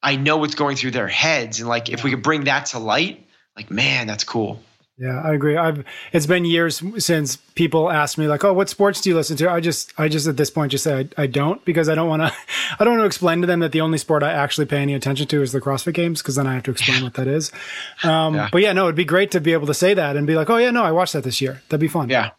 I 0.05 0.17
know 0.17 0.37
what's 0.37 0.53
going 0.53 0.77
through 0.77 0.91
their 0.91 1.07
heads, 1.07 1.59
and 1.59 1.67
like 1.67 1.89
if 1.89 2.03
we 2.03 2.11
could 2.11 2.21
bring 2.21 2.43
that 2.43 2.67
to 2.67 2.79
light, 2.79 3.25
like 3.57 3.71
man, 3.71 4.05
that's 4.05 4.23
cool. 4.23 4.61
Yeah, 4.99 5.19
I 5.19 5.33
agree. 5.33 5.57
I've 5.57 5.83
it's 6.13 6.27
been 6.27 6.45
years 6.45 6.81
since 7.03 7.35
people 7.35 7.91
asked 7.91 8.17
me 8.19 8.27
like, 8.27 8.43
"Oh, 8.43 8.53
what 8.53 8.69
sports 8.69 9.01
do 9.01 9.09
you 9.09 9.15
listen 9.15 9.35
to?" 9.37 9.49
I 9.49 9.59
just 9.59 9.91
I 9.97 10.07
just 10.07 10.27
at 10.27 10.37
this 10.37 10.51
point 10.51 10.71
just 10.71 10.83
say 10.83 11.09
I, 11.17 11.23
I 11.23 11.27
don't 11.27 11.63
because 11.65 11.89
I 11.89 11.95
don't 11.95 12.07
want 12.07 12.21
to 12.21 12.31
I 12.79 12.83
don't 12.83 12.93
want 12.93 13.01
to 13.01 13.07
explain 13.07 13.41
to 13.41 13.47
them 13.47 13.61
that 13.61 13.71
the 13.71 13.81
only 13.81 13.97
sport 13.97 14.21
I 14.21 14.31
actually 14.31 14.67
pay 14.67 14.77
any 14.77 14.93
attention 14.93 15.27
to 15.27 15.41
is 15.41 15.51
the 15.51 15.59
CrossFit 15.59 15.95
Games 15.95 16.21
because 16.21 16.35
then 16.35 16.45
I 16.45 16.53
have 16.53 16.63
to 16.63 16.71
explain 16.71 17.03
what 17.03 17.15
that 17.15 17.27
is. 17.27 17.51
Um, 18.03 18.35
yeah. 18.35 18.49
But 18.51 18.61
yeah, 18.61 18.73
no, 18.73 18.83
it'd 18.83 18.95
be 18.95 19.05
great 19.05 19.31
to 19.31 19.41
be 19.41 19.53
able 19.53 19.67
to 19.67 19.73
say 19.73 19.93
that 19.95 20.15
and 20.15 20.27
be 20.27 20.35
like, 20.35 20.49
"Oh 20.49 20.57
yeah, 20.57 20.69
no, 20.69 20.83
I 20.83 20.91
watched 20.91 21.13
that 21.13 21.23
this 21.23 21.41
year." 21.41 21.61
That'd 21.69 21.79
be 21.79 21.87
fun. 21.87 22.09
Yeah. 22.09 22.31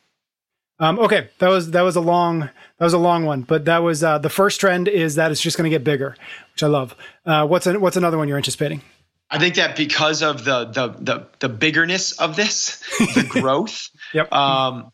Um, 0.79 0.99
okay, 0.99 1.29
that 1.39 1.49
was 1.49 1.71
that 1.71 1.83
was 1.83 1.97
a 1.97 2.01
long 2.01 2.41
that 2.41 2.85
was 2.85 2.93
a 2.93 2.99
long 2.99 3.25
one, 3.25 3.43
but 3.43 3.65
that 3.65 3.79
was 3.79 4.05
uh, 4.05 4.19
the 4.19 4.29
first 4.29 4.61
trend 4.61 4.89
is 4.89 5.15
that 5.15 5.31
it's 5.31 5.41
just 5.41 5.57
going 5.57 5.71
to 5.71 5.75
get 5.75 5.85
bigger, 5.85 6.17
which 6.53 6.63
I 6.63 6.67
love. 6.67 6.95
Uh, 7.25 7.47
what's 7.47 7.67
an, 7.67 7.81
what's 7.81 7.97
another 7.97 8.19
one 8.19 8.29
you're 8.29 8.37
anticipating? 8.37 8.83
I 9.31 9.39
think 9.39 9.55
that 9.55 9.77
because 9.77 10.23
of 10.23 10.45
the 10.45 10.67
the 10.67 10.89
the, 10.89 11.27
the 11.41 11.49
biggerness 11.49 12.13
of 12.13 12.37
this, 12.37 12.83
the 12.99 13.25
growth. 13.29 13.89
yep. 14.13 14.31
Um, 14.33 14.93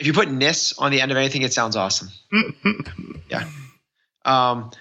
if 0.00 0.06
you 0.06 0.12
put 0.12 0.30
"ness" 0.30 0.76
on 0.78 0.90
the 0.90 1.00
end 1.00 1.12
of 1.12 1.16
anything, 1.16 1.42
it 1.42 1.52
sounds 1.52 1.76
awesome. 1.76 2.08
yeah. 3.30 3.48
Um, 4.24 4.72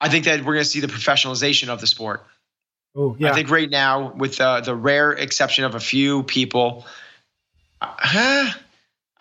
I 0.00 0.08
think 0.08 0.24
that 0.24 0.40
we're 0.40 0.54
going 0.54 0.64
to 0.64 0.70
see 0.70 0.80
the 0.80 0.88
professionalization 0.88 1.68
of 1.68 1.80
the 1.80 1.86
sport. 1.86 2.26
Oh, 2.94 3.16
yeah. 3.18 3.30
I 3.30 3.34
think 3.34 3.50
right 3.50 3.70
now, 3.70 4.12
with 4.12 4.40
uh, 4.40 4.60
the 4.60 4.74
rare 4.74 5.12
exception 5.12 5.64
of 5.64 5.74
a 5.74 5.80
few 5.80 6.24
people, 6.24 6.84
uh, 7.80 8.50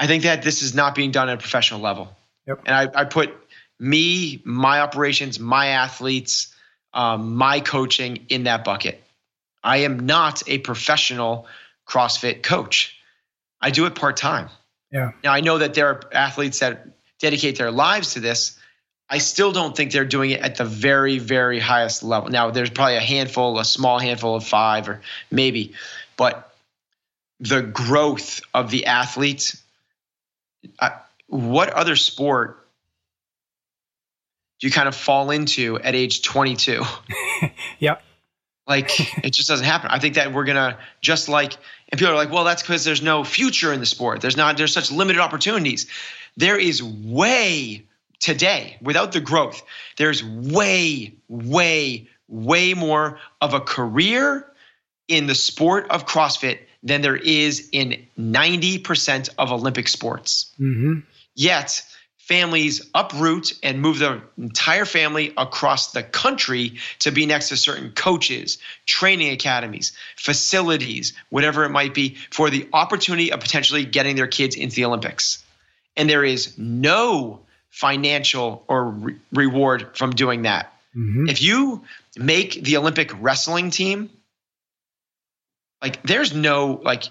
I 0.01 0.07
think 0.07 0.23
that 0.23 0.41
this 0.41 0.63
is 0.63 0.73
not 0.73 0.95
being 0.95 1.11
done 1.11 1.29
at 1.29 1.35
a 1.35 1.37
professional 1.37 1.79
level. 1.79 2.11
Yep. 2.47 2.63
And 2.65 2.75
I, 2.75 3.01
I 3.01 3.05
put 3.05 3.29
me, 3.79 4.41
my 4.43 4.81
operations, 4.81 5.39
my 5.39 5.67
athletes, 5.67 6.51
um, 6.91 7.35
my 7.35 7.59
coaching 7.59 8.25
in 8.27 8.45
that 8.45 8.63
bucket. 8.63 8.99
I 9.63 9.77
am 9.77 10.07
not 10.07 10.41
a 10.47 10.57
professional 10.57 11.45
CrossFit 11.87 12.41
coach. 12.41 12.97
I 13.61 13.69
do 13.69 13.85
it 13.85 13.93
part 13.93 14.17
time. 14.17 14.49
Yeah. 14.91 15.11
Now 15.23 15.33
I 15.33 15.41
know 15.41 15.59
that 15.59 15.75
there 15.75 15.89
are 15.89 16.01
athletes 16.11 16.59
that 16.59 16.87
dedicate 17.19 17.59
their 17.59 17.69
lives 17.69 18.13
to 18.15 18.21
this. 18.21 18.57
I 19.07 19.19
still 19.19 19.51
don't 19.51 19.77
think 19.77 19.91
they're 19.91 20.03
doing 20.03 20.31
it 20.31 20.41
at 20.41 20.55
the 20.55 20.65
very, 20.65 21.19
very 21.19 21.59
highest 21.59 22.01
level. 22.01 22.29
Now 22.31 22.49
there's 22.49 22.71
probably 22.71 22.95
a 22.95 23.01
handful, 23.01 23.59
a 23.59 23.65
small 23.65 23.99
handful 23.99 24.35
of 24.35 24.47
five 24.47 24.89
or 24.89 25.01
maybe, 25.29 25.73
but 26.17 26.55
the 27.39 27.61
growth 27.61 28.41
of 28.55 28.71
the 28.71 28.87
athlete. 28.87 29.55
I, 30.80 30.91
what 31.28 31.69
other 31.69 31.95
sport 31.95 32.67
do 34.60 34.67
you 34.67 34.71
kind 34.71 34.88
of 34.88 34.95
fall 34.95 35.32
into 35.32 35.80
at 35.80 35.95
age 35.95 36.21
22? 36.21 36.84
yep. 37.80 38.04
Like 38.67 39.26
it 39.26 39.32
just 39.32 39.50
doesn't 39.50 39.65
happen. 39.65 39.89
I 39.91 40.00
think 40.00 40.15
that 40.15 40.34
we're 40.34 40.45
gonna 40.45 40.78
just 41.02 41.28
like, 41.28 41.54
and 41.89 42.00
people 42.00 42.13
are 42.13 42.15
like, 42.15 42.32
well, 42.32 42.43
that's 42.43 42.62
because 42.62 42.86
there's 42.86 43.02
no 43.02 43.24
future 43.24 43.74
in 43.74 43.80
the 43.80 43.86
sport. 43.86 44.21
There's 44.21 44.38
not. 44.38 44.56
There's 44.56 44.74
such 44.74 44.91
limited 44.91 45.19
opportunities. 45.19 45.88
There 46.38 46.58
is 46.58 46.82
way 46.82 47.86
today 48.19 48.78
without 48.82 49.12
the 49.12 49.19
growth. 49.19 49.62
There's 49.97 50.24
way, 50.24 51.15
way, 51.28 52.08
way 52.28 52.74
more 52.74 53.19
of 53.41 53.54
a 53.54 53.60
career 53.60 54.47
in 55.08 55.28
the 55.28 55.36
sport 55.36 55.89
of 55.89 56.06
CrossFit 56.06 56.60
than 56.83 57.01
there 57.01 57.15
is 57.15 57.69
in 57.71 58.05
90% 58.19 59.29
of 59.37 59.51
Olympic 59.51 59.87
sports. 59.87 60.51
Mm-hmm. 60.59 60.99
Yet 61.35 61.83
families 62.17 62.89
uproot 62.95 63.53
and 63.61 63.81
move 63.81 63.99
their 63.99 64.21
entire 64.37 64.85
family 64.85 65.33
across 65.37 65.91
the 65.91 66.01
country 66.01 66.77
to 66.99 67.11
be 67.11 67.25
next 67.25 67.49
to 67.49 67.57
certain 67.57 67.91
coaches, 67.91 68.57
training 68.85 69.31
academies, 69.31 69.91
facilities, 70.15 71.13
whatever 71.29 71.65
it 71.65 71.69
might 71.69 71.93
be, 71.93 72.15
for 72.31 72.49
the 72.49 72.67
opportunity 72.73 73.31
of 73.31 73.39
potentially 73.39 73.85
getting 73.85 74.15
their 74.15 74.27
kids 74.27 74.55
into 74.55 74.75
the 74.75 74.85
Olympics. 74.85 75.43
And 75.97 76.09
there 76.09 76.23
is 76.23 76.57
no 76.57 77.41
financial 77.69 78.63
or 78.67 78.85
re- 78.85 79.15
reward 79.33 79.97
from 79.97 80.11
doing 80.11 80.43
that. 80.43 80.73
Mm-hmm. 80.95 81.27
If 81.27 81.41
you 81.41 81.83
make 82.15 82.63
the 82.63 82.77
Olympic 82.77 83.11
wrestling 83.19 83.71
team, 83.71 84.09
like 85.81 86.01
there's 86.03 86.33
no 86.33 86.79
like 86.83 87.03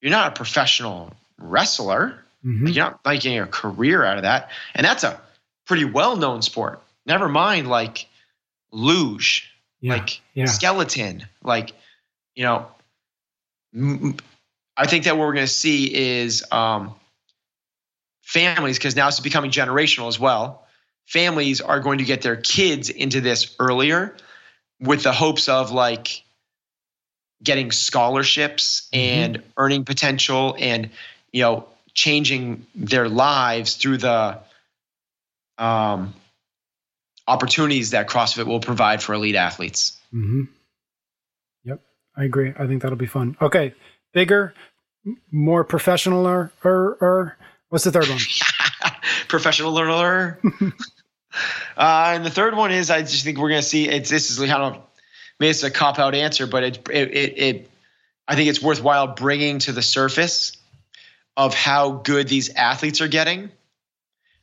you're 0.00 0.10
not 0.10 0.32
a 0.32 0.34
professional 0.36 1.12
wrestler 1.38 2.26
Mm-hmm. 2.46 2.66
Like 2.66 2.74
you're 2.74 2.84
not 2.84 3.00
making 3.04 3.38
a 3.38 3.46
career 3.46 4.04
out 4.04 4.18
of 4.18 4.22
that. 4.22 4.50
And 4.74 4.84
that's 4.84 5.04
a 5.04 5.20
pretty 5.66 5.84
well 5.84 6.16
known 6.16 6.42
sport. 6.42 6.80
Never 7.04 7.28
mind 7.28 7.68
like 7.68 8.06
luge, 8.70 9.50
yeah. 9.80 9.94
like 9.94 10.20
yeah. 10.34 10.46
skeleton, 10.46 11.26
like, 11.42 11.72
you 12.34 12.44
know, 12.44 12.66
I 14.76 14.86
think 14.86 15.04
that 15.04 15.16
what 15.16 15.26
we're 15.26 15.34
going 15.34 15.46
to 15.46 15.52
see 15.52 15.92
is 15.92 16.44
um, 16.52 16.94
families, 18.22 18.78
because 18.78 18.94
now 18.94 19.08
it's 19.08 19.20
becoming 19.20 19.50
generational 19.50 20.08
as 20.08 20.18
well. 20.18 20.66
Families 21.06 21.60
are 21.60 21.80
going 21.80 21.98
to 21.98 22.04
get 22.04 22.22
their 22.22 22.36
kids 22.36 22.90
into 22.90 23.20
this 23.20 23.54
earlier 23.58 24.16
with 24.80 25.02
the 25.02 25.12
hopes 25.12 25.48
of 25.48 25.72
like 25.72 26.22
getting 27.42 27.70
scholarships 27.70 28.88
mm-hmm. 28.92 28.98
and 28.98 29.42
earning 29.56 29.84
potential 29.84 30.56
and, 30.58 30.90
you 31.32 31.42
know, 31.42 31.68
changing 31.94 32.66
their 32.74 33.08
lives 33.08 33.74
through 33.74 33.96
the 33.98 34.38
um, 35.58 36.14
opportunities 37.26 37.90
that 37.90 38.08
CrossFit 38.08 38.46
will 38.46 38.60
provide 38.60 39.02
for 39.02 39.14
elite 39.14 39.34
athletes. 39.34 39.98
Mm-hmm. 40.14 40.42
Yep, 41.64 41.80
I 42.16 42.24
agree. 42.24 42.52
I 42.56 42.66
think 42.66 42.82
that'll 42.82 42.96
be 42.96 43.06
fun. 43.06 43.36
Okay, 43.40 43.74
bigger, 44.12 44.54
more 45.30 45.64
professional, 45.64 46.26
or 46.26 46.52
or, 46.62 46.98
or 47.00 47.36
what's 47.68 47.84
the 47.84 47.92
third 47.92 48.08
one? 48.08 48.18
professional 49.28 49.72
learner. 49.72 50.38
uh, 51.76 52.12
and 52.14 52.24
the 52.24 52.30
third 52.30 52.54
one 52.54 52.72
is 52.72 52.90
I 52.90 53.00
just 53.02 53.24
think 53.24 53.38
we're 53.38 53.50
going 53.50 53.62
to 53.62 53.66
see 53.66 53.88
it's 53.88 54.10
this 54.10 54.30
is 54.30 54.38
kind 54.38 54.62
of 54.62 54.82
maybe 55.38 55.50
it's 55.50 55.62
a 55.62 55.70
cop 55.70 55.98
out 55.98 56.14
answer, 56.14 56.46
but 56.46 56.62
it, 56.62 56.88
it, 56.90 57.14
it, 57.14 57.38
it, 57.38 57.70
I 58.26 58.34
think 58.34 58.48
it's 58.48 58.62
worthwhile 58.62 59.08
bringing 59.08 59.58
to 59.60 59.72
the 59.72 59.82
surface 59.82 60.56
of 61.36 61.54
how 61.54 61.90
good 61.90 62.28
these 62.28 62.54
athletes 62.54 63.00
are 63.00 63.08
getting. 63.08 63.50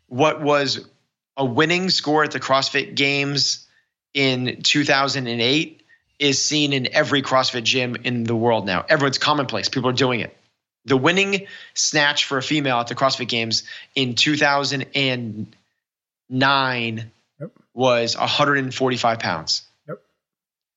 What 0.08 0.42
was 0.42 0.88
a 1.36 1.46
winning 1.46 1.90
score 1.90 2.24
at 2.24 2.32
the 2.32 2.40
CrossFit 2.40 2.96
Games 2.96 3.68
in 4.14 4.62
2008 4.62 5.82
is 6.20 6.44
seen 6.44 6.74
in 6.74 6.94
every 6.94 7.22
CrossFit 7.22 7.64
gym 7.64 7.96
in 8.04 8.24
the 8.24 8.36
world 8.36 8.66
now. 8.66 8.86
Everyone's 8.88 9.18
commonplace. 9.18 9.70
People 9.70 9.90
are 9.90 9.94
doing 9.94 10.20
it. 10.20 10.38
The 10.86 10.98
winning 10.98 11.48
snatch 11.74 12.26
for 12.26 12.38
a 12.38 12.44
female 12.44 12.78
at 12.78 12.88
the 12.88 12.96
CrossFit 12.96 13.28
Games 13.28 13.64
in 13.96 14.16
2009 14.16 17.12
yep. 17.40 17.52
was 17.74 18.18
145 18.18 19.20
pounds. 19.20 19.64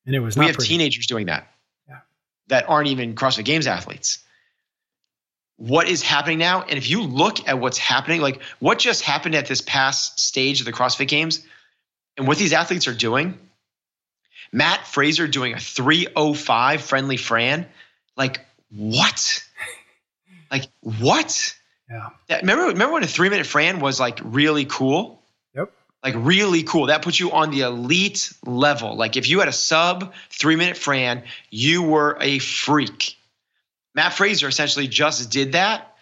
And 0.07 0.15
it 0.15 0.19
was 0.19 0.35
we 0.35 0.45
have 0.45 0.55
pretty. 0.55 0.69
teenagers 0.69 1.05
doing 1.05 1.27
that. 1.27 1.51
Yeah. 1.87 1.99
That 2.47 2.69
aren't 2.69 2.87
even 2.87 3.13
CrossFit 3.13 3.45
Games 3.45 3.67
athletes. 3.67 4.19
What 5.57 5.87
is 5.89 6.01
happening 6.01 6.39
now? 6.39 6.61
And 6.61 6.77
if 6.77 6.89
you 6.89 7.03
look 7.03 7.47
at 7.47 7.59
what's 7.59 7.77
happening, 7.77 8.21
like 8.21 8.41
what 8.59 8.79
just 8.79 9.03
happened 9.03 9.35
at 9.35 9.47
this 9.47 9.61
past 9.61 10.19
stage 10.19 10.61
of 10.61 10.65
the 10.65 10.73
CrossFit 10.73 11.07
Games, 11.07 11.45
and 12.15 12.27
what 12.27 12.37
these 12.37 12.53
athletes 12.53 12.87
are 12.87 12.93
doing, 12.93 13.37
Matt 14.51 14.87
Fraser 14.87 15.27
doing 15.27 15.53
a 15.53 15.59
305 15.59 16.81
friendly 16.81 17.17
Fran, 17.17 17.67
like 18.15 18.39
what? 18.71 19.43
Like 20.49 20.63
what? 20.79 21.53
Yeah. 21.91 22.07
That, 22.29 22.39
remember, 22.43 22.67
remember 22.67 22.93
when 22.93 23.03
a 23.03 23.07
three 23.07 23.27
minute 23.27 23.45
Fran 23.45 23.81
was 23.81 23.99
like 23.99 24.21
really 24.23 24.63
cool? 24.63 25.16
Like 26.03 26.15
really 26.17 26.63
cool. 26.63 26.87
That 26.87 27.01
puts 27.01 27.19
you 27.19 27.31
on 27.31 27.51
the 27.51 27.61
elite 27.61 28.31
level. 28.45 28.95
Like 28.95 29.17
if 29.17 29.27
you 29.27 29.39
had 29.39 29.47
a 29.47 29.53
sub 29.53 30.13
three 30.29 30.55
minute 30.55 30.77
Fran, 30.77 31.23
you 31.49 31.81
were 31.81 32.17
a 32.21 32.39
freak. 32.39 33.15
Matt 33.95 34.13
Fraser 34.13 34.47
essentially 34.47 34.87
just 34.87 35.31
did 35.31 35.53
that 35.53 35.95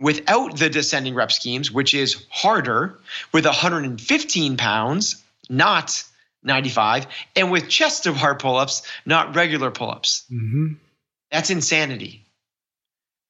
without 0.00 0.56
the 0.56 0.68
descending 0.68 1.14
rep 1.14 1.32
schemes, 1.32 1.70
which 1.70 1.94
is 1.94 2.24
harder 2.30 2.98
with 3.32 3.44
115 3.44 4.56
pounds, 4.56 5.22
not 5.48 6.04
95, 6.42 7.06
and 7.36 7.50
with 7.50 7.68
chest 7.68 8.04
to 8.04 8.12
bar 8.12 8.34
pull 8.34 8.56
ups, 8.56 8.82
not 9.04 9.34
regular 9.34 9.70
pull 9.70 9.90
ups. 9.90 10.24
Mm-hmm. 10.30 10.74
That's 11.30 11.50
insanity. 11.50 12.24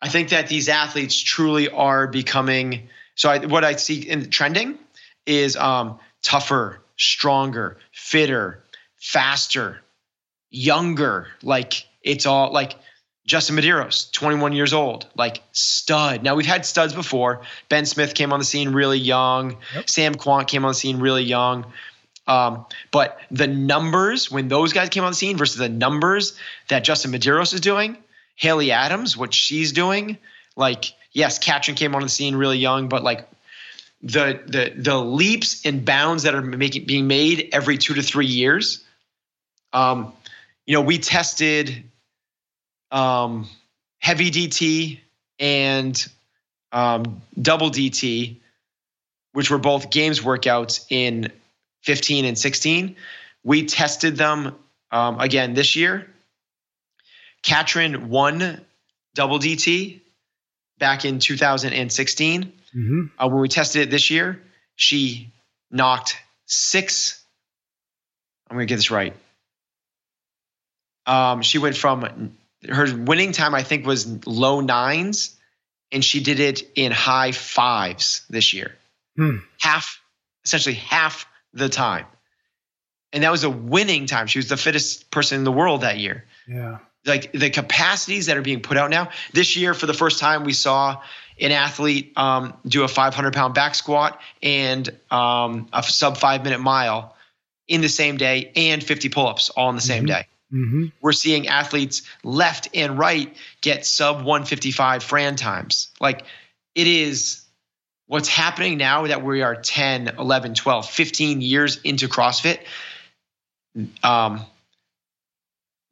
I 0.00 0.08
think 0.08 0.28
that 0.30 0.48
these 0.48 0.68
athletes 0.68 1.18
truly 1.18 1.68
are 1.68 2.06
becoming. 2.06 2.88
So 3.14 3.30
I, 3.30 3.46
what 3.46 3.64
I 3.64 3.74
see 3.76 4.08
in 4.08 4.30
trending 4.30 4.78
is 5.28 5.56
um, 5.56 5.98
tougher, 6.22 6.80
stronger, 6.96 7.78
fitter, 7.92 8.64
faster, 8.96 9.80
younger. 10.50 11.28
Like 11.42 11.86
it's 12.02 12.26
all 12.26 12.52
like 12.52 12.74
Justin 13.26 13.56
Medeiros, 13.56 14.10
21 14.12 14.54
years 14.54 14.72
old, 14.72 15.06
like 15.14 15.42
stud. 15.52 16.22
Now 16.22 16.34
we've 16.34 16.46
had 16.46 16.64
studs 16.64 16.94
before. 16.94 17.42
Ben 17.68 17.84
Smith 17.84 18.14
came 18.14 18.32
on 18.32 18.38
the 18.38 18.44
scene 18.44 18.70
really 18.70 18.98
young. 18.98 19.58
Yep. 19.74 19.90
Sam 19.90 20.14
Kwant 20.14 20.48
came 20.48 20.64
on 20.64 20.70
the 20.70 20.74
scene 20.74 20.98
really 20.98 21.24
young. 21.24 21.66
Um, 22.26 22.66
but 22.90 23.18
the 23.30 23.46
numbers 23.46 24.30
when 24.30 24.48
those 24.48 24.72
guys 24.72 24.88
came 24.88 25.04
on 25.04 25.12
the 25.12 25.16
scene 25.16 25.36
versus 25.36 25.56
the 25.56 25.68
numbers 25.68 26.38
that 26.68 26.84
Justin 26.84 27.12
Medeiros 27.12 27.54
is 27.54 27.60
doing, 27.60 27.96
Haley 28.34 28.70
Adams, 28.70 29.16
what 29.16 29.32
she's 29.32 29.72
doing. 29.72 30.18
Like, 30.56 30.92
yes, 31.12 31.38
Katrin 31.38 31.74
came 31.74 31.94
on 31.94 32.02
the 32.02 32.08
scene 32.08 32.34
really 32.34 32.58
young, 32.58 32.88
but 32.88 33.02
like 33.02 33.28
the 34.02 34.40
the 34.46 34.72
the 34.76 34.96
leaps 34.96 35.64
and 35.66 35.84
bounds 35.84 36.22
that 36.22 36.34
are 36.34 36.42
making 36.42 36.86
being 36.86 37.06
made 37.06 37.48
every 37.52 37.78
two 37.78 37.94
to 37.94 38.02
three 38.02 38.26
years. 38.26 38.84
Um, 39.72 40.12
you 40.66 40.74
know, 40.74 40.82
we 40.82 40.98
tested 40.98 41.84
um, 42.90 43.48
heavy 44.00 44.30
DT 44.30 45.00
and 45.38 46.06
um, 46.72 47.22
double 47.40 47.70
DT, 47.70 48.36
which 49.32 49.50
were 49.50 49.58
both 49.58 49.90
games 49.90 50.20
workouts 50.20 50.86
in 50.90 51.32
15 51.82 52.24
and 52.24 52.38
16. 52.38 52.96
We 53.44 53.66
tested 53.66 54.16
them 54.16 54.54
um, 54.90 55.20
again 55.20 55.54
this 55.54 55.76
year 55.76 56.08
Katrin 57.42 58.08
won 58.08 58.60
double 59.14 59.38
DT 59.38 60.00
back 60.78 61.04
in 61.04 61.18
2016. 61.18 62.52
Mm-hmm. 62.74 63.06
Uh, 63.18 63.28
when 63.28 63.40
we 63.40 63.48
tested 63.48 63.82
it 63.82 63.90
this 63.90 64.10
year, 64.10 64.42
she 64.76 65.32
knocked 65.70 66.16
six. 66.46 67.22
I'm 68.48 68.56
going 68.56 68.66
to 68.66 68.70
get 68.70 68.76
this 68.76 68.90
right. 68.90 69.14
Um, 71.06 71.42
she 71.42 71.58
went 71.58 71.76
from 71.76 72.36
her 72.68 72.94
winning 72.96 73.32
time, 73.32 73.54
I 73.54 73.62
think, 73.62 73.86
was 73.86 74.26
low 74.26 74.60
nines, 74.60 75.36
and 75.90 76.04
she 76.04 76.20
did 76.22 76.40
it 76.40 76.62
in 76.74 76.92
high 76.92 77.32
fives 77.32 78.24
this 78.28 78.52
year. 78.52 78.74
Hmm. 79.16 79.38
Half, 79.60 80.00
essentially 80.44 80.74
half 80.74 81.26
the 81.54 81.68
time. 81.68 82.06
And 83.12 83.22
that 83.22 83.32
was 83.32 83.44
a 83.44 83.50
winning 83.50 84.06
time. 84.06 84.26
She 84.26 84.38
was 84.38 84.48
the 84.48 84.58
fittest 84.58 85.10
person 85.10 85.38
in 85.38 85.44
the 85.44 85.52
world 85.52 85.80
that 85.80 85.98
year. 85.98 86.24
Yeah 86.46 86.78
like 87.08 87.32
the 87.32 87.50
capacities 87.50 88.26
that 88.26 88.36
are 88.36 88.42
being 88.42 88.60
put 88.60 88.76
out 88.76 88.90
now. 88.90 89.10
This 89.32 89.56
year, 89.56 89.74
for 89.74 89.86
the 89.86 89.94
first 89.94 90.18
time, 90.18 90.44
we 90.44 90.52
saw 90.52 91.02
an 91.40 91.52
athlete 91.52 92.12
um, 92.16 92.54
do 92.66 92.84
a 92.84 92.88
500 92.88 93.32
pound 93.32 93.54
back 93.54 93.74
squat 93.74 94.20
and 94.42 94.88
um, 95.10 95.68
a 95.72 95.82
sub 95.82 96.16
five 96.16 96.44
minute 96.44 96.60
mile 96.60 97.14
in 97.66 97.80
the 97.80 97.88
same 97.88 98.16
day 98.16 98.50
and 98.56 98.82
50 98.82 99.08
pull 99.10 99.26
ups 99.26 99.50
all 99.50 99.68
in 99.70 99.76
the 99.76 99.82
same 99.82 100.04
mm-hmm. 100.04 100.06
day. 100.06 100.26
Mm-hmm. 100.52 100.86
We're 101.02 101.12
seeing 101.12 101.48
athletes 101.48 102.02
left 102.24 102.68
and 102.74 102.98
right 102.98 103.36
get 103.60 103.84
sub 103.84 104.18
155 104.18 105.02
Fran 105.02 105.36
times. 105.36 105.88
Like 106.00 106.24
it 106.74 106.86
is 106.86 107.44
what's 108.06 108.28
happening 108.28 108.78
now 108.78 109.06
that 109.06 109.22
we 109.22 109.42
are 109.42 109.54
10, 109.54 110.14
11, 110.18 110.54
12, 110.54 110.88
15 110.88 111.40
years 111.42 111.80
into 111.82 112.08
CrossFit. 112.08 112.60
Um, 114.02 114.44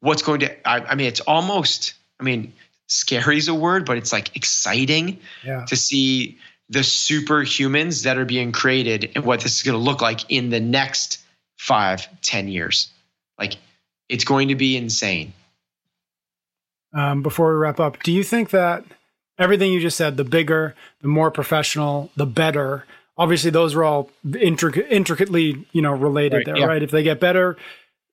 what's 0.07 0.23
going 0.23 0.39
to 0.41 0.69
I, 0.69 0.79
I, 0.81 0.95
mean 0.95 1.09
it's 1.09 1.21
almost 1.21 1.95
i 2.21 2.23
mean 2.23 2.53
scary 2.87 3.39
is 3.39 3.49
a 3.49 3.55
word 3.55 3.85
but 3.85 3.99
it's 3.99 4.13
like 4.13 4.37
exciting 4.37 5.19
yeah. 5.45 5.65
to 5.65 5.75
see 5.75 6.39
the 6.69 6.81
superhumans 6.81 8.05
that 8.05 8.17
are 8.17 8.25
being 8.25 8.53
created 8.53 9.11
and 9.17 9.25
what 9.25 9.41
this 9.41 9.57
is 9.57 9.63
going 9.65 9.77
to 9.77 9.83
look 9.83 10.01
like 10.01 10.31
in 10.31 10.51
the 10.51 10.61
next 10.61 11.19
five 11.59 12.07
ten 12.23 12.47
years 12.47 12.89
like 13.37 13.57
it's 14.09 14.25
going 14.25 14.49
to 14.49 14.55
be 14.55 14.77
insane 14.77 15.33
um, 16.93 17.23
before 17.23 17.53
we 17.53 17.57
wrap 17.57 17.81
up 17.81 18.01
do 18.05 18.13
you 18.13 18.23
think 18.23 18.51
that 18.51 18.85
everything 19.39 19.73
you 19.73 19.81
just 19.81 19.97
said 19.97 20.17
the 20.17 20.25
bigger 20.25 20.77
the 21.03 21.09
more 21.09 21.33
professional 21.33 22.11
the 22.15 22.27
better 22.27 22.87
obviously 23.19 23.51
those 23.51 23.75
are 23.75 23.83
all 23.83 24.09
intric- 24.25 24.89
intricately 24.89 25.67
you 25.73 25.83
know 25.83 25.93
related 25.93 26.37
right, 26.37 26.47
there 26.47 26.59
yeah. 26.59 26.67
right 26.67 26.85
if 26.85 26.93
they 26.93 27.03
get 27.03 27.19
better 27.19 27.57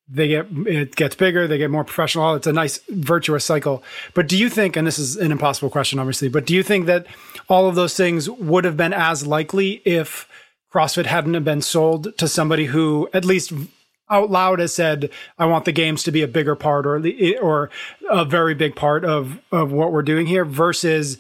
they 0.08 0.28
get 0.28 0.48
it 0.52 0.96
gets 0.96 1.16
bigger 1.16 1.48
they 1.48 1.58
get 1.58 1.72
more 1.72 1.84
professional. 1.84 2.36
It's 2.36 2.48
a 2.48 2.54
nice 2.54 2.80
virtuous 2.90 3.46
cycle. 3.46 3.84
But 4.14 4.28
do 4.28 4.38
you 4.38 4.50
think 4.50 4.76
and 4.76 4.86
this 4.86 5.00
is 5.00 5.16
an 5.16 5.32
impossible 5.32 5.70
question 5.70 6.00
obviously 6.00 6.30
but 6.30 6.46
do 6.46 6.54
you 6.54 6.64
think 6.64 6.86
that 6.88 7.06
all 7.48 7.68
of 7.68 7.76
those 7.76 7.96
things 7.96 8.30
would 8.30 8.66
have 8.66 8.78
been 8.78 8.94
as 8.94 9.26
likely 9.26 9.82
if 9.86 10.28
crossfit 10.74 11.06
hadn't 11.06 11.44
been 11.44 11.62
sold 11.62 12.18
to 12.18 12.28
somebody 12.28 12.66
who 12.66 13.08
at 13.14 13.26
least 13.26 13.54
out 14.10 14.30
loud 14.30 14.60
has 14.60 14.74
said 14.74 15.10
i 15.38 15.46
want 15.46 15.66
the 15.66 15.72
games 15.72 16.04
to 16.04 16.12
be 16.12 16.22
a 16.22 16.28
bigger 16.28 16.56
part 16.56 16.86
or 16.86 17.02
or 17.42 17.70
a 18.10 18.26
very 18.26 18.54
big 18.54 18.76
part 18.76 19.06
of 19.06 19.40
of 19.52 19.72
what 19.72 19.92
we're 19.92 20.02
doing 20.02 20.26
here 20.26 20.44
versus 20.44 21.18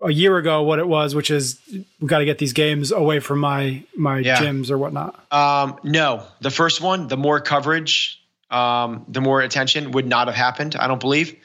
a 0.00 0.10
year 0.10 0.36
ago 0.36 0.62
what 0.62 0.78
it 0.78 0.86
was, 0.86 1.14
which 1.14 1.30
is 1.30 1.58
we've 1.70 2.08
got 2.08 2.18
to 2.18 2.24
get 2.24 2.38
these 2.38 2.52
games 2.52 2.92
away 2.92 3.20
from 3.20 3.38
my 3.38 3.82
my 3.96 4.18
yeah. 4.18 4.36
gyms 4.36 4.70
or 4.70 4.78
whatnot? 4.78 5.24
Um, 5.32 5.78
no, 5.82 6.24
the 6.40 6.50
first 6.50 6.80
one, 6.80 7.08
the 7.08 7.16
more 7.16 7.40
coverage, 7.40 8.22
um, 8.50 9.04
the 9.08 9.20
more 9.20 9.40
attention 9.40 9.92
would 9.92 10.06
not 10.06 10.28
have 10.28 10.36
happened. 10.36 10.76
I 10.76 10.86
don't 10.86 11.00
believe. 11.00 11.36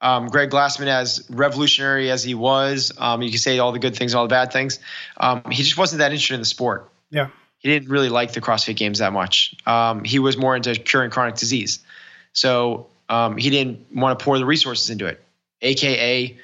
Um, 0.00 0.26
Greg 0.26 0.50
Glassman, 0.50 0.88
as 0.88 1.24
revolutionary 1.30 2.10
as 2.10 2.22
he 2.22 2.34
was, 2.34 2.92
um, 2.98 3.22
you 3.22 3.30
can 3.30 3.38
say 3.38 3.58
all 3.58 3.72
the 3.72 3.78
good 3.78 3.96
things, 3.96 4.14
all 4.14 4.24
the 4.24 4.28
bad 4.28 4.52
things. 4.52 4.78
Um, 5.16 5.42
he 5.50 5.62
just 5.62 5.78
wasn't 5.78 6.00
that 6.00 6.12
interested 6.12 6.34
in 6.34 6.40
the 6.40 6.46
sport. 6.46 6.90
Yeah, 7.10 7.28
he 7.58 7.70
didn't 7.70 7.88
really 7.88 8.10
like 8.10 8.32
the 8.32 8.40
CrossFit 8.40 8.76
Games 8.76 8.98
that 8.98 9.12
much. 9.12 9.54
Um, 9.66 10.04
he 10.04 10.18
was 10.18 10.36
more 10.36 10.54
into 10.54 10.74
curing 10.74 11.10
chronic 11.10 11.36
disease, 11.36 11.78
so 12.34 12.88
he 13.38 13.48
didn't 13.48 13.86
want 13.94 14.18
to 14.18 14.22
pour 14.22 14.38
the 14.38 14.44
resources 14.44 14.90
into 14.90 15.06
it, 15.06 15.24
aka 15.62 16.36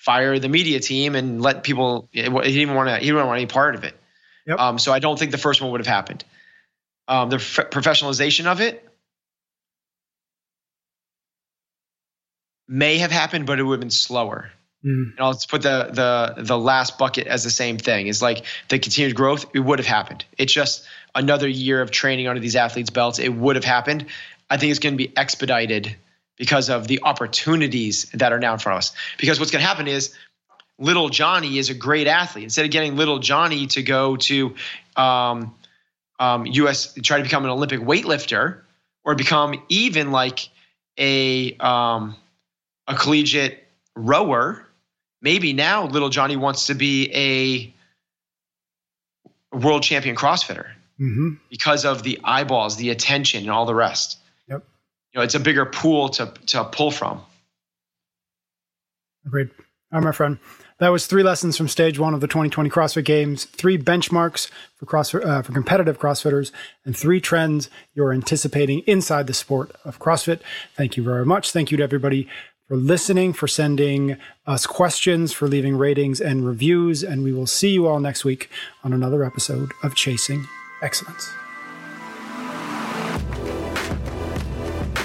fire 0.00 0.38
the 0.38 0.48
media 0.48 0.80
team 0.80 1.14
and 1.14 1.42
let 1.42 1.62
people. 1.62 2.08
He 2.10 2.22
didn't 2.22 2.74
want 2.74 2.88
to. 2.88 2.96
He 2.96 3.06
didn't 3.06 3.26
want 3.26 3.38
any 3.38 3.46
part 3.46 3.74
of 3.74 3.84
it. 3.84 3.94
Yep. 4.46 4.58
Um, 4.58 4.78
so 4.78 4.92
I 4.92 4.98
don't 4.98 5.18
think 5.18 5.30
the 5.30 5.38
first 5.38 5.60
one 5.60 5.70
would 5.70 5.80
have 5.80 5.86
happened. 5.86 6.24
Um, 7.06 7.28
the 7.28 7.36
f- 7.36 7.70
professionalization 7.70 8.46
of 8.46 8.60
it 8.60 8.88
may 12.66 12.98
have 12.98 13.10
happened, 13.10 13.46
but 13.46 13.58
it 13.60 13.62
would 13.62 13.74
have 13.74 13.80
been 13.80 13.90
slower. 13.90 14.50
Mm. 14.84 15.10
And 15.10 15.20
I'll 15.20 15.38
put 15.48 15.62
the 15.62 15.90
the 15.92 16.42
the 16.42 16.58
last 16.58 16.96
bucket 16.96 17.26
as 17.26 17.44
the 17.44 17.50
same 17.50 17.76
thing. 17.76 18.06
Is 18.06 18.22
like 18.22 18.46
the 18.68 18.78
continued 18.78 19.14
growth. 19.14 19.44
It 19.54 19.60
would 19.60 19.78
have 19.78 19.86
happened. 19.86 20.24
It's 20.38 20.52
just 20.52 20.86
another 21.14 21.48
year 21.48 21.82
of 21.82 21.90
training 21.90 22.26
under 22.26 22.40
these 22.40 22.56
athletes' 22.56 22.90
belts. 22.90 23.18
It 23.18 23.28
would 23.28 23.56
have 23.56 23.64
happened. 23.64 24.06
I 24.48 24.56
think 24.56 24.70
it's 24.70 24.80
going 24.80 24.94
to 24.94 24.98
be 24.98 25.14
expedited 25.16 25.94
because 26.40 26.70
of 26.70 26.88
the 26.88 26.98
opportunities 27.02 28.10
that 28.14 28.32
are 28.32 28.38
now 28.38 28.54
in 28.54 28.58
front 28.58 28.76
of 28.76 28.78
us. 28.78 28.92
Because 29.18 29.38
what's 29.38 29.50
going 29.50 29.60
to 29.60 29.68
happen 29.68 29.86
is 29.86 30.14
little 30.78 31.10
Johnny 31.10 31.58
is 31.58 31.68
a 31.68 31.74
great 31.74 32.06
athlete. 32.06 32.44
Instead 32.44 32.64
of 32.64 32.70
getting 32.70 32.96
little 32.96 33.18
Johnny 33.18 33.66
to 33.66 33.82
go 33.82 34.16
to 34.16 34.54
um, 34.96 35.54
um, 36.18 36.46
U.S. 36.46 36.94
try 37.02 37.18
to 37.18 37.22
become 37.22 37.44
an 37.44 37.50
Olympic 37.50 37.80
weightlifter 37.80 38.62
or 39.04 39.14
become 39.14 39.62
even 39.68 40.12
like 40.12 40.48
a 40.96 41.54
um, 41.58 42.16
a 42.88 42.94
collegiate 42.94 43.68
rower, 43.94 44.66
maybe 45.20 45.52
now 45.52 45.86
little 45.88 46.08
Johnny 46.08 46.36
wants 46.36 46.68
to 46.68 46.74
be 46.74 47.12
a 47.14 47.74
world 49.54 49.82
champion 49.82 50.16
CrossFitter 50.16 50.68
mm-hmm. 50.98 51.34
because 51.50 51.84
of 51.84 52.02
the 52.02 52.18
eyeballs, 52.24 52.76
the 52.76 52.88
attention, 52.88 53.42
and 53.42 53.50
all 53.50 53.66
the 53.66 53.74
rest. 53.74 54.16
You 55.12 55.18
know, 55.18 55.24
it's 55.24 55.34
a 55.34 55.40
bigger 55.40 55.66
pool 55.66 56.08
to 56.10 56.32
to 56.46 56.64
pull 56.64 56.90
from. 56.90 57.20
Agreed. 59.26 59.50
All 59.92 59.98
right, 59.98 60.04
my 60.04 60.12
friend. 60.12 60.38
That 60.78 60.88
was 60.88 61.06
three 61.06 61.22
lessons 61.22 61.58
from 61.58 61.68
stage 61.68 61.98
one 61.98 62.14
of 62.14 62.22
the 62.22 62.26
2020 62.26 62.70
CrossFit 62.70 63.04
Games, 63.04 63.44
three 63.44 63.76
benchmarks 63.76 64.50
for 64.76 64.86
cross 64.86 65.14
uh, 65.14 65.42
for 65.42 65.52
competitive 65.52 65.98
CrossFitters, 65.98 66.52
and 66.86 66.96
three 66.96 67.20
trends 67.20 67.68
you're 67.92 68.14
anticipating 68.14 68.80
inside 68.86 69.26
the 69.26 69.34
sport 69.34 69.72
of 69.84 69.98
CrossFit. 69.98 70.40
Thank 70.76 70.96
you 70.96 71.02
very 71.02 71.26
much. 71.26 71.50
Thank 71.50 71.70
you 71.70 71.76
to 71.76 71.82
everybody 71.82 72.28
for 72.66 72.76
listening, 72.76 73.32
for 73.32 73.48
sending 73.48 74.16
us 74.46 74.64
questions, 74.64 75.32
for 75.32 75.48
leaving 75.48 75.76
ratings 75.76 76.20
and 76.20 76.46
reviews, 76.46 77.02
and 77.02 77.24
we 77.24 77.32
will 77.32 77.48
see 77.48 77.70
you 77.70 77.86
all 77.86 78.00
next 78.00 78.24
week 78.24 78.48
on 78.82 78.92
another 78.92 79.22
episode 79.22 79.72
of 79.82 79.94
Chasing 79.94 80.46
Excellence. 80.80 81.39